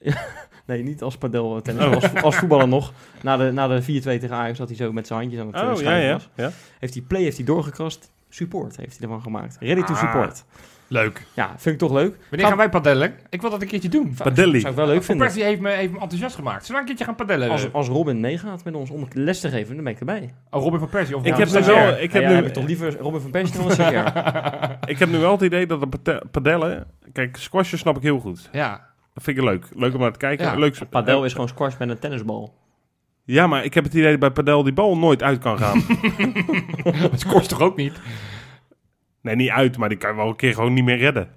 [0.66, 2.92] Nee, niet als padel tennis, als, als voetballer nog.
[3.22, 5.56] Na de, na de 4-2 tegen Ajax had hij zo met zijn handjes aan het
[5.56, 6.12] eh, Oh, ja, schrijven ja.
[6.14, 6.28] was.
[6.34, 6.50] ja.
[6.78, 8.10] Heeft hij play heeft hij doorgekrast.
[8.28, 9.56] Support heeft hij ervan gemaakt.
[9.60, 9.98] Ready to Ah.
[9.98, 10.44] support.
[10.88, 11.26] Leuk.
[11.34, 12.16] Ja, vind ik toch leuk.
[12.30, 13.14] Wanneer gaan wij padellen?
[13.28, 14.14] Ik wil dat een keertje doen.
[14.16, 14.58] Padelli.
[14.60, 15.26] Zou ik wel leuk Van vinden.
[15.26, 16.66] Persie heeft me, heeft me enthousiast gemaakt.
[16.66, 17.50] Zullen we een keertje gaan padellen?
[17.50, 20.34] Als, als Robin meegaat met ons om het les te geven, dan ben ik erbij.
[20.50, 21.16] oh, Robin van Persie.
[21.16, 21.86] Of Ik heb stagiair.
[21.86, 24.04] wel- ik Ja, heb ja, nu- heb ik toch liever Robin van Persie dan een.
[24.90, 26.86] Ik heb nu wel het idee dat de padellen...
[27.12, 28.48] Kijk, squashen snap ik heel goed.
[28.52, 28.88] Ja.
[29.20, 29.66] Vind ik leuk.
[29.74, 30.46] Leuk om naar te kijken.
[30.46, 30.54] Ja.
[30.54, 32.54] Leuk, Padel is gewoon squash met een tennisbal.
[33.24, 35.82] Ja, maar ik heb het idee dat bij padel die bal nooit uit kan gaan.
[37.10, 38.00] Dat kost toch ook niet?
[39.20, 41.28] nee, niet uit, maar die kan je wel een keer gewoon niet meer redden.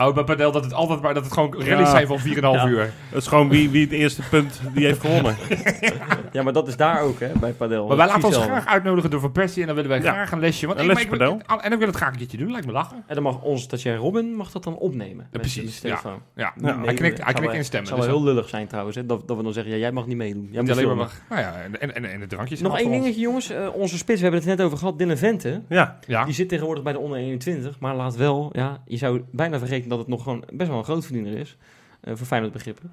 [0.00, 1.90] Oh, bij padel dat het altijd maar dat het gewoon rallies Ja.
[1.90, 2.66] zijn van 4,5 Ja.
[2.66, 2.92] uur.
[3.10, 5.36] Dat is gewoon wie, wie het eerste punt die heeft gewonnen.
[6.32, 7.86] Ja, maar dat is daar ook, hè, bij padel.
[7.86, 10.12] Maar wij laten ons graag uitnodigen door Van Persie en dan willen wij Ja.
[10.12, 10.66] graag een lesje.
[10.66, 11.58] Want Een ik- lesje maar ik- padel.
[11.60, 12.96] En ik wil het graag een keertje doen, lijkt me lachen.
[13.06, 15.26] En dan mag ons stagiair Robin mag dat dan opnemen.
[15.30, 15.80] met precies.
[15.80, 16.00] Ja,
[16.34, 16.52] Ja.
[16.84, 17.88] hij knikt, hij knikt in Het stemmen.
[17.88, 19.92] zou dus wel heel lullig zijn trouwens, hè, dat, dat we dan zeggen, ja, jij
[19.92, 20.42] mag niet meedoen.
[20.42, 21.20] Jij dan- moet niet alleen maar mag.
[21.28, 22.60] Nou ja, en, en, en, de drankjes.
[22.60, 23.50] Nog één dingetje, jongens.
[23.50, 25.62] Eh, onze spits, we hebben het net over gehad, Dylan Vente.
[25.68, 29.22] Ja, Ja, Die zit tegenwoordig bij de onder 21, maar laat wel, ja, je zou
[29.32, 31.56] bijna vergeten dat het nog gewoon best wel een grootverdiener is.
[32.00, 32.92] eh voor Feyenoord begrippen.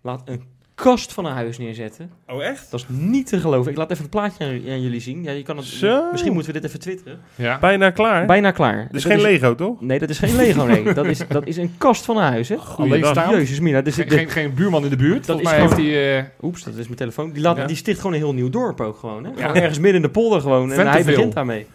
[0.00, 0.42] Laat een
[0.74, 2.10] kast van een huis neerzetten.
[2.26, 2.70] Oh, echt?
[2.70, 3.70] Dat is niet te geloven.
[3.70, 5.22] Ik laat even het plaatje aan, aan jullie zien.
[5.22, 6.08] Ja, je kan het, Zo.
[6.10, 7.20] Misschien moeten we dit even twitteren.
[7.34, 7.58] ja.
[7.58, 8.26] Bijna klaar.
[8.26, 8.78] Bijna klaar.
[8.82, 9.80] Het is Dat geen Lego, toch?
[9.80, 10.92] Nee, dat is geen Lego, nee.
[10.94, 12.56] Dat is, dat is een kast van een huis, hè.
[12.58, 13.10] Goeiedag.
[13.10, 13.30] staan.
[13.34, 13.80] Jezus mina.
[13.82, 15.26] Dus Geen, geen, geen buurman in de buurt.
[15.26, 16.18] Dat is mij gewoon- heeft hij...
[16.18, 17.32] eh, Oeps, dat is mijn telefoon.
[17.32, 17.66] Die, laat, Ja.
[17.66, 19.30] die sticht gewoon een heel nieuw dorp ook gewoon, hè.
[19.36, 19.54] Ja.
[19.54, 20.72] Ergens midden in de polder gewoon.
[20.72, 21.66] En hij begint daarmee.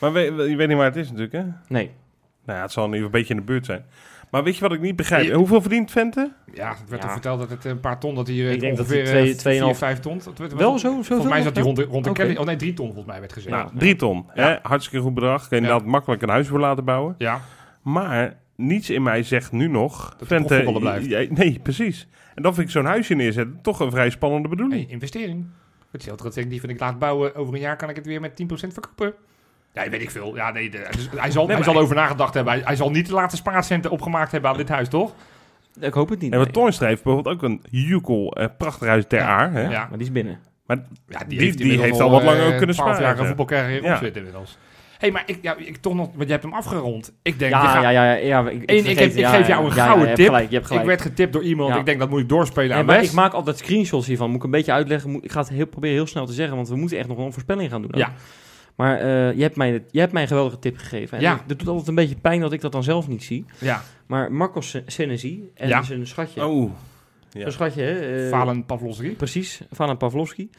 [0.00, 1.42] Maar we- we- je weet niet waar het is natuurlijk, hè?
[1.68, 1.90] Nee.
[2.44, 3.84] Nou ja, het zal nu een beetje in de buurt zijn.
[4.30, 5.24] Maar weet je wat ik niet begrijp?
[5.24, 6.32] Je- Hoeveel verdient Vente?
[6.54, 6.98] ja, het werd Ja.
[6.98, 9.30] toch verteld dat het een paar ton, dat hier Ik denk dat ongeveer hij twee-
[9.32, 10.20] eh, tweeënhalf- 4, 5 ton.
[10.24, 12.22] Dat werd- Wel zo, zo Volgens mij zat hij rond de, rond de Oké.
[12.22, 12.36] Kelly.
[12.36, 13.54] Oh nee, 3 ton volgens mij werd gezegd.
[13.54, 14.26] Nou, drie ton.
[14.34, 14.48] Ja.
[14.48, 14.56] Hè?
[14.62, 15.48] Hartstikke goed bedrag.
[15.48, 17.14] Kun je inderdaad makkelijk een huis voor laten bouwen.
[17.18, 17.40] Ja,
[17.82, 20.16] Maar niets in mij zegt nu nog...
[20.16, 21.06] profvoetballer blijft.
[21.06, 22.08] ja, nee, precies.
[22.34, 24.82] En dan vind ik zo'n huisje neerzetten toch een vrij spannende bedoeling.
[24.82, 25.46] hey, investering.
[25.90, 27.34] Hetzelfde dat ik die vind ik laat bouwen.
[27.34, 29.14] Over een jaar kan ik het weer met 10% verkopen.
[29.74, 30.36] Ja, weet ik veel.
[30.36, 32.52] Ja, nee, de- dus hij zal, Nee, hij zal over nagedacht hebben.
[32.52, 35.12] Hij, hij zal niet de laatste spaarcenten opgemaakt hebben aan dit huis, toch?
[35.80, 36.32] Ik hoop het niet.
[36.32, 36.56] En wat nee.
[36.56, 39.26] Toornstra heeft bijvoorbeeld ook een Jukel, eh, prachtig huis ter Ja.
[39.26, 39.52] Aar.
[39.52, 39.62] Hè?
[39.62, 39.68] Ja.
[39.88, 40.38] Maar die is binnen.
[40.66, 40.76] Maar
[41.08, 43.18] Ja, Die- heeft al wat langer ook eh, kunnen 12 jaar sparen.
[43.20, 43.92] een voetbalcarrière Ja.
[43.94, 44.58] op zitten inmiddels.
[44.98, 47.12] hey, maar ik, ja, ik toch nog, want je hebt hem afgerond.
[47.22, 48.40] Ik denk, Ja, je gaat- ja, ja, ja, ja.
[48.48, 50.06] Ik, Eén, ik vergeet- heb- ik ja, geef ja, jou een ja, ja, gouden je
[50.06, 50.26] hebt tip.
[50.26, 50.84] Gelijk, je hebt gelijk.
[50.84, 51.72] ik werd getipt door iemand.
[51.72, 51.78] Ja.
[51.78, 54.26] Ik denk dat moet ik doorspelen aan maar ik maak altijd screenshots hiervan.
[54.28, 55.10] Moet ik een beetje uitleggen.
[55.10, 57.18] Moet- Ik ga het heel, proberen heel snel te zeggen, want we moeten echt nog
[57.18, 57.90] een voorspelling gaan doen.
[57.94, 58.12] Ja.
[58.80, 61.16] Maar eh, je, hebt mij, je hebt mij een geweldige tip gegeven.
[61.18, 61.42] En Ja.
[61.46, 63.44] het, doet altijd een beetje pijn dat ik dat dan zelf niet zie.
[63.58, 65.82] Ja, Maar Marcos Senesi en Ja.
[65.82, 66.46] zijn schatje.
[66.46, 66.70] Oh,
[67.30, 67.40] ja.
[67.40, 69.10] Zijn schatje, hè, eh, Valen Pavlovski.
[69.16, 70.50] Precies, Valen Pavlovski.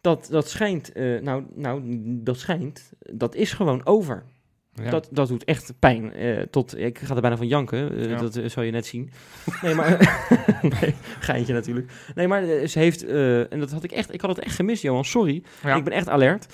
[0.00, 4.22] Dat, dat schijnt, eh, nou, nou, dat schijnt, dat is gewoon over.
[4.82, 4.90] Ja.
[4.90, 6.12] Dat, dat doet echt pijn.
[6.12, 8.16] eh, tot, ik ga er bijna van janken, Ja.
[8.16, 9.10] dat eh, zal je net zien.
[9.62, 10.18] Nee, maar,
[10.80, 11.92] nee, geintje natuurlijk.
[12.14, 14.82] Nee, maar ze heeft, eh, en dat had ik echt, ik had het echt gemist,
[14.82, 15.42] Johan, sorry.
[15.62, 15.74] Ja.
[15.76, 16.46] Ik ben echt alert.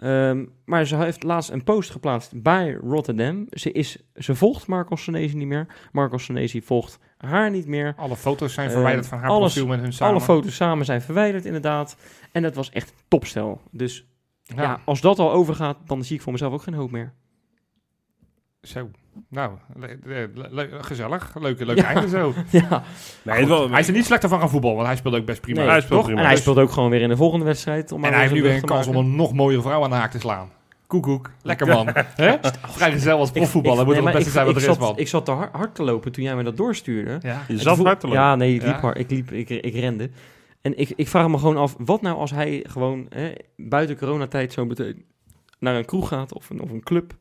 [0.00, 3.46] Ehm, maar ze heeft laatst een post geplaatst bij Rotterdam.
[3.50, 5.66] Ze, is, ze volgt Marcos Senesi niet meer.
[5.92, 7.94] Marcos Senesi volgt haar niet meer.
[7.96, 10.14] Alle foto's zijn Eh, verwijderd van haar alles- profiel met hun samen.
[10.14, 11.96] Alle foto's samen zijn verwijderd, inderdaad.
[12.32, 13.60] En dat was echt topstel.
[13.70, 14.06] Dus
[14.42, 14.62] ja.
[14.62, 17.12] Ja, als dat al overgaat, dan zie ik voor mezelf ook geen hoop meer.
[18.62, 18.90] zo.
[19.28, 21.34] Nou, le- le- le- gezellig.
[21.40, 21.86] Leuke, leuke Ja.
[21.86, 22.34] einde zo.
[22.50, 22.82] ja.
[23.22, 25.40] Nee, wel- Hij is er niet slechter van gaan voetballen, want hij speelt ook best
[25.40, 25.60] prima.
[25.60, 26.20] Nee, hij speelt prima.
[26.20, 27.92] En hij speelt ook gewoon weer in de volgende wedstrijd.
[27.92, 29.90] Om En maar hij heeft nu weer een kans om een nog mooiere vrouw aan
[29.90, 30.48] de haak te slaan.
[30.86, 31.30] Koekoek.
[31.42, 31.86] Lekker man.
[31.94, 32.36] Hè?
[32.66, 33.80] Vrijgezel als profvoetballer.
[33.80, 34.98] ik- Moet nee, wel het beste zijn wat er is, ik zat, man.
[34.98, 37.18] ik zat te hard, hard te lopen toen jij me dat doorstuurde.
[37.20, 37.42] Ja.
[37.48, 38.20] Je zat hard te lopen.
[38.22, 38.80] Ja, nee, ik liep Ja.
[38.80, 38.98] hard.
[38.98, 40.10] Ik, liep, ik, ik rende.
[40.60, 44.52] En ik, ik vraag me gewoon af, wat nou als hij gewoon hè, buiten coronatijd
[44.52, 45.04] zo meteen
[45.58, 47.14] naar een kroeg gaat of een, of een club.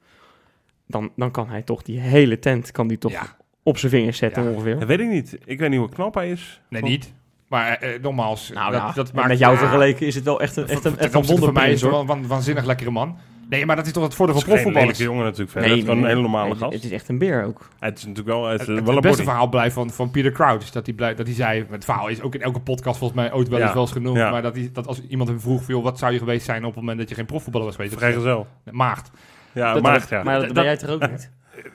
[0.90, 3.36] Dan, dan kan hij toch die hele tent kan die toch Ja.
[3.64, 4.50] op zijn vingers zetten Ja.
[4.50, 4.80] ongeveer.
[4.80, 5.38] Dat weet ik niet.
[5.46, 6.62] Ik weet niet hoe knap hij is.
[6.70, 7.14] Nee, niet.
[7.48, 9.28] Maar eh, nogmaals, Nou dat, ja, dat maakt...
[9.28, 11.54] met jou ja, vergeleken is het wel echt een, echt een, echt een opzichte van
[11.54, 11.92] mij is hoor.
[11.92, 13.18] wel een wa- waanzinnig lekkere man.
[13.50, 14.98] Nee, maar dat is toch het voordeel van profvoetballers.
[14.98, 15.70] jongen natuurlijk verder.
[15.70, 16.74] het is gewoon een hele normale nee, gast.
[16.74, 17.70] Het is echt een beer ook.
[17.80, 19.24] Het is natuurlijk wel, het Het, het beste body.
[19.24, 20.70] verhaal blijft van, van Peter Crouch.
[20.72, 23.34] Dat hij, blij, dat hij zei, het verhaal is ook in elke podcast volgens mij
[23.34, 23.74] ooit wel eens Ja.
[23.74, 24.18] wel eens genoemd.
[24.18, 24.30] Ja.
[24.32, 26.72] Maar dat, hij, dat als iemand hem vroeg, joh, wat zou je geweest zijn op
[26.72, 27.94] het moment dat je geen profvoetballer was geweest?
[27.98, 28.48] Vrijgezel.
[28.72, 29.12] Maagd.
[29.52, 30.24] Ja, Dat- maagd, ja.
[30.24, 31.32] Maar dat Dat- ben jij toch ook niet?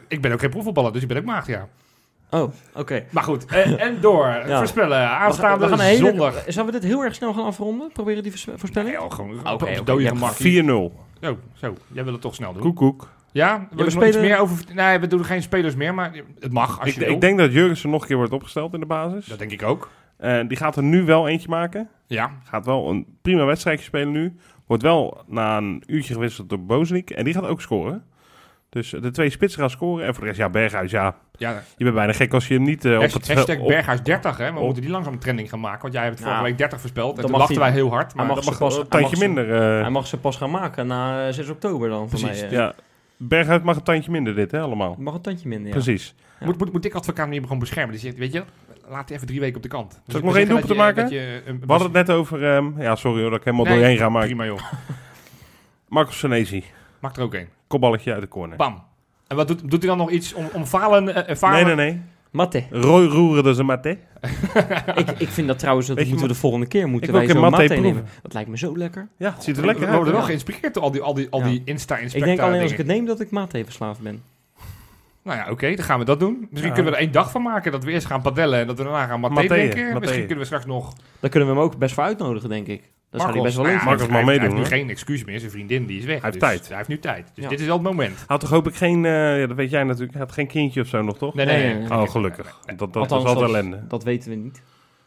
[0.09, 1.69] Ik ben ook geen profvoetballer, dus ik ben ook maagd, ja.
[2.31, 3.05] Oh, oké.
[3.11, 4.27] Maar goed, en, en door.
[4.27, 4.59] Ja.
[4.59, 4.99] Voorspellen.
[5.01, 6.43] We gaan, Aanstaande we gaan hele, zondag.
[6.47, 7.93] Zullen we dit heel erg snel gaan afronden?
[7.93, 8.91] Proberen die voors- voorspelling?
[8.93, 9.39] Nee, joh, gewoon
[9.81, 10.35] op dode hebt gemak.
[10.35, 10.93] 4-0.
[11.21, 11.75] Zo, zo.
[11.93, 12.63] Jij wil het toch snel doen.
[12.63, 13.09] Koekoek.
[13.33, 13.67] Ja?
[13.71, 14.65] Wil we spelen- iets meer over...
[14.75, 17.11] Nee, we doen geen spelers meer, maar het mag als Ik, je wil.
[17.15, 19.27] ik denk dat Jurgensen nog een keer wordt opgesteld in de basis.
[19.27, 19.91] Dat denk ik ook.
[20.17, 21.89] Eh, die gaat er nu wel eentje maken.
[22.07, 24.37] Ja, Gaat wel een prima wedstrijdje spelen nu.
[24.67, 27.11] Wordt wel na een uurtje gewisseld door Bozeniek.
[27.11, 28.05] En die gaat ook scoren.
[28.69, 30.07] Dus de twee spitsen gaan scoren.
[30.07, 31.17] En voor de rest, ja, Berghuis, ja.
[31.37, 31.63] ja.
[31.77, 34.03] Je bent bijna gek als je hem niet eh, op Hashtag, het hashtag op- Berghuis
[34.03, 34.53] 30, hè.
[34.53, 35.83] We op- moeten die langzaam een trending gaan maken.
[35.83, 36.49] Want jij hebt het vorige Ja.
[36.49, 37.09] week 30 voorspeld.
[37.09, 38.07] En Dan toen mag lachten hij- wij heel hard.
[38.07, 39.55] hij Maar mag dat ze mag, pas- een hij tandje mag ze- minder.
[39.77, 42.49] eh, Hij mag ze pas gaan maken na eh, 6 oktober dan, voor Precies, mij.
[42.51, 42.57] eh.
[42.57, 42.75] ja.
[43.17, 44.97] Berghuis mag een tandje minder dit, hè, allemaal.
[44.99, 45.73] Mag een tandje minder, ja.
[45.73, 46.15] Precies.
[46.41, 46.47] Ja.
[46.47, 47.91] moet, moet, moet ik advocaat niet gewoon beschermen.
[47.93, 48.43] Die zegt, weet je,
[48.89, 49.91] laat die even drie weken op de kant.
[49.91, 51.03] Dus Zal ik we nog één doelpunt te maken?
[51.03, 52.55] dat je, een- We hadden het net over...
[52.55, 54.09] ehm, ja, sorry hoor, dat ik helemaal Nee, doorheen ga.
[54.09, 54.59] Maar Prima joh.
[55.89, 56.65] Marcus Senesi.
[57.01, 57.49] Maak er ook één.
[57.67, 58.57] Kopballetje uit de corner.
[58.57, 58.83] Bam.
[59.27, 61.27] En wat doet, doet hij dan nog iets om, om falen?
[61.27, 61.67] eh, falen?
[61.67, 62.01] Nee, nee, nee.
[62.31, 62.65] Matte.
[62.71, 63.89] Roy roeren dus een mate.
[64.95, 67.37] ik, ik vind dat trouwens, dat moeten we de volgende keer moeten wil wij ook
[67.37, 67.93] zo een matte matte nemen.
[67.93, 68.19] proeven.
[68.23, 69.09] Dat lijkt me zo lekker.
[69.17, 69.97] Ja, het ziet er We lekker we uit.
[69.97, 71.47] worden wel geïnspireerd door al die, al die, al Ja.
[71.47, 74.23] die insta-inspecta Ik denk alleen als ik het neem dat ik matte even verslaafd ben.
[75.25, 76.37] Nou ja, oké, dan gaan we dat doen.
[76.51, 76.75] Misschien Ja.
[76.75, 77.73] kunnen we er één dag van maken.
[77.73, 79.85] Dat we eerst gaan padellen en dat we daarna gaan mathé Mathé, drinken.
[79.85, 79.99] mathé.
[80.01, 80.93] Misschien kunnen we straks nog...
[81.21, 82.93] Daar kunnen we hem ook best voor uitnodigen, denk ik.
[83.11, 84.79] Dat zou hij best wel leuk ja, Marcos hij mag heeft- meedoen, Hij heeft nu
[84.79, 85.39] geen excuus meer.
[85.39, 86.21] Zijn vriendin die is weg.
[86.23, 86.69] Hij heeft dus tijd.
[86.69, 87.31] Hij heeft nu tijd.
[87.35, 87.51] Dus Ja.
[87.51, 88.25] dit is wel het moment.
[88.27, 89.05] Had toch hoop ik geen...
[89.05, 90.13] eh, ja, dat weet jij natuurlijk.
[90.13, 91.35] Hij had geen kindje of zo nog, toch?
[91.35, 91.75] Nee, nee, Nee, nee.
[91.79, 91.99] nee, nee.
[91.99, 92.59] Oh, gelukkig.
[92.67, 93.85] Nee, Dat, dat Althans, was altijd ellende.
[93.89, 94.63] Dat weten we niet.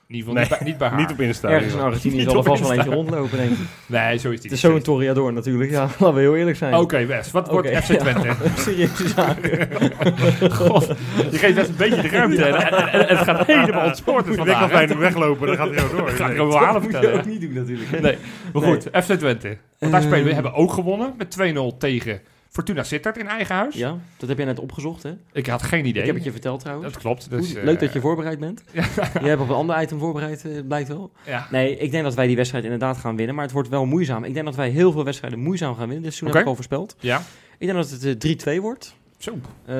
[0.09, 0.97] In ieder geval niet, bij, niet bij haar.
[0.99, 1.49] Niet op Insta.
[1.49, 1.79] Ergens in.
[1.79, 2.83] Argentinië zal er op vast wel Insta.
[2.85, 3.57] eentje rondlopen, denk ik.
[3.85, 4.49] Nee, zo is die.
[4.49, 5.79] Het is zo'n Toriador natuurlijk, ja.
[5.81, 6.73] Laten we heel eerlijk zijn.
[6.73, 7.31] Oké, Wes.
[7.31, 7.97] Wat wordt FC ja.
[7.97, 8.29] Twente?
[8.57, 9.69] Serieuze zaken.
[10.51, 10.87] God,
[11.31, 12.43] je geeft best een beetje de ruimte.
[12.45, 15.55] En, en- en- en het gaat helemaal ontspoord Ik denk als wij nu weglopen, dan
[15.55, 16.05] gaat hij door.
[16.05, 16.35] Dat ga ik Nee.
[16.37, 17.19] gewoon wel halen Dat moet je vertellen.
[17.19, 18.01] ook niet doen natuurlijk.
[18.01, 18.17] Nee,
[18.53, 18.83] maar goed.
[18.93, 19.57] FC Twente.
[19.79, 20.07] Want daar Eh.
[20.07, 20.33] spelen we.
[20.33, 22.19] hebben ook gewonnen met 2-0 tegen
[22.57, 23.75] Fortuna Sittard in eigen huis.
[23.75, 25.11] Ja, dat heb jij net opgezocht, hè?
[25.31, 26.01] Ik had geen idee.
[26.01, 26.93] Ik heb het je verteld trouwens.
[26.93, 27.29] Dat klopt.
[27.29, 28.63] Dus, Goed, eh, Leuk dat je voorbereid bent.
[28.73, 31.11] Jij hebt op een ander item voorbereid, eh, blijkt wel.
[31.25, 31.47] Ja.
[31.51, 33.35] Nee, ik denk dat wij die wedstrijd inderdaad gaan winnen.
[33.35, 34.23] Maar het wordt wel moeizaam.
[34.23, 36.03] Ik denk dat wij heel veel wedstrijden moeizaam gaan winnen.
[36.03, 36.37] Dus toen Oké.
[36.37, 36.95] heb ik al voorspeld.
[36.99, 37.21] ja.
[37.57, 38.95] Ik denk dat het eh, 3-2 wordt.
[39.17, 39.31] Zo.
[39.65, 39.75] Ehm,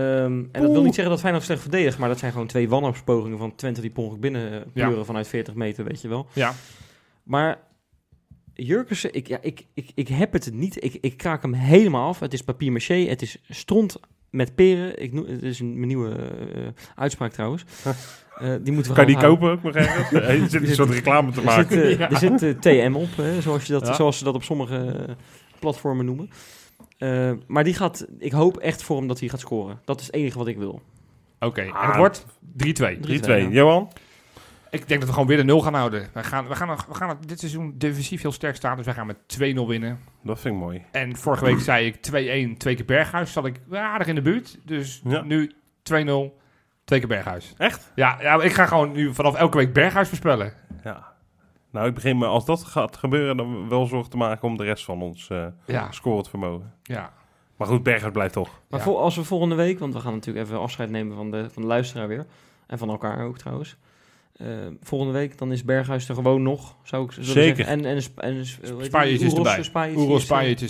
[0.51, 1.97] en dat wil niet zeggen dat Feyenoord slecht verdedigt.
[1.97, 5.83] Maar dat zijn gewoon twee wanhoopspogingen van Twente die per binnen eh, vanuit 40 meter,
[5.83, 6.27] weet je wel.
[6.33, 6.53] Ja.
[7.23, 7.59] Maar
[8.65, 10.83] Jurkensen, ik, ja, ik, ik, ik heb het niet.
[10.83, 12.19] Ik, ik kraak hem helemaal af.
[12.19, 12.93] Het is papier maché.
[12.95, 13.99] Het is stront
[14.29, 15.01] met peren.
[15.01, 16.09] Ik noem, het is een, mijn nieuwe
[16.55, 16.61] eh,
[16.95, 17.63] uitspraak trouwens.
[18.37, 19.75] Eh, die moeten we Kan je die kopen ook nog?
[19.75, 21.97] Er zit een soort reclame te Er zit, maken.
[21.97, 22.09] Ja.
[22.09, 23.93] er zit eh, TM op, hè, zoals, je dat, Ja.
[23.93, 25.05] zoals ze dat op sommige
[25.59, 26.29] platformen noemen.
[26.97, 29.79] Eh, maar die gaat, ik hoop echt voor hem dat hij gaat scoren.
[29.85, 30.81] Dat is het enige wat ik wil.
[31.39, 31.61] Oké.
[31.61, 31.87] En Ah.
[31.87, 32.25] het wordt
[32.57, 32.97] 3-2.
[32.97, 33.41] 3-2, 3-2.
[33.41, 33.49] ja.
[33.49, 33.91] Johan?
[34.81, 36.07] Ik denk dat we gewoon weer de 0 gaan houden.
[36.13, 38.75] We gaan, we gaan, we gaan dit seizoen defensief heel sterk staan.
[38.77, 39.99] Dus wij gaan met 2-0 winnen.
[40.23, 40.83] Dat vind ik mooi.
[40.91, 43.31] En vorige week zei ik 2-1, twee keer Berghuis.
[43.31, 44.57] Zat ik aardig in de buurt.
[44.65, 45.21] Dus Ja.
[45.21, 45.51] nu
[45.83, 46.39] 2-0,
[46.83, 47.53] twee keer Berghuis.
[47.57, 47.91] Echt?
[47.95, 50.53] Ja, ja, ik ga gewoon nu vanaf elke week Berghuis voorspellen.
[50.83, 51.15] Ja.
[51.71, 54.63] Nou, ik begin me, als dat gaat gebeuren, dan wel zorg te maken om de
[54.63, 56.73] rest van ons eh Ja, scorend vermogen.
[56.83, 57.13] ja.
[57.57, 58.61] Maar goed, Berghuis blijft toch.
[58.69, 58.85] Maar Ja.
[58.91, 61.67] als we volgende week, want we gaan natuurlijk even afscheid nemen van de, van de
[61.67, 62.25] luisteraar weer.
[62.67, 63.77] En van elkaar ook trouwens.
[64.37, 64.47] Eh,
[64.81, 67.55] volgende week, dan is Berghuis er gewoon nog, zou ik Zeker.
[67.55, 67.65] zeggen.
[67.65, 69.11] En, en, en, is erbij.
[69.11, 69.33] Is, eh, is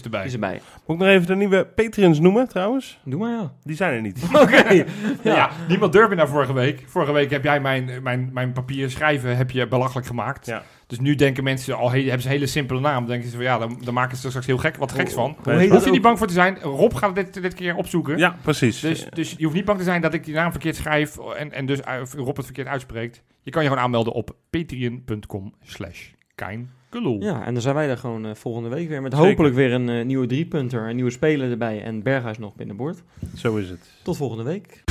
[0.02, 0.26] erbij.
[0.26, 0.62] is erbij.
[0.86, 3.00] Moet ik nog even de nieuwe Patreons noemen, trouwens?
[3.06, 3.54] Doe maar ja.
[3.64, 4.24] Die zijn er niet.
[4.42, 4.64] Oké.
[5.24, 5.36] Ja.
[5.36, 5.50] ja.
[5.68, 6.84] niemand durfde naar vorige week.
[6.88, 10.46] Vorige week heb jij mijn, mijn, mijn papier schrijven heb je belachelijk gemaakt.
[10.46, 10.64] Ja.
[10.88, 12.98] Dus nu denken mensen al, he- hebben ze een hele simpele naam.
[13.00, 15.14] Dan denken ze van ja, dan, dan maken ze er straks heel gek, wat geks
[15.14, 15.36] van.
[15.44, 16.60] Hoe Nee, heet Hoef je niet bang voor te zijn.
[16.62, 18.18] Rob gaat dit, dit keer opzoeken.
[18.18, 18.80] Ja, precies.
[18.80, 21.52] Dus, dus je hoeft niet bang te zijn dat ik die naam verkeerd schrijf en,
[21.52, 23.24] en dus uh, Rob het verkeerd uitspreekt.
[23.48, 26.10] Je kan je gewoon aanmelden op patreon.com slash.
[27.24, 29.02] Ja, en dan zijn wij er gewoon eh, volgende week weer.
[29.02, 29.28] Met Zeker.
[29.28, 33.04] hopelijk weer een eh, nieuwe driepunter, een nieuwe speler erbij en Berghuis nog binnenboord.
[33.36, 34.00] Zo is het.
[34.04, 34.84] Tot volgende week.